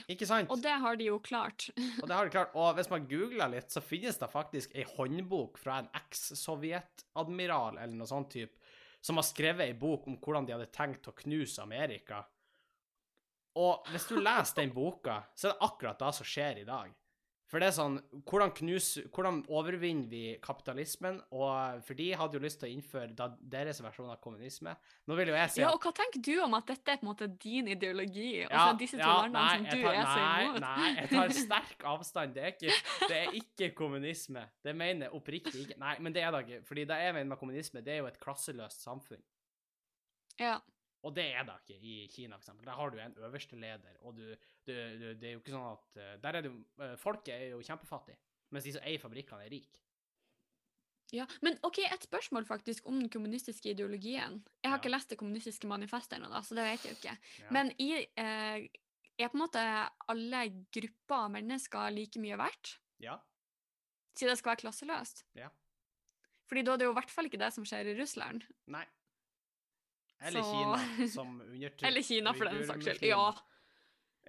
Og 0.47 0.63
det 0.65 0.77
har 0.85 1.01
de 1.01 1.09
jo 1.11 1.19
klart. 1.25 1.69
Og 2.01 2.07
det 2.07 2.17
har 2.17 2.29
de 2.29 2.35
klart. 2.35 2.55
Og 2.55 2.75
hvis 2.79 2.91
man 2.93 3.09
googler 3.11 3.55
litt, 3.57 3.71
så 3.75 3.83
finnes 3.85 4.21
det 4.21 4.31
faktisk 4.33 4.75
ei 4.79 4.87
håndbok 4.89 5.59
fra 5.61 5.81
en 5.83 5.91
eks-sovjetadmiral 6.03 7.81
eller 7.81 7.97
noe 7.99 8.11
sånt 8.11 8.33
type, 8.37 8.57
som 9.01 9.19
har 9.19 9.27
skrevet 9.27 9.67
ei 9.67 9.77
bok 9.79 10.07
om 10.11 10.21
hvordan 10.21 10.47
de 10.47 10.55
hadde 10.57 10.71
tenkt 10.75 11.09
å 11.11 11.17
knuse 11.23 11.63
Amerika. 11.65 12.23
Og 13.59 13.89
hvis 13.91 14.07
du 14.07 14.21
leser 14.21 14.63
den 14.63 14.75
boka, 14.75 15.23
så 15.35 15.49
er 15.49 15.57
det 15.57 15.67
akkurat 15.67 16.03
det 16.03 16.13
som 16.21 16.29
skjer 16.29 16.63
i 16.63 16.69
dag. 16.69 16.93
For 17.51 17.59
det 17.59 17.67
er 17.67 17.75
sånn 17.75 17.97
Hvordan, 18.31 18.53
knus, 18.55 18.93
hvordan 19.11 19.41
overvinner 19.51 20.07
vi 20.11 20.21
kapitalismen? 20.43 21.17
Og 21.35 21.81
For 21.87 21.99
de 21.99 22.07
hadde 22.15 22.39
jo 22.39 22.43
lyst 22.45 22.61
til 22.63 22.69
å 22.69 22.75
innføre 22.77 23.29
deres 23.51 23.81
versjon 23.83 24.11
av 24.13 24.21
kommunisme. 24.23 24.77
Nå 25.11 25.19
vil 25.19 25.33
jo 25.33 25.35
jeg 25.35 25.51
si 25.51 25.59
at, 25.61 25.65
Ja, 25.65 25.73
og 25.75 25.83
hva 25.83 25.93
tenker 25.99 26.23
du 26.23 26.33
om 26.45 26.55
at 26.61 26.71
dette 26.71 26.95
er 26.95 27.01
på 27.01 27.07
en 27.09 27.11
måte 27.11 27.29
din 27.43 27.73
ideologi? 27.75 28.29
Ja, 28.45 28.69
så 28.71 28.79
disse 28.79 29.01
to 29.01 29.03
ja, 29.03 29.17
landene 29.25 29.43
nei, 29.43 29.57
som 29.57 29.67
du 29.67 29.83
tar- 29.83 29.99
er 29.99 30.07
så 30.07 30.23
nei, 30.23 30.45
imot? 30.47 30.61
Nei, 30.69 30.89
jeg 31.01 31.11
tar 31.17 31.35
sterk 31.45 31.85
avstand. 31.97 32.39
Det 32.39 32.47
er 32.47 32.55
ikke, 32.55 32.79
det 33.11 33.21
er 33.25 33.39
ikke 33.43 33.71
kommunisme. 33.83 34.47
Det 34.63 34.77
mener 34.77 35.09
jeg 35.09 35.19
oppriktig 35.19 35.67
ikke. 35.67 35.81
Nei, 35.83 35.97
men 35.99 36.15
det 36.15 36.23
er 36.23 36.31
det 36.37 36.45
ikke. 36.47 36.63
Fordi 36.71 36.87
det 36.93 37.03
jeg 37.03 37.19
mener 37.19 37.33
med 37.35 37.43
kommunisme, 37.43 37.83
det 37.83 37.97
er 37.97 38.05
jo 38.05 38.11
et 38.13 38.21
klasseløst 38.23 38.87
samfunn. 38.87 39.23
Ja. 40.41 40.61
Og 41.03 41.15
det 41.17 41.25
er 41.33 41.45
det 41.49 41.55
ikke 41.65 41.77
i 41.81 42.07
Kina, 42.13 42.37
eksempel. 42.37 42.67
Der 42.69 42.77
har 42.77 42.91
du 42.93 42.99
en 43.01 43.15
øverste 43.25 43.57
leder, 43.57 43.95
og 44.03 44.17
du, 44.17 44.25
du, 44.67 44.73
du 44.73 45.07
Det 45.15 45.29
er 45.31 45.33
jo 45.33 45.41
ikke 45.41 45.55
sånn 45.55 45.71
at 45.73 45.97
eh, 45.97 46.17
Der 46.21 46.37
er 46.37 46.43
det 46.45 46.51
jo 46.53 46.59
eh, 46.85 46.97
Folket 47.01 47.33
er 47.35 47.47
jo 47.55 47.63
kjempefattig, 47.65 48.17
mens 48.53 48.65
de 48.69 48.73
som 48.77 48.83
eier 48.85 49.01
fabrikkene, 49.01 49.47
er 49.47 49.51
rike. 49.55 49.81
ja. 51.13 51.25
Men 51.43 51.57
OK, 51.67 51.79
et 51.87 52.05
spørsmål 52.07 52.45
faktisk 52.47 52.87
om 52.87 53.01
den 53.01 53.09
kommunistiske 53.11 53.73
ideologien. 53.73 54.43
Jeg 54.63 54.71
har 54.71 54.77
Ja. 54.77 54.83
ikke 54.83 54.93
lest 54.93 55.09
det 55.11 55.19
kommunistiske 55.19 55.67
manifestet 55.67 56.19
ennå, 56.21 56.31
så 56.45 56.55
det 56.55 56.65
vet 56.69 56.85
jeg 56.85 56.93
jo 56.93 56.99
ikke. 57.01 57.17
Ja. 57.41 57.51
Men 57.51 57.73
i, 57.79 57.91
eh, 58.17 58.69
er 59.19 59.29
på 59.33 59.37
en 59.37 59.43
måte 59.47 59.65
alle 60.09 60.45
grupper 60.73 61.17
av 61.25 61.31
mennesker 61.35 61.91
like 61.97 62.21
mye 62.21 62.37
verdt? 62.39 62.77
Ja. 63.01 63.19
Siden 64.15 64.31
det 64.35 64.39
skal 64.39 64.53
være 64.55 64.63
klasseløst? 64.67 65.25
Ja. 65.35 65.49
Fordi 66.47 66.63
da 66.67 66.73
er 66.75 66.77
det 66.79 66.85
jo 66.87 66.93
i 66.93 66.99
hvert 67.01 67.11
fall 67.11 67.25
ikke 67.29 67.39
det 67.39 67.53
som 67.55 67.65
skjer 67.65 67.87
i 67.93 67.99
Russland. 67.99 68.45
Nei. 68.67 68.85
Eller 70.21 70.43
Så- 70.43 70.51
Kina, 70.53 71.07
som 71.09 71.41
undertrykker 71.41 71.87
Eller 71.89 72.03
Kina, 72.03 72.33
for 72.37 72.45
den 72.51 72.67
saks 72.69 72.85
skyld. 72.85 73.09
Ja. 73.09 73.31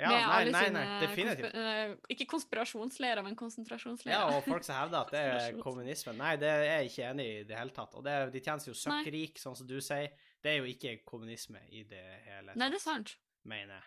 Ja, 0.02 0.08
nei, 0.10 0.46
nei, 0.50 0.70
nei, 0.72 0.84
definitivt. 1.04 1.52
konsp- 1.52 1.92
eh, 1.92 1.96
ikke 2.16 2.26
konspirasjonsleirer, 2.32 3.22
men 3.26 3.36
konsentrasjonsleirer. 3.36 4.16
Ja, 4.18 4.38
og 4.38 4.44
folk 4.48 4.64
som 4.66 4.76
hevder 4.80 5.02
at 5.04 5.12
det 5.12 5.20
er 5.20 5.28
kommunismen. 5.36 5.62
kommunisme. 5.62 6.14
Nei, 6.18 6.32
det 6.42 6.48
er 6.50 6.64
jeg 6.64 6.90
ikke 6.90 7.10
enig 7.12 7.26
i 7.28 7.36
i 7.42 7.44
det 7.44 7.58
hele 7.60 7.76
tatt. 7.76 7.94
Og 8.00 8.04
det, 8.08 8.16
de 8.34 8.40
tjener 8.42 8.64
seg 8.64 8.72
jo 8.72 8.78
søkkrik, 8.80 9.38
sånn 9.44 9.58
som 9.60 9.68
du 9.70 9.76
sier. 9.84 10.08
Det 10.42 10.54
er 10.56 10.58
jo 10.64 10.70
ikke 10.72 10.96
kommunisme 11.06 11.60
i 11.70 11.84
det 11.92 12.02
hele 12.26 12.56
Nei, 12.56 12.70
det 12.72 12.80
er 12.80 12.86
sant. 12.88 13.18
mener 13.44 13.76
jeg. 13.76 13.84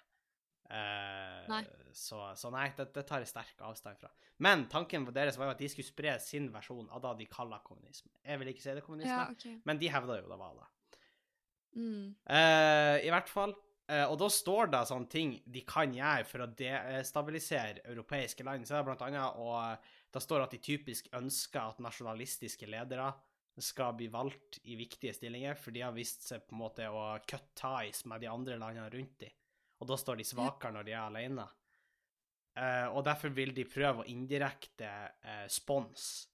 Uh, 0.70 1.48
Nei. 1.50 1.62
Så, 1.92 2.20
så 2.40 2.50
nei, 2.52 2.68
det, 2.76 2.86
det 2.94 3.04
tar 3.08 3.20
jeg 3.24 3.28
sterk 3.32 3.58
avstand 3.66 3.98
fra. 4.00 4.08
Men 4.44 4.64
tanken 4.72 5.04
deres 5.14 5.36
var 5.40 5.50
jo 5.50 5.54
at 5.56 5.60
de 5.60 5.68
skulle 5.72 5.86
spre 5.88 6.14
sin 6.24 6.48
versjon 6.54 6.86
av 6.94 7.02
det 7.04 7.12
de 7.24 7.26
kaller 7.32 7.60
kommunisme. 7.66 8.12
Jeg 8.24 8.38
vil 8.40 8.48
ikke 8.54 8.62
si 8.64 8.72
det 8.76 8.84
kommunisme, 8.86 9.12
Ja, 9.12 9.26
okay. 9.30 9.58
men 9.68 9.78
de 9.82 9.90
hevder 9.92 10.22
jo 10.22 10.30
det 10.30 10.38
var 10.40 10.54
det. 10.60 10.70
Mm. 11.74 12.14
Eh, 12.24 12.96
I 13.06 13.12
hvert 13.12 13.30
fall. 13.30 13.54
Uh, 13.84 14.06
og 14.08 14.14
da 14.16 14.30
står 14.32 14.70
det 14.72 14.78
sånne 14.88 15.10
ting 15.12 15.32
de 15.44 15.60
kan 15.68 15.92
gjøre 15.92 16.24
for 16.24 16.40
å 16.40 16.48
destabilisere 16.56 17.82
europeiske 17.92 18.46
land. 18.46 18.64
Så 18.64 18.78
er 18.78 18.80
det 18.80 18.88
blant 18.88 19.02
annet, 19.04 19.36
og 19.36 20.14
det 20.14 20.22
står 20.24 20.46
at 20.46 20.54
de 20.54 20.60
typisk 20.64 21.10
ønsker 21.12 21.60
at 21.60 21.82
nasjonalistiske 21.84 22.68
ledere 22.72 23.10
skal 23.60 23.92
bli 23.98 24.08
valgt 24.08 24.62
i 24.72 24.78
viktige 24.78 25.12
stillinger, 25.14 25.58
for 25.60 25.76
de 25.76 25.84
har 25.84 25.92
vist 25.94 26.24
seg 26.26 26.46
på 26.46 26.56
en 26.56 26.62
måte 26.62 26.88
å 26.88 27.04
cut 27.28 27.52
ties 27.60 28.06
med 28.08 28.24
de 28.24 28.32
andre 28.32 28.56
landene 28.58 28.88
rundt 28.90 29.18
dem. 29.20 29.36
Og 29.82 29.90
da 29.90 30.00
står 30.00 30.18
de 30.18 30.26
svakere 30.32 30.72
når 30.74 30.88
de 30.88 30.96
er 30.96 31.04
alene. 31.04 31.46
Uh, 32.56 32.88
og 32.94 33.04
derfor 33.04 33.34
vil 33.36 33.52
de 33.52 33.66
prøve 33.68 34.00
å 34.00 34.08
indirekte 34.08 34.88
uh, 34.88 35.44
spons 35.50 36.24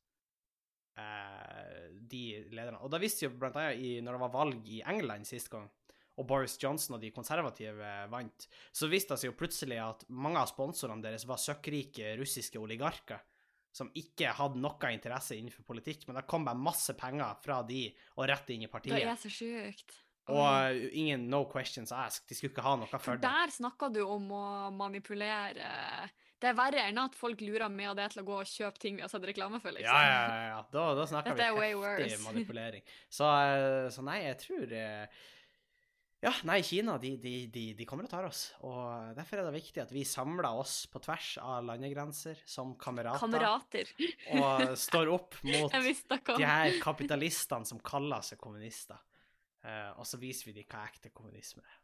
eh, 1.00 1.90
de 2.10 2.22
lederne. 2.52 2.80
Og 2.84 2.90
da 2.92 3.00
visste 3.02 3.26
jo 3.26 3.32
blant 3.34 3.56
annet 3.60 3.80
i, 3.80 3.96
når 4.04 4.16
det 4.16 4.22
var 4.26 4.34
valg 4.34 4.68
i 4.68 4.82
England 4.92 5.28
sist 5.28 5.50
gang, 5.52 5.68
og 6.20 6.26
Boris 6.28 6.58
Johnson 6.60 6.98
og 6.98 7.00
de 7.00 7.10
konservative 7.16 7.90
vant, 8.12 8.46
så 8.76 8.88
viste 8.92 9.14
det 9.14 9.22
seg 9.22 9.30
jo 9.30 9.38
plutselig 9.40 9.78
at 9.80 10.02
mange 10.12 10.40
av 10.42 10.50
sponsorene 10.50 11.04
deres 11.04 11.24
var 11.28 11.40
søkkrike 11.40 12.14
russiske 12.20 12.60
oligarker 12.60 13.22
som 13.72 13.88
ikke 13.94 14.32
hadde 14.34 14.58
noe 14.60 14.88
interesse 14.90 15.36
innenfor 15.38 15.62
politikk, 15.68 16.02
men 16.08 16.18
det 16.18 16.26
kom 16.28 16.44
bare 16.44 16.58
masse 16.58 16.92
penger 16.98 17.36
fra 17.44 17.60
de 17.62 17.84
og 18.18 18.26
rett 18.28 18.50
inn 18.50 18.64
i 18.64 18.66
Det 18.66 18.72
partiet. 18.74 19.06
er 19.06 19.20
så 19.22 19.30
sjukt. 19.30 19.94
Og 20.30 20.82
ingen 20.92 21.28
no 21.30 21.44
questions 21.50 21.92
asked. 21.94 22.26
De 22.28 22.36
skulle 22.36 22.52
ikke 22.52 22.66
ha 22.66 22.74
noe 22.78 22.90
for 22.90 23.16
det. 23.16 23.22
der 23.24 23.50
snakka 23.54 23.88
du 23.94 24.02
om 24.04 24.26
å 24.34 24.44
manipulere. 24.74 25.70
Det 26.40 26.48
er 26.48 26.56
verre 26.56 26.84
enn 26.88 27.00
at 27.02 27.16
folk 27.18 27.42
lurer 27.44 27.68
med 27.72 27.98
det 28.00 28.06
til 28.14 28.22
å 28.22 28.28
gå 28.30 28.38
og 28.40 28.48
kjøpe 28.48 28.80
ting 28.80 28.96
vi 28.96 29.04
har 29.04 29.10
sett 29.12 29.26
reklame 29.28 29.60
for, 29.60 29.74
liksom. 29.76 29.92
Ja, 29.92 30.06
ja, 30.06 30.22
ja, 30.24 30.46
ja. 30.54 30.62
Da, 30.72 30.84
da 30.96 31.04
snakker 31.10 31.36
Dette 31.36 31.50
vi 31.58 31.74
heftig 31.74 32.22
manipulering. 32.24 32.86
Så, 33.12 33.28
eh, 33.28 33.90
så 33.92 34.04
nei, 34.06 34.22
jeg 34.24 34.38
tror 34.46 34.72
eh, 34.78 35.20
Ja, 36.24 36.32
nei, 36.48 36.58
Kina 36.64 36.96
de, 37.00 37.14
de, 37.20 37.34
de, 37.52 37.64
de 37.76 37.86
kommer 37.88 38.08
og 38.08 38.12
tar 38.12 38.28
oss. 38.28 38.46
Og 38.64 39.12
derfor 39.16 39.40
er 39.40 39.50
det 39.50 39.58
viktig 39.58 39.84
at 39.84 39.92
vi 39.92 40.06
samler 40.08 40.48
oss 40.48 40.82
på 40.92 41.00
tvers 41.04 41.34
av 41.44 41.64
landegrenser 41.68 42.40
som 42.48 42.72
kamerater. 42.80 43.20
Kamerater. 43.20 43.92
Og 44.36 44.74
står 44.80 45.12
opp 45.12 45.36
mot 45.48 45.76
de 45.76 46.48
her 46.48 46.80
kapitalistene 46.80 47.68
som 47.68 47.80
kaller 47.84 48.24
seg 48.24 48.40
kommunister. 48.40 49.00
Eh, 49.60 49.92
og 50.00 50.08
så 50.08 50.16
viser 50.20 50.48
vi 50.48 50.56
dem 50.60 50.68
hva 50.72 50.86
ekte 50.88 51.12
kommunisme 51.12 51.60
er. 51.64 51.79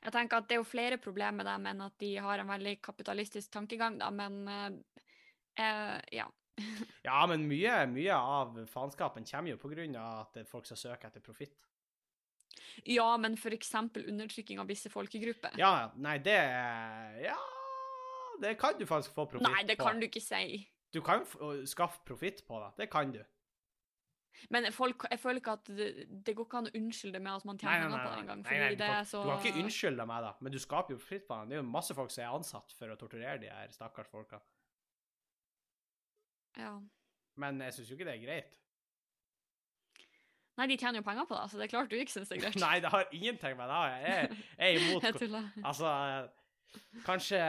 Jeg 0.00 0.14
tenker 0.14 0.40
at 0.40 0.48
Det 0.48 0.56
er 0.56 0.62
jo 0.62 0.68
flere 0.68 0.98
problemer 1.00 1.42
med 1.42 1.48
dem 1.48 1.66
enn 1.70 1.82
at 1.84 1.96
de 2.00 2.14
har 2.24 2.40
en 2.40 2.48
veldig 2.48 2.76
kapitalistisk 2.84 3.52
tankegang, 3.52 3.98
da, 4.00 4.10
men 4.10 4.38
eh, 4.48 5.00
eh, 5.60 5.96
ja. 6.20 6.28
Ja, 7.08 7.24
men 7.28 7.46
mye, 7.48 7.74
mye 7.90 8.16
av 8.16 8.56
faenskapen 8.70 9.28
kommer 9.28 9.54
jo 9.54 9.60
på 9.60 9.72
grunn 9.72 9.96
av 10.00 10.24
at 10.24 10.38
det 10.38 10.44
er 10.44 10.50
folk 10.50 10.68
som 10.68 10.80
søker 10.80 11.10
etter 11.10 11.24
profitt. 11.24 11.56
Ja, 12.88 13.12
men 13.20 13.36
f.eks. 13.36 13.74
undertrykking 13.74 14.60
av 14.60 14.68
visse 14.70 14.90
folkegrupper. 14.92 15.56
Ja, 15.60 15.90
nei, 16.00 16.18
det 16.24 16.38
Ja, 17.24 17.38
det 18.40 18.56
kan 18.60 18.78
du 18.78 18.86
faktisk 18.88 19.14
få 19.14 19.26
profitt 19.28 19.46
på. 19.46 19.52
Nei, 19.52 19.64
det 19.68 19.76
kan 19.80 20.00
du 20.00 20.08
ikke 20.08 20.22
si. 20.24 20.62
Du 20.94 21.00
kan 21.04 21.26
skaffe 21.68 22.00
profitt 22.06 22.42
på 22.46 22.58
det. 22.62 22.70
Det 22.80 22.88
kan 22.90 23.12
du. 23.12 23.20
Men 24.50 24.70
folk, 24.72 25.04
jeg 25.10 25.20
føler 25.20 25.40
ikke 25.42 25.56
at 25.58 25.66
det, 25.76 25.88
det 26.26 26.34
går 26.36 26.46
ikke 26.48 26.60
an 26.62 26.70
å 26.70 26.72
unnskylde 26.80 27.20
med 27.20 27.32
at 27.32 27.48
man 27.48 27.58
tjener 27.60 27.82
penger 27.82 28.04
på 28.04 28.12
det 28.12 28.20
engang. 28.22 28.44
nei, 28.46 28.60
nei, 28.62 28.70
du, 28.70 28.78
det 28.80 28.88
kan, 28.92 29.08
så 29.10 29.24
du 29.24 29.28
kan 29.32 29.42
ikke 29.44 29.64
unnskylde 29.64 30.06
meg, 30.08 30.22
da, 30.24 30.30
men 30.40 30.54
du 30.54 30.58
skaper 30.62 30.96
jo 30.96 31.02
fritt 31.02 31.26
på 31.28 31.36
den. 31.40 31.50
Det 31.50 31.58
er 31.58 31.62
jo 31.62 31.66
masse 31.68 31.96
folk 31.98 32.14
som 32.14 32.24
er 32.24 32.38
ansatt 32.38 32.72
for 32.78 32.94
å 32.94 32.96
torturere 33.00 33.36
de 33.42 33.50
her 33.52 33.74
stakkars 33.74 34.08
folka. 34.12 34.40
ja. 36.58 36.72
Men 37.40 37.60
jeg 37.62 37.72
syns 37.72 37.90
jo 37.92 37.96
ikke 37.96 38.04
det 38.08 38.14
er 38.18 38.24
greit. 38.24 38.56
Nei, 40.58 40.66
de 40.68 40.76
tjener 40.76 41.00
jo 41.00 41.06
penger 41.06 41.24
på 41.24 41.36
det, 41.38 41.44
så 41.48 41.56
det 41.56 41.64
er 41.64 41.72
klart 41.72 41.88
du 41.92 41.96
ikke 41.96 42.12
syns 42.12 42.28
det 42.28 42.36
er 42.36 42.42
greit. 42.42 42.58
Nei, 42.66 42.74
det 42.84 42.90
har 42.92 43.06
ingenting 43.16 43.56
med 43.56 43.70
det 43.70 43.78
Jeg 43.86 44.26
jeg 44.58 44.66
er 44.66 44.80
imot 44.80 45.04
Jeg 45.08 45.20
tuller. 45.22 45.46
Altså, 45.64 45.92
kanskje 47.06 47.40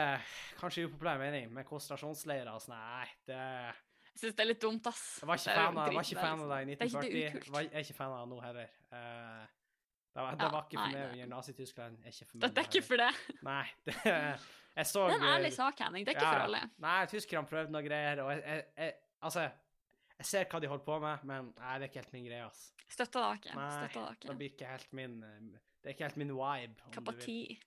Kanskje 0.60 0.86
upopulær 0.86 1.20
mening, 1.20 1.50
men 1.52 1.66
konsentrasjonsleirer 1.68 2.52
og 2.54 2.62
sånn 2.64 2.78
Nei, 2.78 3.08
det 3.28 3.42
Jeg 4.12 4.20
syns 4.20 4.36
det 4.36 4.44
er 4.44 4.48
litt 4.50 4.62
dumt, 4.62 4.86
ass. 4.86 5.02
Jeg 5.22 5.28
var 5.28 5.40
ikke 5.40 5.48
Det 5.48 5.56
fan 5.56 5.78
av, 5.78 6.52
det 6.52 6.62
i 6.62 6.74
liksom. 6.76 7.00
Det 7.00 7.10
det 7.12 7.24
er 7.24 7.36
1940. 7.36 7.52
Var, 7.52 7.60
jeg 7.66 7.72
er 7.72 7.86
ikke 7.86 7.98
fan 7.98 8.12
av 8.12 8.18
det 8.22 8.30
nå 8.32 8.40
heller. 8.44 8.74
Uh, 8.92 8.98
det, 10.12 10.20
var, 10.20 10.34
det 10.36 10.44
Ja, 10.44 10.50
var 10.52 10.66
ikke 10.66 10.78
for 10.78 10.86
meg 10.86 10.98
det- 10.98 11.12
under 11.12 11.30
Nazi-Tyskland. 11.36 11.96
Dette 12.44 12.60
er 12.60 12.68
ikke 12.68 12.82
for 12.84 12.96
det. 13.00 13.12
Nei. 13.42 13.64
Det, 14.72 14.76
jeg 14.76 14.86
så 14.88 15.00
Det 15.08 15.16
er 15.16 15.20
en 15.20 15.28
ærlig 15.28 15.50
eh, 15.50 15.56
sak, 15.56 15.80
Henning. 15.84 16.06
Det 16.06 16.14
er 16.14 16.16
ikke 16.16 16.28
ja, 16.28 16.36
for 16.36 16.44
alle. 16.46 16.60
Nei, 16.80 17.00
tyskerne 17.12 17.48
prøvde 17.48 17.72
noe 17.74 17.82
greier, 17.84 18.22
og 18.24 18.30
jeg, 18.32 18.44
jeg, 18.46 18.68
jeg 18.76 18.94
Altså, 19.22 19.42
jeg 20.18 20.26
ser 20.26 20.46
hva 20.50 20.60
de 20.62 20.70
holder 20.70 20.84
på 20.86 20.96
med, 20.98 21.26
men 21.28 21.50
nei, 21.58 21.74
det 21.78 21.84
er 21.84 21.90
ikke 21.90 22.00
helt 22.00 22.14
min 22.16 22.24
greie, 22.24 22.46
ass. 22.46 22.62
Støtter 22.88 23.20
dere 23.20 23.36
ikke. 23.38 23.66
Støtter 23.76 24.16
det 24.28 24.36
blir 24.40 24.54
ikke 24.54 24.70
helt 24.70 24.96
min 24.96 25.20
Det 25.20 25.90
er 25.90 25.94
ikke 25.94 26.08
helt 26.08 26.18
min 26.22 26.32
vibe, 26.34 26.88
om 26.88 26.96
du 26.96 27.12
vil. 27.20 27.60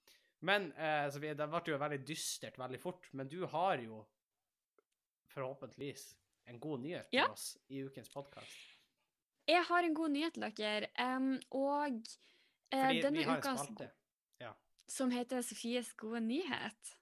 Men 0.45 0.67
uh, 0.75 1.05
så 1.11 1.21
vi, 1.21 1.31
det 1.37 1.47
ble 1.49 1.61
jo 1.71 1.79
veldig 1.81 2.01
dystert 2.07 2.59
veldig 2.59 2.79
fort. 2.81 3.07
Men 3.13 3.29
du 3.31 3.45
har 3.53 3.81
jo 3.85 4.01
forhåpentligvis 5.33 6.09
en 6.47 6.59
god 6.59 6.79
nyhet 6.79 7.09
til 7.09 7.17
Ja. 7.19 7.27
oss 7.31 7.57
i 7.69 7.83
ukens 7.83 8.09
podkast. 8.09 8.51
Jeg 9.47 9.63
har 9.63 9.83
en 9.83 9.93
god 9.95 10.09
nyhet 10.09 10.33
til 10.33 10.43
dere, 10.57 10.87
Um, 10.99 11.39
og 11.51 12.01
uh, 12.73 12.89
denne 13.01 13.25
ukas 13.27 13.59
spalte. 13.59 13.91
som 14.87 15.09
heter 15.11 15.41
Sofies 15.41 15.93
gode 15.93 16.21
nyhet. 16.21 16.97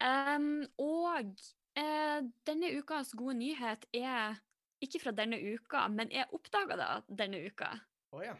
Um, 0.00 0.66
og 0.78 1.32
uh, 1.78 2.20
denne 2.46 2.78
ukas 2.78 3.12
gode 3.16 3.34
nyhet 3.38 3.86
er 3.94 4.36
ikke 4.80 5.00
fra 5.00 5.10
denne 5.10 5.36
uka, 5.54 5.88
men 5.88 6.10
jeg 6.12 6.26
oppdaga 6.32 6.76
det 6.76 7.18
denne 7.18 7.40
uka. 7.46 7.70
Oh, 8.12 8.22
ja. 8.24 8.34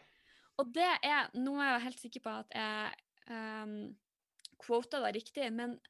Og 0.56 0.74
det 0.74 0.88
er 1.02 1.30
Nå 1.34 1.56
er 1.60 1.72
jeg 1.72 1.82
helt 1.82 2.00
sikker 2.00 2.20
på 2.20 2.28
at 2.30 2.46
jeg 2.54 2.92
um, 3.30 3.96
quota 4.60 5.00
det 5.06 5.14
riktig, 5.14 5.52
men 5.52 5.80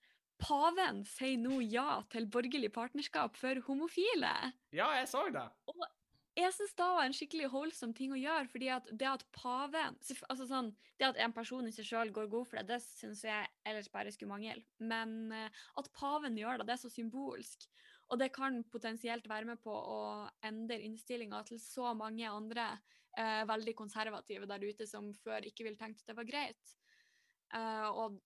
paven 0.43 1.03
sier 1.09 1.39
nå 1.41 1.61
ja 1.65 2.01
til 2.13 2.29
borgerlig 2.33 2.73
partnerskap 2.75 3.39
for 3.39 3.61
homofile. 3.67 4.35
Ja, 4.75 4.91
jeg 4.99 5.09
så 5.11 5.27
det. 5.35 5.47
Jeg 6.39 6.55
syns 6.55 6.73
det 6.79 6.87
var 6.87 7.05
en 7.05 7.17
skikkelig 7.17 7.49
holdsom 7.53 7.93
ting 7.97 8.13
å 8.15 8.19
gjøre, 8.19 8.49
fordi 8.53 8.71
at 8.73 8.87
det 8.97 9.09
at 9.11 9.25
paven 9.35 9.97
altså 10.31 10.47
sånn, 10.47 10.71
Det 11.01 11.09
at 11.09 11.19
en 11.21 11.33
person 11.33 11.67
i 11.67 11.73
seg 11.73 11.89
sjøl 11.89 12.13
går 12.13 12.29
god 12.33 12.49
for 12.49 12.61
det, 12.61 12.67
det 12.69 12.81
syns 12.85 13.25
jeg 13.25 13.49
ellers 13.67 13.89
bare 13.93 14.13
skulle 14.13 14.31
mangle. 14.31 14.63
Men 14.79 15.33
eh, 15.33 15.63
at 15.81 15.93
paven 15.97 16.37
gjør 16.37 16.61
det, 16.61 16.67
det 16.69 16.77
er 16.77 16.83
så 16.83 16.93
symbolsk. 16.93 17.65
Og 18.11 18.19
det 18.21 18.33
kan 18.35 18.61
potensielt 18.73 19.29
være 19.31 19.49
med 19.49 19.61
på 19.63 19.73
å 19.73 20.01
endre 20.47 20.81
innstillinga 20.85 21.41
til 21.49 21.61
så 21.63 21.95
mange 21.97 22.29
andre 22.29 22.67
eh, 23.17 23.43
veldig 23.49 23.75
konservative 23.79 24.49
der 24.51 24.67
ute 24.67 24.87
som 24.87 25.13
før 25.25 25.47
ikke 25.47 25.67
ville 25.67 25.81
tenkt 25.81 26.03
at 26.03 26.13
det 26.13 26.19
var 26.19 26.29
greit. 26.29 26.77
Uh, 27.51 27.89
og 27.91 28.21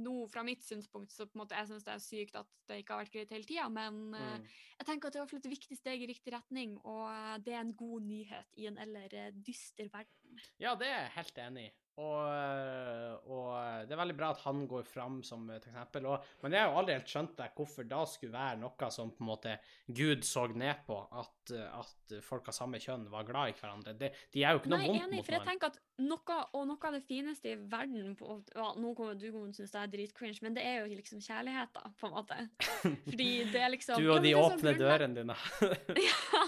nå, 0.00 0.14
fra 0.32 0.42
mitt 0.46 0.64
synspunkt, 0.64 1.12
så 1.12 1.26
på 1.28 1.36
en 1.36 1.42
måte, 1.44 1.56
jeg 1.58 1.70
syns 1.70 1.86
det 1.86 1.92
er 1.94 2.02
sykt 2.02 2.38
at 2.40 2.50
det 2.68 2.80
ikke 2.80 2.94
har 2.94 3.04
vært 3.04 3.14
greit 3.14 3.34
hele 3.34 3.48
tida, 3.48 3.68
men 3.72 4.00
mm. 4.10 4.18
uh, 4.18 4.58
jeg 4.80 4.88
tenker 4.88 5.10
at 5.10 5.16
det 5.16 5.22
er 5.22 5.38
et 5.38 5.50
viktig 5.54 5.78
steg 5.78 6.04
i 6.04 6.10
riktig 6.10 6.34
retning, 6.34 6.76
og 6.82 7.06
eh, 7.12 7.36
det 7.46 7.54
er 7.54 7.62
en 7.62 7.74
god 7.78 8.06
nyhet 8.08 8.58
i 8.58 8.66
en 8.70 8.78
eller 8.82 9.12
eh, 9.14 9.32
dyster 9.46 9.90
verden. 9.92 10.40
Ja, 10.58 10.74
det 10.78 10.88
er 10.90 11.04
jeg 11.04 11.14
helt 11.18 11.40
enig 11.44 11.66
i. 11.68 11.72
Og, 11.94 13.28
og 13.30 13.86
det 13.86 13.94
er 13.94 14.00
veldig 14.00 14.16
bra 14.18 14.32
at 14.34 14.40
han 14.42 14.64
går 14.66 14.86
fram 14.90 15.20
som 15.26 15.44
et 15.54 15.62
eksempel. 15.68 16.08
Og, 16.10 16.24
men 16.42 16.56
jeg 16.56 16.64
har 16.64 16.72
jo 16.72 16.80
aldri 16.80 16.96
helt 16.96 17.12
skjønt 17.12 17.36
det, 17.38 17.46
hvorfor 17.54 17.86
da 17.86 18.00
skulle 18.10 18.34
være 18.34 18.58
noe 18.64 18.88
som 18.94 19.12
på 19.14 19.22
en 19.22 19.28
måte 19.28 19.52
Gud 19.86 20.26
så 20.26 20.46
ned 20.50 20.82
på, 20.88 20.96
at, 21.20 21.54
at 21.54 22.16
folk 22.26 22.50
av 22.50 22.56
samme 22.56 22.80
kjønn 22.82 23.06
var 23.12 23.28
glad 23.28 23.52
i 23.52 23.56
hverandre. 23.60 23.94
Det, 24.00 24.10
de 24.34 24.42
er 24.42 24.56
jo 24.56 24.62
ikke 24.62 24.72
noe 24.72 24.82
Nei, 24.82 24.88
vondt 24.90 25.04
enig, 25.04 25.20
mot 25.20 25.28
for 25.28 25.36
jeg 25.38 25.46
tenker 25.46 25.70
at 25.70 25.78
noe, 26.02 26.38
og 26.58 26.66
noe 26.72 26.88
av 26.90 26.96
det 26.98 27.02
fineste 27.06 27.52
i 27.52 27.58
verden 27.58 28.16
på, 28.18 28.38
ja, 28.56 28.70
Nå 28.74 28.94
kommer 28.98 29.14
du 29.14 29.26
til 29.28 29.38
å 29.38 29.44
synes 29.54 29.74
det 29.74 29.82
er 29.84 29.92
dritcringe, 29.92 30.42
men 30.42 30.56
det 30.58 30.64
er 30.66 30.80
jo 30.82 30.98
liksom 30.98 31.22
kjærlighet, 31.22 31.70
da, 31.76 31.92
på 32.00 32.10
en 32.10 32.16
måte. 32.16 32.40
Fordi 33.10 33.28
det 33.52 33.60
er 33.62 33.70
liksom 33.70 34.02
Du 34.02 34.10
og 34.16 34.24
de 34.24 34.34
er 34.34 34.40
åpne 34.40 34.74
dørene 34.80 35.20
dine. 35.20 35.38
ja, 36.08 36.42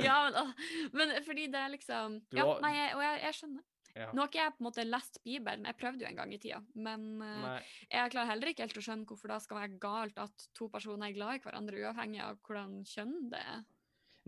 ja 0.00 0.16
men, 0.30 0.56
men 0.96 1.12
fordi 1.24 1.46
det 1.52 1.60
er 1.60 1.70
liksom 1.72 2.18
Ja, 2.36 2.44
nei, 2.60 2.72
jeg, 2.76 2.96
og 2.96 3.04
jeg, 3.04 3.20
jeg 3.26 3.38
skjønner. 3.38 3.68
Ja. 3.92 4.08
Nå 4.12 4.22
har 4.24 4.30
ikke 4.30 4.40
jeg 4.40 4.54
på 4.54 4.62
en 4.62 4.66
måte 4.70 4.84
lest 4.88 5.18
Bibelen, 5.24 5.66
jeg 5.68 5.76
prøvde 5.76 6.04
jo 6.04 6.08
en 6.08 6.16
gang 6.16 6.32
i 6.32 6.40
tida, 6.40 6.62
men 6.80 7.04
eh, 7.20 7.42
Nei. 7.44 7.58
jeg 7.92 8.14
klarer 8.14 8.30
heller 8.30 8.52
ikke 8.52 8.64
helt 8.64 8.80
å 8.80 8.84
skjønne 8.86 9.08
hvorfor 9.08 9.34
det 9.34 9.42
skal 9.44 9.58
være 9.58 9.80
galt 9.82 10.22
at 10.22 10.48
to 10.56 10.70
personer 10.72 11.10
er 11.10 11.16
glad 11.18 11.36
i 11.36 11.42
hverandre, 11.44 11.82
uavhengig 11.84 12.22
av 12.24 12.40
hvordan 12.46 12.80
kjønn 12.88 13.18
det 13.34 13.42
er. 13.42 13.62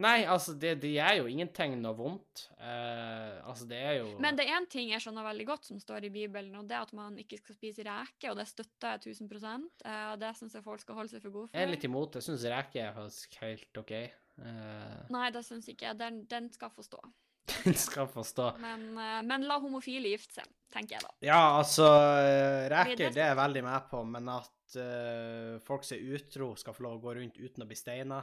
Nei, 0.02 0.24
altså, 0.26 0.56
det, 0.58 0.72
det 0.82 0.96
er 0.98 1.20
jo 1.20 1.28
ingenting 1.30 1.76
noe 1.78 1.94
vondt. 1.94 2.48
Uh, 2.58 3.38
altså, 3.46 3.66
det 3.70 3.78
er 3.78 4.00
jo 4.00 4.08
Men 4.22 4.34
det 4.34 4.48
er 4.48 4.56
én 4.56 4.66
ting 4.70 4.90
jeg 4.90 5.04
skjønner 5.04 5.26
veldig 5.28 5.46
godt 5.52 5.68
som 5.68 5.78
står 5.78 6.08
i 6.08 6.10
Bibelen, 6.16 6.56
og 6.58 6.66
det 6.66 6.74
er 6.74 6.82
at 6.82 6.94
man 6.98 7.14
ikke 7.22 7.38
skal 7.38 7.54
spise 7.54 7.86
reker, 7.86 8.32
og 8.32 8.40
det 8.40 8.48
støtter 8.50 8.96
jeg 8.96 9.14
1000 9.14 9.68
uh, 9.86 10.16
det 10.18 10.32
syns 10.34 10.58
jeg 10.58 10.66
folk 10.66 10.82
skal 10.82 10.98
holde 10.98 11.14
seg 11.14 11.22
for 11.22 11.36
gode 11.36 11.52
for. 11.52 11.58
Jeg 11.60 11.68
er 11.68 11.70
litt 11.70 11.86
imot. 11.86 12.18
Jeg 12.18 12.26
syns 12.26 12.48
reke 12.50 12.82
er 12.82 12.96
faktisk 12.96 13.38
helt 13.44 13.82
OK. 13.84 13.94
Uh... 14.42 15.04
Nei, 15.14 15.28
det 15.30 15.44
syns 15.46 15.70
ikke 15.70 15.86
jeg. 15.92 16.00
Den, 16.02 16.24
den 16.26 16.50
skal 16.50 16.74
få 16.74 16.82
stå. 16.82 16.98
Den 17.64 17.76
skal 17.76 18.08
forstå. 18.08 18.50
Men, 18.62 18.86
eh, 18.98 19.20
men 19.28 19.44
la 19.48 19.58
homofile 19.62 20.14
gifte 20.14 20.40
seg, 20.40 20.50
tenker 20.72 20.96
jeg 20.96 21.04
da. 21.04 21.12
Ja, 21.26 21.40
altså 21.60 21.86
eh, 22.22 22.64
Reker, 22.72 22.96
det- 23.04 23.12
er 23.20 23.32
jeg 23.34 23.40
veldig 23.40 23.64
med 23.66 23.88
på, 23.90 24.02
men 24.08 24.28
at 24.32 24.76
uh, 24.80 25.60
folk 25.66 25.84
som 25.86 25.98
er 25.98 26.16
utro, 26.18 26.54
skal 26.58 26.74
få 26.76 26.86
lov 26.88 26.98
å 26.98 27.02
gå 27.04 27.16
rundt 27.20 27.38
uten 27.38 27.62
å 27.64 27.68
bli 27.68 27.76
steina 27.78 28.22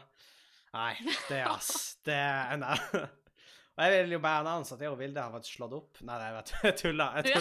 Nei, 0.72 0.94
det 1.28 1.42
ass. 1.44 1.72
Det 2.08 2.16
er 2.16 2.58
nei. 2.62 2.78
Og 3.72 3.82
jeg 3.88 4.04
vil 4.04 4.14
jo 4.18 4.20
bare 4.24 4.42
annonse 4.44 4.76
at 4.76 4.82
jeg 4.84 4.92
og 4.92 4.98
Vilde 5.00 5.22
har 5.24 5.32
vært 5.32 5.48
slått 5.48 5.74
opp. 5.74 6.00
Nei, 6.04 6.16
nei, 6.20 6.26
jeg 6.28 6.36
vet 6.36 6.52
jeg 6.52 6.76
tuller. 6.82 7.14
Jeg 7.16 7.32
Ja. 7.32 7.40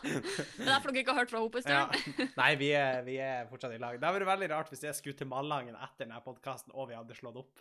Det 0.00 0.64
er 0.64 0.70
derfor 0.70 0.90
dere 0.92 1.02
ikke 1.02 1.12
har 1.14 1.20
hørt 1.20 1.32
fra 1.34 1.40
henne 1.42 1.52
på 1.52 1.60
en 1.60 1.72
Ja. 1.74 2.28
Nei, 2.40 2.48
vi 2.60 2.70
er, 2.76 3.02
vi 3.06 3.16
er 3.22 3.46
fortsatt 3.50 3.74
i 3.76 3.80
lag. 3.82 3.98
Det 4.00 4.08
hadde 4.08 4.18
vært 4.22 4.30
veldig 4.32 4.48
rart 4.54 4.72
hvis 4.72 4.84
jeg 4.88 4.96
skulle 4.96 5.18
til 5.20 5.28
Malangen 5.30 5.76
etter 5.76 6.06
denne 6.06 6.20
podkasten 6.24 6.72
og 6.74 6.88
vi 6.90 6.96
hadde 6.96 7.16
slått 7.18 7.36
opp. 7.44 7.60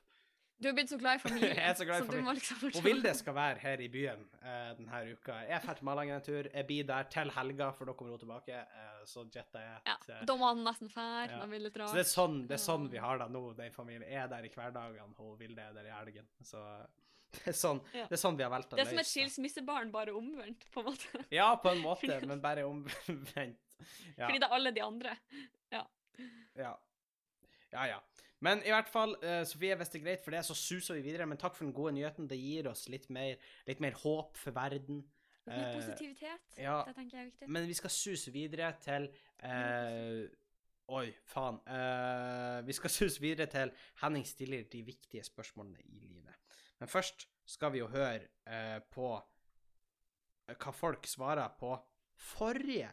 Du 0.57 0.67
har 0.69 0.73
blitt 0.73 0.89
så 0.89 0.97
glad 0.97 1.15
i 1.15 1.19
familien. 1.19 1.57
Jeg 1.59 1.69
er 1.69 1.73
så 1.75 1.85
glad 1.87 2.13
i 2.13 2.21
må 2.23 2.33
liksom 2.37 2.61
Og 2.69 2.77
vil 2.79 2.95
Vilde 2.95 3.11
skal 3.17 3.35
være 3.35 3.59
her 3.59 3.81
i 3.83 3.87
byen 3.91 4.21
uh, 4.39 4.69
denne 4.77 5.01
uka. 5.11 5.35
Jeg 5.49 5.61
drar 5.65 5.79
til 5.79 5.87
Malangen 5.89 6.15
en 6.15 6.23
tur. 6.23 6.47
Jeg 6.47 6.67
blir 6.69 6.87
der 6.87 7.09
til 7.11 7.31
helga, 7.35 7.71
for 7.75 7.89
da 7.89 7.95
kommer 7.99 8.15
hun 8.15 8.21
tilbake. 8.21 8.61
Uh, 8.71 9.01
så 9.09 9.25
jetter 9.33 9.65
jeg 9.65 9.81
Ja, 9.89 9.97
da 10.29 10.37
må 10.39 10.47
han 10.53 10.63
nesten 10.65 10.91
fære. 10.91 11.27
Ja. 11.33 11.41
Da 11.43 11.49
dra. 11.49 11.89
det 11.89 11.89
Så 11.91 11.99
det 11.99 12.05
er 12.05 12.11
sånn, 12.11 12.37
det 12.47 12.55
er 12.55 12.63
sånn 12.63 12.87
vi 12.93 13.03
har 13.03 13.19
det 13.19 13.27
nå, 13.35 13.43
den 13.59 13.75
familien. 13.75 14.07
Jeg 14.07 14.21
er 14.23 14.31
der 14.31 14.47
i 14.47 14.53
hverdagene, 14.55 15.11
og 15.27 15.35
Vilde 15.41 15.67
er 15.67 15.75
der 15.75 15.91
i 15.91 15.93
helgen. 15.97 16.31
Så 16.39 16.63
det 17.35 17.51
er 17.51 17.59
sånn, 17.59 17.83
Ja. 17.91 18.07
det 18.07 18.15
er 18.15 18.23
sånn 18.23 18.39
vi 18.39 18.47
har 18.47 18.55
valgt 18.55 18.71
å 18.71 18.79
Det 18.79 18.87
er 18.87 18.93
som 18.93 19.03
et 19.03 19.11
skilsmissebarn, 19.11 19.91
bare 19.91 20.15
omvendt, 20.15 20.69
på 20.71 20.85
en 20.85 20.91
måte. 20.93 21.25
Ja, 21.35 21.51
på 21.59 21.75
en 21.75 21.83
måte, 21.83 22.21
men 22.23 22.39
bare 22.43 22.63
omvendt. 22.69 23.59
Ja. 24.15 24.29
Fordi 24.29 24.39
det 24.39 24.47
er 24.47 24.55
alle 24.55 24.71
de 24.71 24.87
andre. 24.87 25.19
Ja. 25.75 25.83
Ja, 26.55 27.87
ja. 27.91 27.99
Men 28.45 28.61
i 28.65 28.71
hvert 28.73 28.91
fall, 28.91 29.17
uh, 29.23 29.41
Sofie, 29.47 29.75
hvis 29.79 29.91
det 29.93 29.99
er 29.99 30.05
greit 30.05 30.23
for 30.25 30.35
det, 30.35 30.45
så 30.45 30.55
suser 30.57 30.99
vi 30.99 31.07
videre. 31.09 31.27
Men 31.29 31.41
takk 31.41 31.57
for 31.57 31.65
den 31.67 31.75
gode 31.75 31.95
nyheten. 31.97 32.29
Det 32.29 32.39
gir 32.39 32.69
oss 32.71 32.85
litt 32.93 33.09
mer, 33.13 33.41
litt 33.67 33.83
mer 33.83 33.97
håp 34.03 34.37
for 34.39 34.55
verden. 34.55 35.03
Litt 35.45 35.51
mer 35.51 35.75
positivitet. 35.77 36.55
ja. 36.61 36.79
Det 36.87 36.95
tenker 36.97 37.17
jeg 37.17 37.25
er 37.25 37.29
viktig. 37.33 37.51
Men 37.57 37.69
vi 37.69 37.77
skal 37.77 37.93
suse 37.93 38.33
videre 38.33 38.71
til 38.85 39.09
uh, 39.45 40.25
Oi, 40.93 41.07
faen. 41.25 41.55
Eh, 41.65 42.59
vi 42.65 42.73
skal 42.77 42.91
suse 42.99 43.21
videre 43.21 43.49
til 43.49 43.71
Henning 44.03 44.25
stiller 44.27 44.67
de 44.69 44.83
viktige 44.85 45.23
spørsmålene 45.25 45.81
i 45.89 46.03
livet. 46.05 46.35
Men 46.79 46.91
først 46.91 47.27
skal 47.45 47.73
vi 47.73 47.81
jo 47.81 47.87
høre 47.89 48.19
eh, 48.45 48.77
på 48.93 49.07
eh, 49.15 50.53
hva 50.53 50.73
folk 50.75 51.09
svarer 51.09 51.57
på 51.57 51.73
forrige 52.35 52.91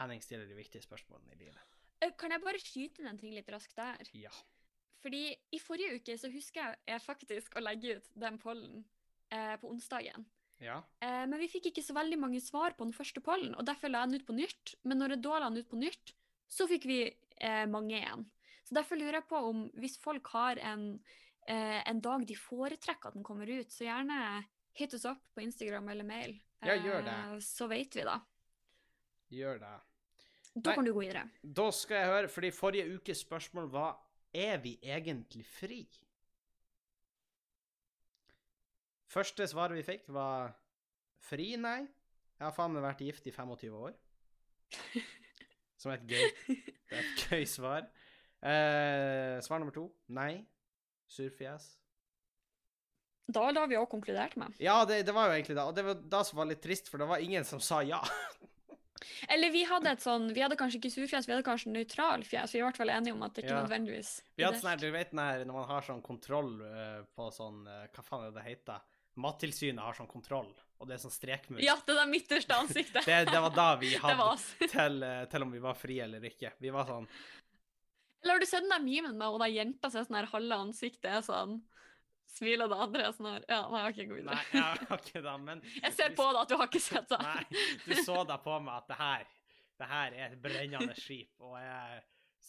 Henning 0.00 0.20
stiller 0.22 0.46
de 0.46 0.58
viktige 0.58 0.84
spørsmålene 0.84 1.32
i 1.32 1.40
livet. 1.40 1.69
Eh, 2.00 2.12
Kan 2.18 2.34
jeg 2.34 2.42
bare 2.44 2.60
skyte 2.62 3.02
inn 3.02 3.10
en 3.10 3.20
ting 3.20 3.34
litt 3.36 3.48
raskt 3.52 3.76
der? 3.76 4.10
Ja. 4.16 4.32
Fordi 5.00 5.30
i 5.52 5.60
forrige 5.62 6.00
uke 6.00 6.16
så 6.20 6.28
husker 6.32 6.60
jeg, 6.60 6.80
jeg 6.92 7.04
faktisk 7.04 7.56
å 7.56 7.62
legge 7.64 7.96
ut 7.98 8.10
den 8.20 8.36
pollen 8.40 8.82
eh, 9.32 9.56
på 9.60 9.70
onsdagen. 9.72 10.26
Ja. 10.60 10.82
Eh, 11.00 11.24
men 11.24 11.38
vi 11.40 11.48
fikk 11.48 11.70
ikke 11.70 11.84
så 11.84 11.96
veldig 11.96 12.18
mange 12.20 12.40
svar 12.44 12.76
på 12.76 12.84
den 12.84 12.96
første 12.96 13.22
pollen, 13.24 13.54
og 13.56 13.64
derfor 13.68 13.92
la 13.92 14.04
jeg 14.04 14.12
den 14.12 14.20
ut 14.20 14.28
på 14.28 14.36
nytt. 14.36 14.74
Men 14.84 15.00
når 15.00 15.16
jeg 15.16 15.24
da 15.24 15.38
la 15.38 15.48
den 15.48 15.64
ut 15.64 15.70
på 15.70 15.80
nytt, 15.80 16.12
så 16.52 16.66
fikk 16.68 16.84
vi 16.90 17.00
eh, 17.08 17.64
mange 17.70 17.96
igjen. 17.96 18.26
Så 18.68 18.76
derfor 18.76 19.00
lurer 19.00 19.20
jeg 19.20 19.28
på 19.30 19.40
om 19.48 19.64
hvis 19.80 19.96
folk 20.02 20.28
har 20.34 20.60
en, 20.62 20.84
eh, 21.48 21.80
en 21.88 22.02
dag 22.04 22.26
de 22.28 22.36
foretrekker 22.36 23.10
at 23.10 23.16
den 23.16 23.24
kommer 23.26 23.48
ut, 23.48 23.72
så 23.72 23.88
gjerne 23.88 24.18
hit 24.76 24.94
oss 24.94 25.08
opp 25.08 25.24
på 25.34 25.42
Instagram 25.42 25.88
eller 25.94 26.06
mail. 26.06 26.36
Ja, 26.60 26.76
gjør 26.76 27.06
det. 27.08 27.16
Eh, 27.16 27.38
så 27.44 27.70
vet 27.72 27.96
vi, 27.96 28.04
da. 28.04 28.20
Gjør 29.32 29.62
det. 29.64 29.72
Da 30.60 30.70
Nei. 30.70 30.76
kan 30.76 30.84
du 30.84 30.92
gå 30.92 31.02
videre. 31.04 31.24
Da 31.42 31.70
skal 31.72 32.02
jeg 32.02 32.10
høre, 32.10 32.28
fordi 32.28 32.50
forrige 32.52 32.96
ukes 32.98 33.24
spørsmål 33.24 33.70
var 33.72 33.98
Er 34.34 34.60
vi 34.62 34.76
egentlig 34.82 35.42
fri? 35.48 35.80
Første 39.10 39.46
svaret 39.50 39.74
vi 39.74 39.82
fikk, 39.82 40.04
var 40.14 40.52
fri, 41.26 41.56
nei. 41.58 41.80
Jeg 42.38 42.46
har 42.46 42.54
faen 42.54 42.70
meg 42.76 42.84
vært 42.84 43.02
gift 43.02 43.26
i 43.26 43.32
25 43.34 43.74
år. 43.74 43.96
Som 45.80 45.90
er 45.90 45.98
et 45.98 46.12
gøy, 46.12 46.30
det 46.46 46.94
er 46.94 47.02
et 47.02 47.24
gøy 47.26 47.44
svar. 47.48 47.88
Eh, 48.40 49.40
svar 49.42 49.58
nummer 49.58 49.74
to 49.74 49.88
nei. 50.14 50.44
Surfjes. 51.10 51.72
Da 53.30 53.48
har 53.50 53.66
vi 53.70 53.78
òg 53.78 53.88
konkludert 53.90 54.36
med. 54.38 54.54
Ja, 54.62 54.84
det, 54.86 55.02
det 55.06 55.14
var 55.14 55.28
jo 55.28 55.34
egentlig 55.38 55.56
det. 55.58 55.64
Og 55.66 55.74
det 55.74 55.84
var 55.86 55.98
det 56.14 56.22
som 56.28 56.38
var 56.38 56.48
litt 56.50 56.62
trist, 56.62 56.90
for 56.90 57.02
det 57.02 57.10
var 57.10 57.22
ingen 57.22 57.46
som 57.46 57.62
sa 57.62 57.80
ja. 57.86 57.98
Eller 59.28 59.50
vi 59.54 59.64
hadde 59.64 59.90
et 59.94 60.02
sånn 60.04 60.28
Vi 60.34 60.40
hadde 60.44 60.56
kanskje 60.60 60.78
ikke 60.80 60.92
surfjes, 60.92 61.26
vi 61.28 61.32
hadde 61.34 61.46
kanskje 61.46 61.72
nøytral 61.72 62.24
fjes. 62.28 62.52
Vi 62.52 62.58
er 62.60 62.64
i 62.64 62.66
hvert 62.68 62.76
fall 62.80 62.92
enige 62.92 63.12
om 63.16 63.22
at 63.22 63.34
det 63.34 63.44
ikke 63.44 63.54
Ja. 63.56 63.62
nødvendigvis 63.64 64.10
Vi 64.36 64.44
hadde 64.44 64.60
sånn 64.60 64.70
her, 64.70 64.76
du 64.82 64.90
vet 64.92 65.12
når 65.16 65.46
man 65.52 65.68
har 65.68 65.82
sånn 65.82 66.02
kontroll 66.02 66.60
eh, 66.62 67.02
på 67.16 67.30
sånn 67.32 67.66
eh, 67.66 67.86
Hva 67.94 68.04
faen 68.04 68.26
er 68.26 68.30
det 68.32 68.40
det 68.42 68.48
heter? 68.50 68.80
Mattilsynet 69.20 69.82
har 69.82 69.92
sånn 69.98 70.06
kontroll, 70.08 70.48
og 70.78 70.86
det 70.88 70.94
er 70.94 71.00
sånn 71.02 71.12
strekmus. 71.12 71.60
Ja, 71.64 71.74
det 71.84 71.96
der 71.98 72.06
midterste 72.08 72.54
ansiktet. 72.56 73.04
Det, 73.08 73.16
det 73.28 73.40
var 73.42 73.50
da 73.56 73.74
vi 73.76 73.90
hadde 74.04 74.28
til, 74.70 75.02
eh, 75.02 75.24
til 75.32 75.42
om 75.42 75.50
vi 75.52 75.58
var 75.58 75.74
frie 75.74 76.04
eller 76.06 76.20
ikke. 76.24 76.52
Vi 76.62 76.70
var 76.70 76.86
sånn 76.88 77.08
Eller 78.22 78.34
har 78.36 78.40
du 78.40 78.46
sett 78.46 78.62
den 78.62 78.70
der 78.72 78.84
memen 78.84 79.16
med 79.18 79.28
og 79.28 79.40
da 79.42 79.48
jenta 79.50 79.90
ser 79.90 80.04
sånn 80.06 80.16
her 80.20 80.28
halve 80.30 80.56
ansiktet 80.68 81.08
er 81.10 81.22
sånn 81.26 81.62
Smiler 82.30 82.70
det 82.70 82.78
andre 82.86 83.02
er 83.08 83.12
sånn 83.16 83.26
her 83.32 83.44
Ja, 83.50 83.58
nei, 83.72 83.82
OK, 83.90 83.98
gå 84.06 84.16
videre. 84.20 84.36
Nei, 84.38 84.60
jeg 84.60 84.86
har 84.90 85.02
ikke 85.02 85.22
det, 85.26 85.34
men 85.48 85.60
Jeg 85.84 85.92
ser 85.98 86.14
på 86.16 86.28
deg 86.30 86.40
at 86.44 86.52
du 86.52 86.56
har 86.60 86.70
ikke 86.70 86.82
sett 86.84 87.10
det. 87.10 87.18
Nei, 87.26 87.66
du 87.88 87.94
så 88.04 88.22
da 88.28 88.38
på 88.42 88.56
meg 88.64 88.76
at 88.78 88.88
det 88.92 88.98
her, 89.00 89.28
det 89.82 89.88
her 89.90 90.16
er 90.16 90.26
et 90.36 90.40
brennende 90.44 90.96
skip, 90.98 91.32
og 91.42 91.56
jeg 91.60 92.00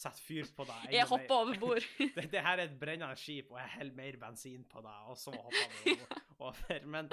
setter 0.02 0.24
fyr 0.26 0.48
på 0.58 0.66
deg. 0.70 0.86
Jeg 0.96 1.08
hopper 1.10 1.36
over 1.44 1.60
bord. 1.62 1.88
Det, 2.18 2.28
det 2.34 2.42
her 2.46 2.58
er 2.62 2.66
et 2.70 2.78
brennende 2.82 3.18
skip, 3.20 3.52
og 3.54 3.60
jeg 3.62 3.74
heller 3.78 3.98
mer 3.98 4.18
bensin 4.22 4.64
på 4.72 4.82
deg, 4.86 5.08
og 5.12 5.18
så 5.20 5.34
hopper 5.36 5.78
vi 5.86 5.98
over-. 6.48 6.88
Men 6.96 7.10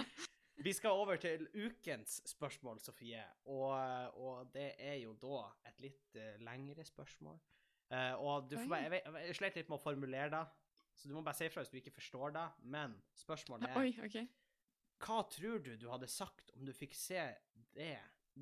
vi 0.65 0.73
skal 0.75 0.97
over 0.99 1.17
til 1.23 1.45
ukens 1.55 2.21
spørsmål, 2.33 2.81
Sofie, 2.83 3.23
og, 3.47 3.75
og 4.19 4.49
det 4.55 4.73
er 4.83 4.97
jo 5.03 5.13
da 5.23 5.45
et 5.71 5.85
litt 5.85 6.17
eh, 6.19 6.35
lengre 6.43 6.85
spørsmål. 6.89 7.37
Uh, 7.89 8.15
og 8.21 8.49
du 8.51 8.57
får 8.59 8.75
jeg, 8.75 8.83
jeg, 8.85 8.91
vet- 8.93 9.23
jeg 9.31 9.37
slet 9.39 9.55
litt 9.63 9.69
med 9.71 9.79
å 9.79 9.85
formulere 9.85 10.29
det, 10.35 10.41
så 10.99 11.09
du 11.09 11.15
må 11.15 11.23
bare 11.23 11.39
si 11.39 11.47
ifra 11.47 11.63
hvis 11.63 11.71
du 11.71 11.79
ikke 11.79 11.95
forstår 11.95 12.33
det. 12.35 12.47
Men 12.75 12.97
spørsmålet 13.15 13.71
er 13.71 13.79
Oi, 13.79 13.93
okay. 14.05 14.27
hva 15.05 15.21
tror 15.31 15.61
du 15.63 15.77
du 15.79 15.87
hadde 15.93 16.09
sagt 16.11 16.51
om 16.57 16.65
du 16.67 16.73
fikk 16.75 16.97
se 16.99 17.21
det 17.77 17.93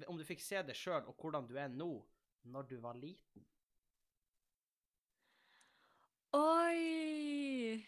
Om 0.09 0.19
du 0.21 0.25
fikk 0.29 0.41
se 0.45 0.61
det 0.63 0.77
sjøl, 0.77 1.07
og 1.09 1.17
hvordan 1.17 1.47
du 1.49 1.55
er 1.57 1.69
nå, 1.73 1.91
når 2.45 2.67
du 2.69 2.77
var 2.85 2.97
liten? 3.01 3.45
Oi! 6.37 7.79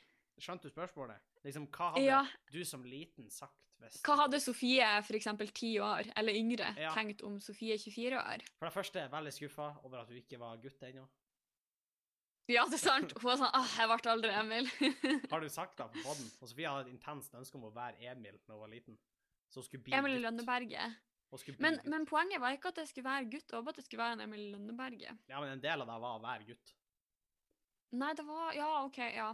Skjønte 0.40 0.68
du 0.68 0.72
spørsmålet? 0.72 1.20
Liksom, 1.44 1.66
hva 1.74 1.90
hadde 1.94 2.04
Ja. 2.06 2.22
du 2.52 2.64
som 2.64 2.84
liten 2.84 3.28
sagt 3.30 3.54
hvis 3.78 4.00
Hva 4.02 4.16
hadde 4.24 4.40
Sofie, 4.40 4.82
eksempel 5.14 5.50
10 5.52 5.78
år, 5.80 6.08
eller 6.16 6.32
yngre, 6.34 6.74
Ja. 6.76 6.94
tenkt 6.94 7.22
om 7.22 7.38
Sofie 7.40 7.76
24 7.78 8.16
år? 8.18 8.42
For 8.58 8.66
det 8.66 8.72
første, 8.74 8.98
jeg 8.98 9.04
er 9.06 9.16
veldig 9.16 9.32
skuffa 9.32 9.84
over 9.84 9.98
at 10.00 10.08
du 10.08 10.14
ikke 10.14 10.38
var 10.38 10.56
gutt 10.56 10.80
ennå. 10.82 11.06
Ja, 12.48 12.64
det 12.64 12.78
er 12.78 12.80
sant. 12.80 13.12
Hun 13.18 13.26
var 13.28 13.40
sånn 13.42 13.52
ah, 13.52 13.72
jeg 13.76 13.90
ble 13.90 14.12
aldri 14.14 14.30
Emil. 14.32 14.70
Har 15.32 15.44
du 15.44 15.50
sagt 15.52 15.76
det 15.76 15.88
på 15.92 16.04
poden? 16.06 16.30
Og 16.40 16.48
Sofie 16.48 16.70
hadde 16.70 16.88
et 16.88 16.94
intenst 16.94 17.36
ønske 17.36 17.60
om 17.60 17.66
å 17.68 17.74
være 17.74 18.00
Emil 18.08 18.38
da 18.46 18.56
hun 18.56 18.62
var 18.62 18.72
liten. 18.72 18.96
Så 19.52 19.60
hun 19.60 19.66
skulle 19.66 19.84
bli 19.84 19.96
Emil. 19.98 20.16
Lønneberget. 20.24 20.96
Men, 21.60 21.76
men 21.84 22.06
poenget 22.08 22.40
var 22.40 22.56
ikke 22.56 22.72
at 22.72 22.80
det 22.80 22.86
skulle 22.88 23.04
være 23.04 23.28
gutt, 23.28 23.52
bare 23.52 23.74
at 23.74 23.80
det 23.82 23.84
skulle 23.84 24.00
være 24.00 24.16
en 24.16 24.24
Emil 24.24 24.46
Lønneberget. 24.54 25.24
Ja, 25.28 25.42
men 25.42 25.52
en 25.58 25.64
del 25.64 25.84
av 25.84 25.90
det 25.90 25.98
var 26.06 26.16
å 26.16 26.24
være 26.24 26.48
gutt. 26.48 26.74
Nei, 27.98 28.10
det 28.16 28.24
var 28.28 28.52
Ja, 28.56 28.68
OK, 28.84 28.98
ja. 29.12 29.28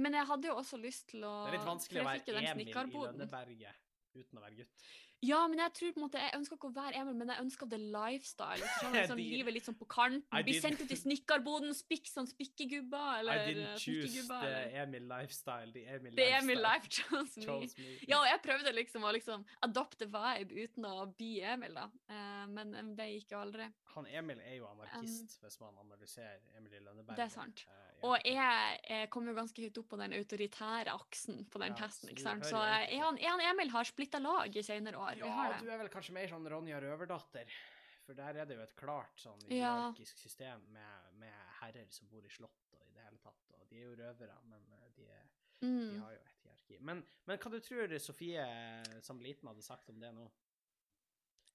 Men 0.00 0.16
jeg 0.16 0.28
hadde 0.28 0.48
jo 0.48 0.56
også 0.60 0.78
lyst 0.80 1.10
til 1.10 1.24
å 1.28 1.32
Det 1.44 1.54
er 1.54 1.58
litt 1.58 1.68
vanskelig 1.68 2.00
å 2.00 2.04
jeg 2.04 2.24
være 2.28 2.52
Emil 2.52 2.68
i. 2.68 2.76
Lønneberget 2.76 3.84
uten 4.18 4.40
å 4.40 4.44
være 4.44 4.60
gutt. 4.60 4.88
Ja, 5.26 5.40
men 5.50 5.58
jeg 5.58 5.72
tror 5.74 5.94
på 5.94 5.98
en 5.98 6.04
måte 6.04 6.20
Jeg 6.22 6.30
ønsker 6.36 6.54
ikke 6.58 6.68
å 6.68 6.74
være 6.76 7.00
Emil, 7.00 7.16
men 7.18 7.32
jeg 7.32 7.42
ønsker 7.42 7.70
det 7.70 7.80
lifestyle. 7.82 8.68
Så 8.78 8.90
du, 8.92 8.98
sånn, 9.10 9.22
livet 9.22 9.56
litt 9.56 9.66
sånn 9.66 9.78
på 9.78 9.88
kanten. 9.90 10.22
Bli 10.46 10.54
sendt 10.62 10.82
ut 10.82 10.92
i 10.94 10.98
snekkerboden, 11.04 11.74
spikk 11.74 12.06
sånn 12.10 12.28
spikkegubber, 12.30 13.18
eller 13.22 13.40
I 13.40 13.42
eh, 13.42 13.48
didn't 13.50 13.82
choose 13.82 14.26
the 14.28 14.52
Emil 14.84 15.08
lifestyle. 15.10 15.72
The 15.74 15.84
Emil 15.88 16.12
the 16.12 16.22
lifestyle 16.22 16.44
Emil 16.44 16.62
life 16.62 16.92
chose 16.98 17.34
me. 17.34 17.46
chose 17.48 17.74
me. 17.82 17.96
Ja, 18.06 18.20
og 18.20 18.28
jeg 18.30 18.42
prøvde 18.46 18.74
liksom 18.76 19.08
å 19.08 19.12
liksom 19.18 19.44
adopte 19.66 20.06
vibe 20.12 20.62
uten 20.68 20.86
å 20.86 20.94
bli 21.10 21.34
Emil, 21.42 21.74
da. 21.74 21.88
Uh, 22.06 22.46
men 22.54 22.78
eh, 22.78 22.94
det 22.98 23.10
gikk 23.16 23.34
jo 23.34 23.42
aldri. 23.42 23.68
Han 23.96 24.06
Emil 24.22 24.38
er 24.44 24.60
jo 24.60 24.70
anarkist, 24.70 25.40
hvis 25.42 25.60
man 25.64 25.82
analyserer 25.82 26.38
Emil 26.54 26.78
i 26.78 26.84
Lønneberg. 26.84 27.16
Det 27.18 27.26
er 27.26 27.34
sant. 27.34 27.66
Uh, 27.66 27.74
ja. 27.74 27.88
Og 28.06 28.14
jeg, 28.22 28.78
jeg 28.86 29.08
kom 29.10 29.26
jo 29.26 29.34
ganske 29.34 29.62
høyt 29.62 29.78
opp 29.80 29.88
på 29.90 29.98
den 29.98 30.12
autoritære 30.14 30.92
aksen 30.94 31.40
på 31.50 31.58
den 31.58 31.72
Ja, 31.72 31.78
testen, 31.80 32.12
ikke 32.12 32.22
sant. 32.22 32.46
Så, 32.46 32.54
Så 32.54 32.60
er 32.62 33.02
han, 33.02 33.18
er 33.18 33.32
han, 33.32 33.42
Emil 33.42 33.72
har 33.74 33.88
splitta 33.88 34.20
lag 34.22 34.54
i 34.54 34.62
senere 34.62 35.00
år. 35.02 35.07
Har 35.08 35.16
Ja, 35.20 35.52
det. 35.56 35.64
du 35.64 35.70
er 35.72 35.78
vel 35.82 35.88
kanskje 35.92 36.12
mer 36.16 36.28
sånn 36.30 36.46
Ronja 36.50 36.80
Røverdatter. 36.84 37.50
For 38.08 38.16
der 38.16 38.38
er 38.40 38.46
det 38.48 38.56
jo 38.56 38.62
et 38.64 38.74
klart 38.76 39.16
sånn 39.20 39.40
Ja. 39.52 39.92
system 39.96 40.62
med, 40.72 41.12
med 41.20 41.34
herrer 41.60 41.86
som 41.92 42.08
bor 42.08 42.24
i 42.24 42.28
slott 42.32 42.72
og 42.72 42.80
i 42.86 42.92
det 42.96 43.02
hele 43.04 43.18
tatt. 43.20 43.42
Og 43.60 43.66
de 43.68 43.76
er 43.76 43.84
jo 43.84 43.96
røvere, 44.00 44.36
men 44.48 44.62
eh, 44.72 44.88
de, 44.96 45.04
er, 45.12 45.26
de 45.60 45.66
Mm. 45.68 46.00
har 46.02 46.12
jo 46.14 46.20
et 46.22 46.42
hierarki. 46.44 46.78
Men, 46.80 47.02
men 47.26 47.38
hva 47.38 47.50
du 47.50 47.60
tror 47.60 47.98
Sofie 48.00 48.40
eh, 48.40 49.00
som 49.02 49.20
liten 49.20 49.48
hadde 49.50 49.62
sagt 49.66 49.90
om 49.90 49.98
det 50.00 50.12
nå? 50.14 50.30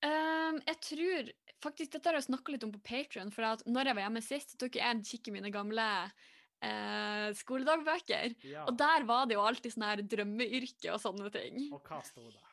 Um, 0.03 0.57
jeg 0.67 0.79
tror 0.83 1.29
faktisk 1.63 1.91
Dette 1.93 2.09
har 2.11 2.17
jeg 2.19 2.25
snakka 2.27 2.51
litt 2.51 2.63
om 2.67 2.73
på 2.73 2.81
Patrion, 2.83 3.31
for 3.31 3.43
at 3.47 3.61
når 3.65 3.85
jeg 3.87 3.95
var 3.95 4.03
hjemme 4.03 4.21
sist, 4.25 4.57
tok 4.59 4.75
jeg 4.75 4.83
en 4.83 5.01
kikk 5.07 5.29
i 5.29 5.31
mine 5.37 5.49
gamle 5.49 5.85
eh, 6.61 7.29
skoledagbøker. 7.39 8.35
Ja. 8.43 8.65
Og 8.67 8.75
der 8.77 9.05
var 9.07 9.25
det 9.29 9.37
jo 9.37 9.45
alltid 9.47 9.71
sånn 9.73 9.87
her 9.87 10.03
drømmeyrke 10.03 10.91
og 10.93 10.99
sånne 10.99 11.31
ting. 11.31 11.69
Og 11.73 11.81
hva 11.87 12.01
sto 12.03 12.25
det? 12.29 12.43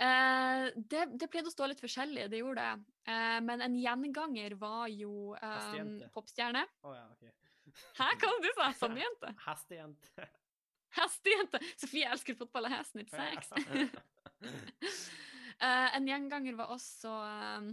Eh, 0.00 0.66
det, 0.76 1.04
det 1.20 1.28
pleide 1.28 1.50
å 1.50 1.52
stå 1.52 1.68
litt 1.68 1.82
forskjellig, 1.82 2.28
det 2.32 2.40
gjorde 2.40 2.64
det. 2.64 2.92
Eh, 3.12 3.38
men 3.44 3.64
en 3.66 3.76
gjenganger 3.76 4.56
var 4.60 4.86
jo 4.92 5.34
um, 5.36 5.94
popstjerne. 6.14 6.64
Oh, 6.88 6.94
ja, 6.96 7.04
okay. 7.12 7.34
Hæ, 7.98 8.06
hva 8.22 8.30
du 8.40 8.48
sa? 8.56 8.70
Sandjente? 8.80 9.34
Hestejente. 9.44 10.28
Hestejente! 10.96 11.60
Sofie 11.76 12.08
elsker 12.10 12.38
fotball 12.38 12.70
og 12.70 12.74
hest, 12.78 12.96
nytt 12.98 13.12
sex. 13.14 13.52
Eh, 15.60 15.88
en 15.92 16.06
gjenganger 16.08 16.54
var 16.56 16.70
også 16.72 17.10
um, 17.60 17.66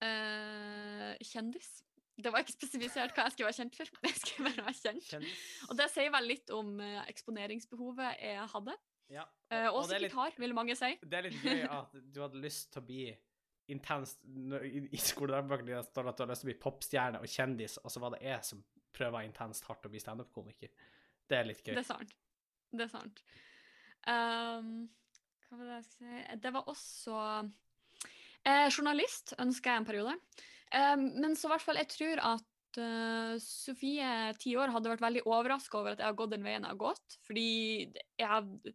uh, 0.00 1.10
kjendis. 1.20 1.82
Det 2.16 2.32
var 2.32 2.40
ikke 2.40 2.54
spesifisert 2.54 3.12
hva 3.16 3.26
jeg 3.26 3.34
skulle 3.34 3.50
være 3.50 3.58
kjent 3.58 3.76
for. 3.76 3.90
Jeg 4.06 4.16
skulle 4.20 4.48
bare 4.48 4.64
være 4.66 4.78
kjent. 4.78 5.28
Og 5.68 5.76
det 5.76 5.88
sier 5.92 6.08
vel 6.14 6.28
litt 6.28 6.52
om 6.56 6.74
eh, 6.80 7.02
eksponeringsbehovet 7.12 8.20
jeg 8.20 8.48
hadde. 8.54 8.76
Ja. 9.12 9.26
Og 9.70 9.82
er 9.82 9.88
sikkert 9.90 10.06
litt- 10.06 10.16
har, 10.16 10.36
vil 10.40 10.54
mange 10.56 10.76
si. 10.78 10.94
Det 11.02 11.18
er 11.18 11.26
litt 11.28 11.42
gøy 11.44 11.66
at 11.68 11.92
du 12.14 12.22
hadde 12.24 12.40
lyst 12.40 12.70
til 12.72 12.80
å 12.80 12.86
bli 12.86 13.02
intenst 13.72 14.24
I 14.24 14.82
i 14.90 15.00
skoledagbøkene 15.00 15.70
dine 15.70 15.82
står 15.86 16.08
at 16.10 16.18
du 16.18 16.24
har 16.24 16.30
lyst 16.32 16.42
til 16.44 16.48
å 16.48 16.52
bli 16.52 16.60
popstjerne 16.62 17.20
og 17.22 17.30
kjendis, 17.30 17.78
og 17.82 17.92
så 17.92 18.02
var 18.02 18.16
det 18.16 18.22
jeg 18.24 18.48
som 18.48 18.62
prøva 18.92 19.22
intenst 19.24 19.68
hardt 19.68 19.86
å 19.86 19.92
bli 19.92 20.00
standup-komiker. 20.02 20.72
Det 21.28 21.38
er 21.38 21.48
litt 21.48 21.62
gøy. 21.64 21.76
Det 21.76 21.84
er 21.84 21.88
sant. 21.88 22.16
Det 22.72 22.86
er 22.86 22.92
sant. 22.92 23.22
Um, 24.08 24.88
hva 25.46 25.58
var 25.58 25.68
det 25.68 25.76
jeg 25.76 25.84
skulle 25.86 26.22
si 26.24 26.38
Det 26.42 26.50
var 26.56 26.70
også 26.72 27.18
eh, 28.42 28.64
Journalist 28.72 29.34
ønsker 29.38 29.70
jeg 29.70 29.82
en 29.82 29.86
periode. 29.86 30.16
Um, 30.72 31.04
men 31.22 31.36
så 31.38 31.46
i 31.46 31.52
hvert 31.52 31.64
fall, 31.66 31.78
jeg 31.78 31.90
tror 31.92 32.22
at 32.32 32.80
uh, 32.80 33.34
Sofie, 33.44 34.08
ti 34.42 34.56
år, 34.58 34.72
hadde 34.74 34.90
vært 34.92 35.04
veldig 35.04 35.24
overraska 35.28 35.78
over 35.78 35.94
at 35.94 36.02
jeg 36.02 36.08
har 36.08 36.18
gått 36.18 36.34
den 36.34 36.46
veien 36.46 36.64
jeg 36.64 36.72
har 36.74 36.80
gått. 36.80 37.18
Fordi 37.28 37.46
jeg, 37.92 38.74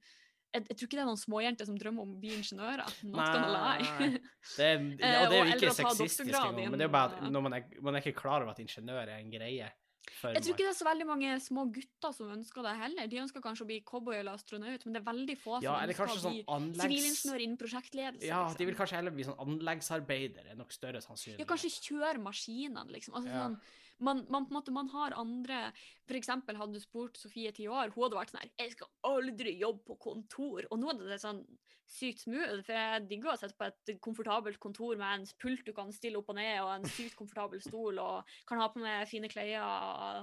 jeg, 0.58 0.68
jeg 0.68 0.78
tror 0.80 0.90
ikke 0.90 0.98
det 0.98 1.04
er 1.04 1.10
noen 1.10 1.22
småjenter 1.22 1.70
som 1.70 1.80
drømmer 1.80 2.06
om 2.06 2.14
å 2.16 2.22
bli 2.22 2.36
ingeniører. 2.38 2.94
Not 3.14 3.34
nei, 3.34 3.50
nei. 3.56 4.12
Det 4.58 4.70
er, 4.70 4.86
ja, 5.02 5.08
Eh, 5.08 5.18
og 5.24 5.32
det 5.32 5.40
er 5.40 5.44
jo 5.44 5.58
ikke 5.58 5.76
sexistisk 5.78 6.24
engang, 6.28 6.56
men 6.58 6.78
det 6.78 6.88
er 6.88 6.90
jo 6.90 6.96
bare 6.98 7.18
at 7.18 7.36
man 7.38 7.58
er, 7.58 7.68
man 7.84 7.98
er 7.98 8.06
ikke 8.06 8.22
klar 8.24 8.42
over 8.44 8.56
at 8.56 8.64
ingeniør 8.64 9.06
er 9.06 9.20
en 9.20 9.32
greie. 9.34 9.70
Jeg 10.08 10.42
tror 10.42 10.54
ikke 10.56 10.64
det 10.64 10.72
er 10.72 10.78
så 10.78 10.86
veldig 10.88 11.06
mange 11.08 11.34
små 11.44 11.66
gutter 11.74 12.14
som 12.16 12.30
ønsker 12.34 12.66
det 12.66 12.74
heller. 12.80 13.10
De 13.12 13.20
ønsker 13.22 13.44
kanskje 13.44 13.66
å 13.66 13.70
bli 13.70 13.80
cowboy 13.86 14.18
eller 14.18 14.38
astronaut, 14.38 14.86
men 14.86 14.96
det 14.96 15.02
er 15.02 15.06
veldig 15.08 15.36
få 15.40 15.58
som 15.58 15.66
ja, 15.68 15.76
ønsker 15.84 16.14
å 16.14 16.22
sånn 16.24 16.70
bli 16.72 16.80
sivilingeniør 16.80 17.44
innen 17.46 17.60
prosjektledelse. 17.62 18.30
Ja, 18.30 18.46
liksom. 18.46 18.60
de 18.62 18.70
vil 18.70 18.80
kanskje 18.80 19.02
heller 19.02 19.14
bli 19.18 19.28
sånn 19.28 19.42
anleggsarbeider, 19.44 20.48
er 20.54 20.60
nok 20.60 20.74
større 20.76 21.04
sannsynlig. 21.04 21.42
Ja, 21.44 21.50
kanskje 21.50 21.74
kjøre 21.76 22.24
maskinene, 22.24 22.88
liksom. 22.96 23.18
Altså, 23.20 23.34
Ja. 23.34 23.44
sånn, 23.46 23.60
man, 24.00 24.26
man, 24.34 24.48
måte, 24.54 24.74
man 24.76 24.90
har 24.94 25.16
andre 25.18 25.72
eksempel 26.18 26.58
hadde 26.60 26.78
du 26.78 26.84
spurt 26.84 27.18
Sofie 27.20 27.52
ti 27.56 27.68
år, 27.68 27.92
hun 27.96 28.06
hadde 28.06 28.20
vært 28.20 28.34
sånn 28.34 28.44
her 28.44 28.52
'Jeg 28.58 28.76
skal 28.76 28.92
aldri 29.10 29.56
jobbe 29.60 29.84
på 29.88 29.98
kontor'. 30.08 30.68
Og 30.72 30.80
nå 30.80 30.92
er 30.94 31.02
det 31.04 31.20
sånn 31.24 31.44
sykt 31.88 32.26
smooth, 32.26 32.64
for 32.68 32.76
jeg 32.76 33.06
digger 33.08 33.32
å 33.32 33.38
sitte 33.40 33.56
på 33.58 33.68
et 33.70 33.94
komfortabelt 34.04 34.60
kontor 34.60 34.98
med 35.00 35.22
en 35.22 35.28
pult 35.40 35.64
du 35.66 35.72
kan 35.76 35.92
stille 35.96 36.20
opp 36.20 36.30
og 36.34 36.36
ned, 36.36 36.60
og 36.62 36.74
en 36.74 36.90
sykt 36.98 37.16
komfortabel 37.16 37.62
stol, 37.64 38.00
og 38.04 38.28
kan 38.48 38.60
ha 38.60 38.68
på 38.74 38.84
meg 38.84 39.08
fine 39.08 39.30
klær, 39.32 39.64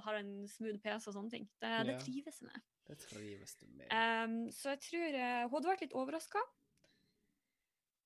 har 0.05 0.21
en 0.21 0.35
smooth 0.49 0.81
PC 0.85 1.09
og 1.09 1.17
sånne 1.17 1.33
ting. 1.33 1.49
Det, 1.63 1.73
det 1.89 1.99
trives 2.05 2.43
jeg 2.43 2.51
med. 2.51 2.67
Det 2.85 2.99
trives 3.01 3.57
du 3.57 3.67
med. 3.73 3.89
Um, 3.89 4.37
så 4.53 4.75
jeg 4.75 4.85
tror 4.85 5.17
uh, 5.17 5.47
hun 5.49 5.57
hadde 5.57 5.73
vært 5.73 5.87
litt 5.87 5.97
overraska. 5.97 6.43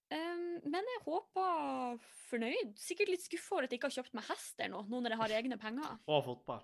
Um, 0.08 0.44
men 0.72 0.86
jeg 0.94 1.00
håper 1.04 1.98
fornøyd. 2.30 2.74
Sikkert 2.80 3.10
litt 3.12 3.24
skuffa 3.26 3.54
over 3.58 3.66
at 3.66 3.72
jeg 3.74 3.80
ikke 3.80 3.90
har 3.90 3.96
kjøpt 3.98 4.14
meg 4.16 4.28
hest 4.30 4.60
eller 4.60 4.74
noe, 4.78 4.88
nå 4.88 5.00
når 5.04 5.14
jeg 5.14 5.20
har 5.22 5.34
egne 5.42 5.58
penger. 5.60 5.96
Og 6.08 6.22
fotball. 6.24 6.62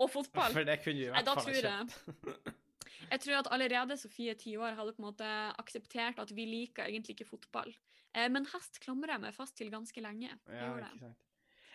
Og 0.00 0.10
fotball. 0.12 0.52
For 0.56 0.68
det 0.68 0.78
kunne 0.84 0.98
du 1.00 1.06
i 1.06 1.12
hvert 1.12 1.30
fall 1.30 1.54
kjøpt. 1.54 1.96
jeg-. 2.16 2.56
Jeg 3.10 3.20
tror 3.24 3.38
at 3.40 3.48
allerede 3.50 3.96
Sofie 3.98 4.34
ti 4.38 4.52
år 4.60 4.76
hadde 4.76 4.92
på 4.94 5.00
en 5.00 5.06
måte 5.08 5.28
akseptert 5.58 6.18
at 6.22 6.30
vi 6.36 6.44
liker 6.46 6.84
egentlig 6.86 7.16
ikke 7.16 7.26
fotball. 7.30 7.72
Eh, 8.14 8.28
men 8.30 8.44
hest 8.52 8.76
klamrer 8.84 9.14
jeg 9.16 9.22
meg 9.24 9.34
fast 9.34 9.56
til 9.58 9.70
ganske 9.72 10.02
lenge. 10.04 10.28
Jeg 10.30 10.58
Ja, 10.60 10.68
ikke 10.76 11.00
sant. 11.00 11.24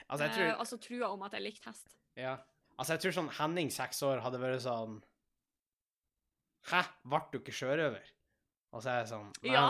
Altså, 0.06 0.22
jeg 0.28 0.34
tror, 0.36 0.46
Eh, 0.46 0.60
altså 0.62 0.78
trua 0.80 1.10
om 1.12 1.26
at 1.26 1.34
jeg 1.34 1.42
likte 1.44 1.68
hest. 1.72 1.96
ja. 2.16 2.38
altså, 2.78 2.94
jeg 2.94 3.02
tror 3.04 3.16
sånn 3.18 3.32
Henning 3.40 3.72
seks 3.74 4.00
år 4.06 4.22
hadde 4.24 4.40
vært 4.40 4.62
sånn 4.64 5.00
Hæ, 6.70 6.84
ble 7.04 7.20
du 7.34 7.40
ikke 7.42 7.54
sjørøver? 7.54 8.06
Og 8.76 8.84
så 8.84 8.92
er 8.92 8.98
jeg 9.00 9.08
sånn 9.14 9.28
nei, 9.40 9.54
Ja! 9.54 9.62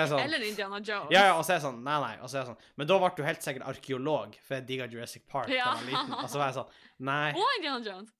jeg 0.00 0.08
sånn 0.10 0.22
Eller 0.22 0.44
Indiana 0.46 0.78
Jones. 0.80 1.10
Ja, 1.12 1.24
ja, 1.28 1.32
og 1.36 1.44
så 1.44 1.52
er 1.52 1.58
jeg 1.58 1.64
sånn 1.66 1.82
Nei, 1.84 1.96
nei. 2.00 2.12
Og 2.24 2.30
så 2.32 2.38
er 2.38 2.40
jeg 2.42 2.50
sånn 2.54 2.68
Men 2.80 2.88
da 2.88 2.98
ble 3.02 3.10
du 3.18 3.22
helt 3.26 3.44
sikkert 3.44 3.66
arkeolog, 3.68 4.38
for 4.46 4.56
jeg 4.58 4.66
digga 4.70 4.86
Jurassic 4.88 5.26
Park 5.28 5.50
da 5.50 5.58
jeg 5.58 5.66
var 5.66 5.88
liten. 5.90 6.14
Og 6.22 6.30
så 6.32 6.40
var 6.40 6.48
jeg 6.50 6.56
sånn 6.60 6.70
Nei. 7.04 7.32
Og 7.36 7.58
Indiana 7.58 7.84
Jones. 7.90 8.14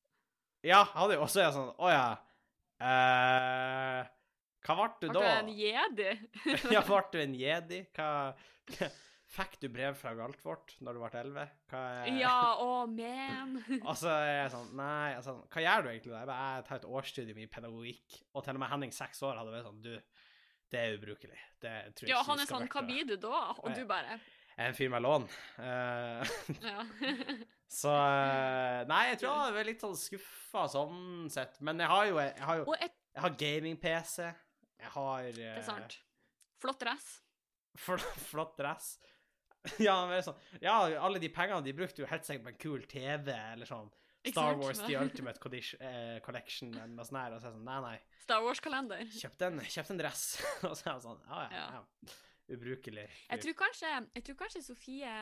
Ja, 0.65 0.83
hadde 0.93 1.17
jo 1.17 1.25
Og 1.25 1.33
så 1.33 1.41
er 1.41 1.49
jeg 1.49 1.57
sånn 1.57 1.73
Å 1.73 1.95
ja. 1.95 2.05
eh, 2.91 4.13
hva 4.65 4.77
ble 4.79 4.91
du 5.01 5.09
Ble 5.11 5.21
da? 5.21 5.25
du 5.25 5.41
en 5.41 5.51
jedi? 5.61 6.13
ja, 6.75 6.85
ble 6.85 7.01
du 7.13 7.19
en 7.21 7.35
jedi? 7.37 7.81
Hva 7.97 8.11
Fikk 9.35 9.57
du 9.63 9.67
brev 9.73 9.97
fra 9.99 10.13
Galtvort 10.15 10.77
når 10.85 10.95
du 10.95 11.01
ble 11.03 11.21
elleve? 11.21 11.45
Hva 11.73 11.81
er- 12.05 12.19
Ja, 12.21 12.35
å, 12.63 12.85
man. 12.87 13.57
Og 13.89 13.97
så 13.99 14.13
er 14.13 14.45
jeg 14.45 14.53
sånn 14.53 14.69
Nei, 14.79 15.15
altså, 15.17 15.35
hva 15.51 15.65
gjør 15.65 15.83
du 15.87 15.89
egentlig? 15.91 16.13
Jeg, 16.15 16.29
bare, 16.31 16.51
jeg 16.61 16.67
tar 16.69 16.79
et 16.83 16.87
årsstudium 16.99 17.41
i 17.43 17.49
pedagogikk, 17.51 18.21
og 18.35 18.45
til 18.47 18.55
og 18.55 18.63
med 18.63 18.71
Henning 18.71 18.95
seks 18.95 19.23
år 19.27 19.41
hadde 19.41 19.55
vært 19.57 19.67
sånn 19.67 19.81
Du, 19.83 19.91
det 20.75 20.81
er 20.85 20.95
ubrukelig. 21.01 21.41
Det 21.65 21.75
tror 21.97 22.07
jeg 22.09 22.15
Ja, 22.15 22.23
han 22.29 22.43
er 22.45 22.51
sånn 22.51 22.69
Hva 22.71 22.85
blir 22.87 23.09
du 23.11 23.17
da? 23.25 23.41
Og 23.59 23.75
du 23.75 23.83
bare 23.91 24.19
Jeg 24.21 24.63
er 24.63 24.71
en 24.71 24.79
fyr 24.79 24.93
med 24.95 25.03
lån. 25.03 25.27
Eh, 25.59 26.35
Ja. 26.63 26.87
så 27.81 27.91
eh, 27.99 28.85
Nei, 28.87 29.03
jeg 29.11 29.19
tror 29.25 29.35
jeg 29.49 29.57
vært 29.59 29.71
litt 29.73 29.83
sånn 29.83 29.99
skuffa 29.99 30.69
sånn 30.71 31.27
sett. 31.35 31.59
Men 31.67 31.83
jeg 31.83 31.91
har 31.91 32.07
jo, 32.13 32.21
jeg 32.23 32.47
har, 32.47 32.63
jo, 32.63 32.79
jeg 32.79 33.25
har 33.27 33.35
gaming-PC. 33.43 34.29
Jeg 34.85 34.93
har 34.95 35.27
det 35.35 35.49
eh, 35.49 35.59
er 35.59 35.67
sant. 35.67 35.99
Flott 36.63 36.79
dress. 36.87 37.09
fl 37.85 37.99
flott 38.31 38.55
dress. 38.61 38.93
ja, 39.87 39.97
sånn, 40.25 40.41
ja, 40.63 40.77
alle 41.01 41.21
de 41.23 41.31
pengene 41.33 41.65
de 41.65 41.75
brukte 41.77 42.03
jo 42.05 42.09
helt 42.11 42.27
sikkert 42.27 42.45
på 42.49 42.53
en 42.53 42.59
kul 42.67 42.89
TV 42.91 43.31
eller 43.35 43.69
sånn. 43.69 43.89
Star? 44.25 44.57
Wars 44.57 44.81
The 44.87 44.97
Ultimate 44.97 45.41
eh, 45.81 46.19
Collection 46.25 46.73
eller 46.75 46.93
noe 46.93 47.05
sånt. 47.07 47.21
her, 47.21 47.35
Og 47.37 47.41
så 47.43 47.49
er 47.49 47.53
jeg 47.53 47.57
sånn 47.59 47.67
Nei, 47.69 47.81
nei. 47.85 48.21
Star 48.25 48.45
Wars-kalender. 48.45 49.09
Kjøpt 49.13 49.43
en, 49.49 49.59
kjøpte 49.61 49.97
en 49.97 50.01
dress. 50.01 50.23
og 50.69 50.77
så 50.79 50.87
er 50.87 50.93
jeg 50.95 51.03
sånn 51.05 51.27
Ja, 51.29 51.41
ja. 51.43 51.59
Ja. 51.59 51.83
ja. 51.83 52.21
ubrukelig. 52.57 53.09
Jeg 53.29 53.43
tror 53.45 53.59
kanskje, 53.59 53.91
jeg 54.17 54.25
tror 54.29 54.39
kanskje 54.41 54.65
Sofie, 54.65 55.19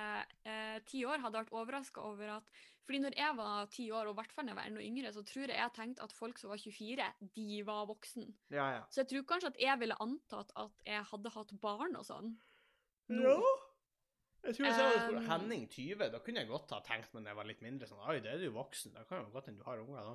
eh, 0.47 0.77
ti 0.87 1.03
år, 1.07 1.23
hadde 1.25 1.43
vært 1.43 1.57
overraska 1.57 2.05
over 2.13 2.37
at 2.39 2.63
fordi 2.83 2.99
når 2.99 3.15
jeg 3.15 3.35
var 3.39 3.69
ti 3.71 3.85
år, 3.95 4.09
og 4.11 4.17
i 4.17 4.19
hvert 4.19 4.33
fall 4.35 4.49
jeg 4.51 4.57
var 4.59 4.67
enda 4.67 4.83
yngre, 4.83 5.13
så 5.15 5.23
tror 5.23 5.47
jeg 5.47 5.55
jeg 5.55 5.73
tenkte 5.77 6.03
at 6.03 6.15
folk 6.17 6.41
som 6.41 6.51
var 6.51 6.59
24, 6.59 7.05
de 7.39 7.61
var 7.67 7.85
voksen. 7.87 8.25
Ja, 8.51 8.65
ja. 8.75 8.81
Så 8.91 9.05
jeg 9.05 9.13
tror 9.13 9.29
kanskje 9.31 9.53
at 9.53 9.61
jeg 9.63 9.79
ville 9.85 9.99
antatt 10.03 10.51
at 10.59 10.83
jeg 10.89 11.05
hadde 11.13 11.33
hatt 11.37 11.55
barn 11.63 11.95
og 12.01 12.09
sånn. 12.09 12.33
Nå. 13.15 13.37
Jeg 14.43 14.57
tror 14.57 14.67
jeg 14.67 14.75
sa 14.75 14.87
det 14.91 15.03
Um, 15.13 15.27
Henning 15.29 15.65
20, 15.71 16.09
da 16.11 16.19
kunne 16.23 16.43
jeg 16.43 16.51
godt 16.51 16.73
ha 16.75 16.81
tenkt 16.83 17.13
meg 17.15 17.23
når 17.23 17.31
jeg 17.31 17.39
var 17.39 17.49
litt 17.51 17.61
mindre 17.63 17.89
sånn 17.89 18.05
Oi, 18.11 18.21
da 18.25 18.33
er 18.33 18.43
du 18.43 18.51
voksen. 18.55 18.95
Da 18.97 19.05
kan 19.07 19.23
jo 19.23 19.35
godt 19.35 19.51
hende 19.51 19.63
du 19.63 19.69
har 19.69 19.83
unger 19.83 20.09
da. 20.09 20.15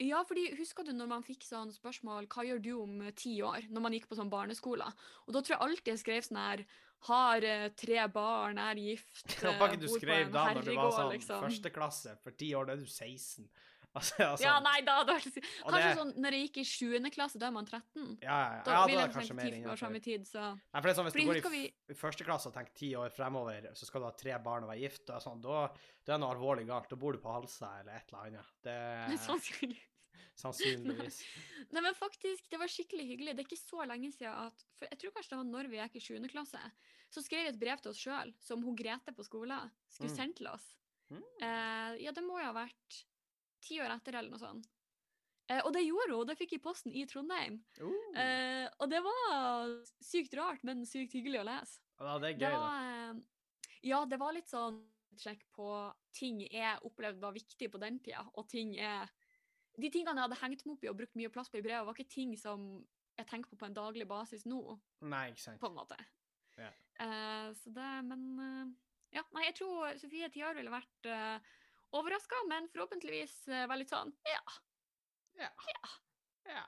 Ja, 0.00 0.22
fordi 0.24 0.46
husker 0.56 0.86
du 0.86 0.94
når 0.96 1.10
man 1.10 1.24
fikk 1.26 1.44
sånn 1.44 1.72
spørsmål 1.74 2.28
hva 2.32 2.44
gjør 2.46 2.62
du 2.64 2.70
om 2.78 3.00
eh, 3.04 3.12
ti 3.16 3.34
år, 3.44 3.66
når 3.68 3.84
man 3.84 3.96
gikk 3.96 4.06
på 4.08 4.16
sånn 4.16 4.30
barneskole? 4.32 4.86
Og 5.26 5.34
da 5.36 5.42
tror 5.42 5.56
jeg 5.56 5.64
alltid 5.66 5.92
jeg 5.92 6.02
skrev 6.04 6.24
sånn 6.24 6.40
her 6.40 6.62
har 7.08 7.44
eh, 7.48 7.66
tre 7.76 8.06
barn, 8.12 8.60
er 8.60 8.80
gift, 8.80 9.26
bor 9.26 9.34
på 9.34 9.44
en 9.44 9.50
Jeg 9.50 9.58
håper 9.58 9.74
ikke 9.74 9.82
du 9.82 9.86
bor 9.86 9.92
på 9.92 10.00
skrev 10.00 10.32
da 10.32 10.46
når 10.54 10.64
du 10.64 10.72
var 10.78 10.94
sånn 10.96 11.12
liksom. 11.14 11.44
første 11.44 11.72
klasse. 11.74 12.16
For 12.24 12.36
ti 12.42 12.50
år, 12.56 12.70
da 12.70 12.76
er 12.76 12.80
du 12.80 12.88
16. 12.88 13.50
Altså, 13.94 14.14
altså, 14.32 14.44
Ja, 14.44 14.52
nei, 14.62 14.80
da 14.86 14.98
hadde 15.00 15.14
vært 15.16 15.24
Kanskje 15.34 15.82
det- 15.82 15.96
sånn 15.98 16.12
når 16.22 16.36
jeg 16.36 16.42
gikk 16.48 16.58
i 16.62 16.64
7. 16.70 17.10
klasse, 17.10 17.38
da 17.42 17.48
er 17.48 17.54
man 17.56 17.66
13. 17.66 18.18
Ja, 18.22 18.38
ja, 18.54 18.62
Da 18.62 18.70
ja, 18.76 18.86
da 18.86 19.02
er 19.04 19.14
kanskje 19.16 19.34
mer 19.34 19.50
år 19.72 19.76
fram 19.80 19.96
innenfor. 19.96 20.04
tid, 20.04 20.26
så 20.30 20.44
Nei, 20.54 20.78
for 20.80 20.86
det 20.86 20.92
er 20.92 20.98
sånn, 21.00 21.08
Hvis 21.10 21.16
Fordi 21.16 21.26
du 21.26 21.48
går 21.48 21.56
i 21.58 21.62
vi 21.88 21.94
første 21.98 22.24
klasse 22.28 22.46
og 22.46 22.54
tenker 22.54 22.74
ti 22.74 22.92
år 22.94 23.10
fremover, 23.10 23.66
så 23.74 23.84
skal 23.90 24.00
du 24.00 24.06
ha 24.06 24.12
tre 24.12 24.38
barn 24.38 24.62
og 24.64 24.70
være 24.70 24.80
gift, 24.84 25.10
og 25.10 25.20
sånn, 25.24 25.40
da, 25.42 25.66
det 26.06 26.14
er 26.14 26.18
noe 26.22 26.34
alvorlig 26.36 26.66
galt. 26.70 26.88
Da 26.88 26.96
bor 26.96 27.12
du 27.12 27.18
på 27.18 27.32
Halsa 27.34 27.72
eller 27.80 27.98
et 27.98 28.12
eller 28.12 28.26
annet. 28.30 28.52
Det 28.62 28.76
sannsynligvis. 30.40 31.18
Nei, 31.74 31.82
men 31.84 31.94
faktisk, 31.98 32.46
det 32.50 32.58
var 32.62 32.70
skikkelig 32.72 33.04
hyggelig. 33.10 33.34
Det 33.36 33.42
er 33.44 33.48
ikke 33.50 33.60
så 33.60 33.84
lenge 33.88 34.10
siden 34.14 34.32
at 34.46 34.62
For 34.78 34.86
jeg 34.88 34.98
tror 35.02 35.12
kanskje 35.18 35.30
det 35.34 35.40
var 35.42 35.48
når 35.50 35.68
vi 35.72 35.80
gikk 35.82 35.96
i 36.00 36.04
7. 36.06 36.28
klasse. 36.32 36.62
Så 37.10 37.22
skrev 37.26 37.44
jeg 37.44 37.54
et 37.54 37.60
brev 37.60 37.80
til 37.82 37.90
oss 37.92 38.00
sjøl, 38.00 38.32
som 38.40 38.62
hun 38.64 38.76
Grete 38.78 39.12
på 39.16 39.26
skolen 39.26 39.70
skulle 39.90 40.10
Mm. 40.10 40.16
sendt 40.16 40.36
til 40.38 40.46
oss. 40.46 40.66
Mm. 41.10 41.22
Uh, 41.42 41.92
ja, 41.98 42.12
det 42.14 42.22
må 42.22 42.38
jo 42.38 42.46
ha 42.46 42.52
vært 42.54 43.00
ti 43.64 43.80
år 43.82 43.94
etter, 43.94 44.18
eller 44.18 44.32
noe 44.32 44.42
sånt. 44.42 44.68
Eh, 45.50 45.60
og 45.64 45.72
det 45.74 45.82
gjorde 45.82 46.14
hun, 46.14 46.28
det 46.28 46.36
fikk 46.38 46.54
jeg 46.54 46.62
i 46.62 46.64
posten 46.64 46.94
i 46.94 47.06
Trondheim. 47.10 47.58
Uh, 47.80 47.96
Eh, 48.20 48.66
og 48.82 48.90
det 48.90 49.00
var 49.02 49.72
sykt 50.04 50.34
rart, 50.38 50.62
men 50.66 50.84
sykt 50.86 51.14
hyggelig 51.16 51.42
å 51.42 51.48
lese. 51.48 51.80
ja, 52.00 52.18
det 52.22 52.30
er 52.30 52.36
gøy, 52.36 52.44
da. 52.44 52.58
var, 52.58 52.86
da. 53.14 53.72
ja, 53.86 54.00
det 54.10 54.18
var 54.20 54.36
litt 54.36 54.50
sånn 54.50 54.80
sjekk 55.20 55.42
på 55.54 55.70
ting 56.16 56.40
jeg 56.46 56.78
opplevde 56.86 57.22
var 57.22 57.34
viktig 57.34 57.68
på 57.70 57.80
den 57.82 57.98
tida, 58.02 58.22
og 58.34 58.48
ting 58.48 58.76
jeg 58.78 59.08
De 59.80 59.88
tingene 59.88 60.18
jeg 60.18 60.26
hadde 60.26 60.38
hengt 60.42 60.64
meg 60.66 60.74
opp 60.74 60.82
i 60.84 60.88
og 60.90 60.96
brukt 60.98 61.14
mye 61.16 61.30
plass 61.32 61.48
på 61.48 61.60
i 61.60 61.62
brevet, 61.64 61.86
var 61.86 61.96
ikke 61.96 62.12
ting 62.12 62.32
som 62.36 62.64
jeg 63.16 63.26
tenker 63.30 63.50
på 63.50 63.58
på 63.60 63.68
en 63.68 63.76
daglig 63.76 64.06
basis 64.08 64.42
nå, 64.48 64.60
Nei, 65.08 65.30
ikke 65.30 65.44
sant. 65.44 65.60
på 65.60 65.70
en 65.70 65.76
måte. 65.76 65.96
Ja. 66.58 66.70
Eh, 67.00 67.48
så 67.56 67.72
det 67.72 67.90
Men 68.08 68.24
eh, 68.44 68.72
ja, 69.16 69.24
nei, 69.34 69.46
jeg 69.48 69.56
tror 69.60 69.96
Sofie 69.98 70.28
Tiar 70.30 70.54
ville 70.54 70.70
vært 70.70 71.08
uh, 71.10 71.54
overraska, 71.96 72.42
men 72.50 72.68
forhåpentligvis 72.72 73.36
uh, 73.50 73.64
veldig 73.70 73.88
sånn 73.90 74.12
Ja. 74.28 74.42
Ja. 75.40 75.50
ja. 76.50 76.64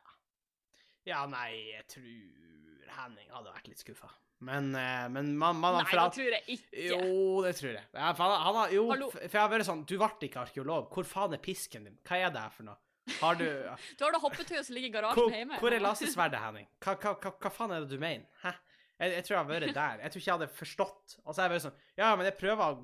Ja, 1.04 1.22
nei, 1.26 1.48
jeg 1.74 1.86
tror 1.90 2.92
Henning 2.92 3.32
hadde 3.32 3.54
vært 3.54 3.70
litt 3.72 3.80
skuffa. 3.82 4.10
Men, 4.42 4.72
eh, 4.74 5.08
men 5.08 5.36
man, 5.38 5.58
man 5.62 5.78
Nei, 5.78 5.84
det 5.86 6.06
tror 6.16 6.34
jeg 6.34 6.42
ikke. 6.56 6.86
Jo, 6.88 7.42
det 7.44 7.52
tror 7.60 7.76
jeg. 7.76 7.84
Ja, 7.94 8.08
for 8.18 8.26
han, 8.26 8.56
han 8.56 8.72
jo, 8.74 8.88
Hallo. 8.90 9.10
for 9.14 9.28
jeg 9.30 9.38
har 9.38 9.52
vært 9.52 9.68
sånn 9.68 9.84
Du 9.86 9.94
ble 10.00 10.08
ikke 10.26 10.42
arkeolog. 10.42 10.88
Hvor 10.94 11.06
faen 11.06 11.36
er 11.36 11.42
pisken 11.42 11.86
din? 11.86 12.00
Hva 12.08 12.18
er 12.18 12.34
det 12.34 12.42
her 12.42 12.54
for 12.56 12.66
noe? 12.66 12.78
Har 13.20 13.38
du 13.38 13.46
Du 13.98 14.04
har 14.04 14.14
da 14.14 14.20
hoppetøyet 14.22 14.66
som 14.66 14.74
ligger 14.74 14.90
i 14.90 14.92
Hvor, 14.96 15.14
garasjen 15.14 15.38
hjemme. 15.38 15.60
hvor 15.62 15.76
er 15.76 15.84
lasersverdet, 15.84 16.42
Henning? 16.42 16.66
Hva, 16.82 16.96
hva, 16.98 17.14
hva, 17.22 17.34
hva 17.38 17.54
faen 17.54 17.74
er 17.76 17.86
det 17.86 17.94
du 17.94 18.02
mener? 18.02 18.26
Hæ? 18.42 18.54
Jeg, 18.98 19.14
jeg 19.16 19.26
tror 19.26 19.36
jeg 19.36 19.40
har 19.42 19.50
vært 19.52 19.74
der. 19.78 20.02
Jeg 20.02 20.12
tror 20.14 20.22
ikke 20.22 20.30
jeg 20.30 20.38
hadde 20.40 20.50
forstått. 20.58 21.16
Og 21.22 21.30
så 21.30 21.36
har 21.38 21.46
jeg 21.48 21.54
vært 21.54 21.66
sånn 21.68 21.80
Ja, 22.02 22.10
men 22.18 22.28
jeg 22.28 22.38
prøver 22.42 22.64
å, 22.66 22.82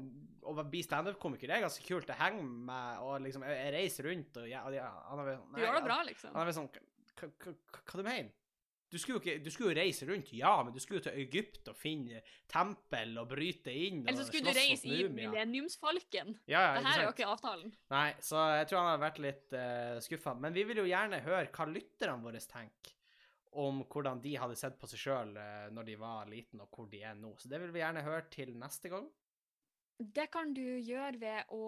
å 0.48 0.64
bli 0.64 0.82
standup-komiker. 0.86 1.52
Er 1.52 1.64
ganske 1.66 1.84
kult. 1.86 2.08
Det 2.08 2.18
henger 2.18 2.50
med 2.68 3.04
og 3.04 3.22
liksom 3.24 3.46
Jeg, 3.48 3.60
jeg 3.60 3.74
reiser 3.76 4.10
rundt 4.10 4.42
og 4.42 4.50
ja, 4.50 4.64
og 4.66 4.76
ja, 4.76 4.90
han 5.10 5.22
har 5.22 5.30
vært 5.30 5.40
sånn 5.40 5.54
Du 5.54 5.62
gjør 5.64 5.78
det 5.78 5.86
bra, 5.86 6.02
liksom. 6.08 6.34
Han 6.34 6.42
har 6.42 6.50
vært 6.50 6.60
sånn 6.60 6.70
Hva, 7.18 7.96
du 7.98 8.04
mener 8.04 8.36
du 8.88 8.96
skulle, 8.96 9.18
jo 9.18 9.20
ikke, 9.20 9.40
du 9.44 9.50
skulle 9.52 9.74
jo 9.74 9.76
reise 9.76 10.06
rundt, 10.08 10.30
ja, 10.32 10.52
men 10.64 10.72
du 10.72 10.78
skulle 10.80 11.02
jo 11.02 11.04
til 11.10 11.18
Egypt 11.20 11.66
og 11.68 11.76
finne 11.76 12.22
tempel 12.48 13.18
og 13.20 13.26
bryte 13.28 13.68
inn 13.68 13.98
og 14.00 14.08
Eller 14.08 14.22
så 14.22 14.28
skulle 14.30 14.48
du 14.54 14.56
reise 14.56 14.88
i 14.88 15.02
mumier. 15.02 15.28
Millenniumsfalken. 15.28 16.30
Ja, 16.48 16.62
ja, 16.62 16.70
Det 16.78 16.86
her 16.86 17.02
er 17.02 17.04
jo 17.04 17.10
ikke 17.12 17.28
avtalen. 17.28 17.74
Nei, 17.92 18.06
så 18.24 18.46
jeg 18.56 18.70
tror 18.70 18.80
han 18.80 18.88
har 18.94 19.02
vært 19.02 19.20
litt 19.20 19.52
uh, 19.52 19.98
skuffa. 20.04 20.32
Men 20.40 20.56
vi 20.56 20.64
vil 20.70 20.80
jo 20.80 20.86
gjerne 20.88 21.20
høre 21.26 21.50
hva 21.52 21.68
lytterne 21.68 22.24
våre 22.24 22.40
tenker 22.40 22.96
om 23.60 23.82
hvordan 23.92 24.24
de 24.24 24.34
hadde 24.40 24.56
sett 24.56 24.80
på 24.80 24.88
seg 24.88 25.00
sjøl 25.02 25.36
når 25.74 25.84
de 25.88 26.00
var 26.00 26.28
liten, 26.30 26.60
og 26.64 26.72
hvor 26.72 26.88
de 26.88 27.02
er 27.04 27.16
nå. 27.18 27.34
Så 27.40 27.52
det 27.52 27.60
vil 27.60 27.72
vi 27.74 27.82
gjerne 27.82 28.04
høre 28.06 28.24
til 28.32 28.54
neste 28.56 28.92
gang. 28.92 29.08
Det 29.98 30.28
kan 30.30 30.52
du 30.54 30.62
gjøre 30.62 31.18
ved 31.18 31.48
å 31.50 31.62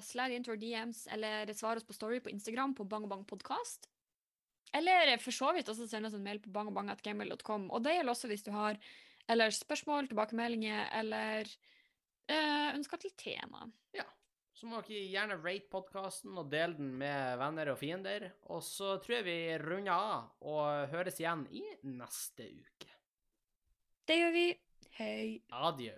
slide 0.00 0.32
into 0.32 0.54
our 0.54 0.60
DMs 0.60 1.04
eller 1.12 1.50
svare 1.52 1.82
oss 1.82 1.84
på 1.84 1.96
Story 1.96 2.22
på 2.24 2.32
Instagram 2.32 2.72
på 2.74 2.86
Bang 2.88 3.08
Bang 3.08 3.26
Eller 4.72 5.18
for 5.18 5.30
så 5.30 5.52
vidt 5.52 5.68
også 5.68 5.88
sende 5.88 6.08
oss 6.08 6.14
en 6.16 6.24
mail 6.24 6.40
på 6.40 6.50
bangogbang.gmail.com. 6.50 7.70
Og 7.70 7.84
det 7.84 7.98
gjelder 7.98 8.12
også 8.12 8.28
hvis 8.28 8.46
du 8.46 8.50
har 8.52 8.80
eller 9.28 9.50
spørsmål, 9.50 10.08
tilbakemeldinger 10.08 10.86
eller 11.00 11.48
øh, 12.30 12.74
ønsker 12.76 12.96
til 12.96 13.14
tema. 13.18 13.66
Ja. 13.94 14.06
Så 14.56 14.68
må 14.70 14.80
dere 14.86 15.02
gjerne 15.10 15.36
rate 15.42 15.68
podkasten 15.68 16.38
og 16.38 16.48
dele 16.52 16.78
den 16.78 16.94
med 16.96 17.36
venner 17.42 17.74
og 17.74 17.80
fiender. 17.80 18.30
Og 18.48 18.62
så 18.64 18.96
tror 19.04 19.18
jeg 19.18 19.26
vi 19.26 19.38
runder 19.60 19.92
av 19.92 20.46
og 20.48 20.92
høres 20.94 21.20
igjen 21.20 21.44
i 21.52 21.64
neste 21.90 22.48
uke. 22.54 22.92
Det 24.06 24.16
gjør 24.16 24.32
vi. 24.32 24.46
Hei. 24.96 25.42
Adjø. 25.52 25.96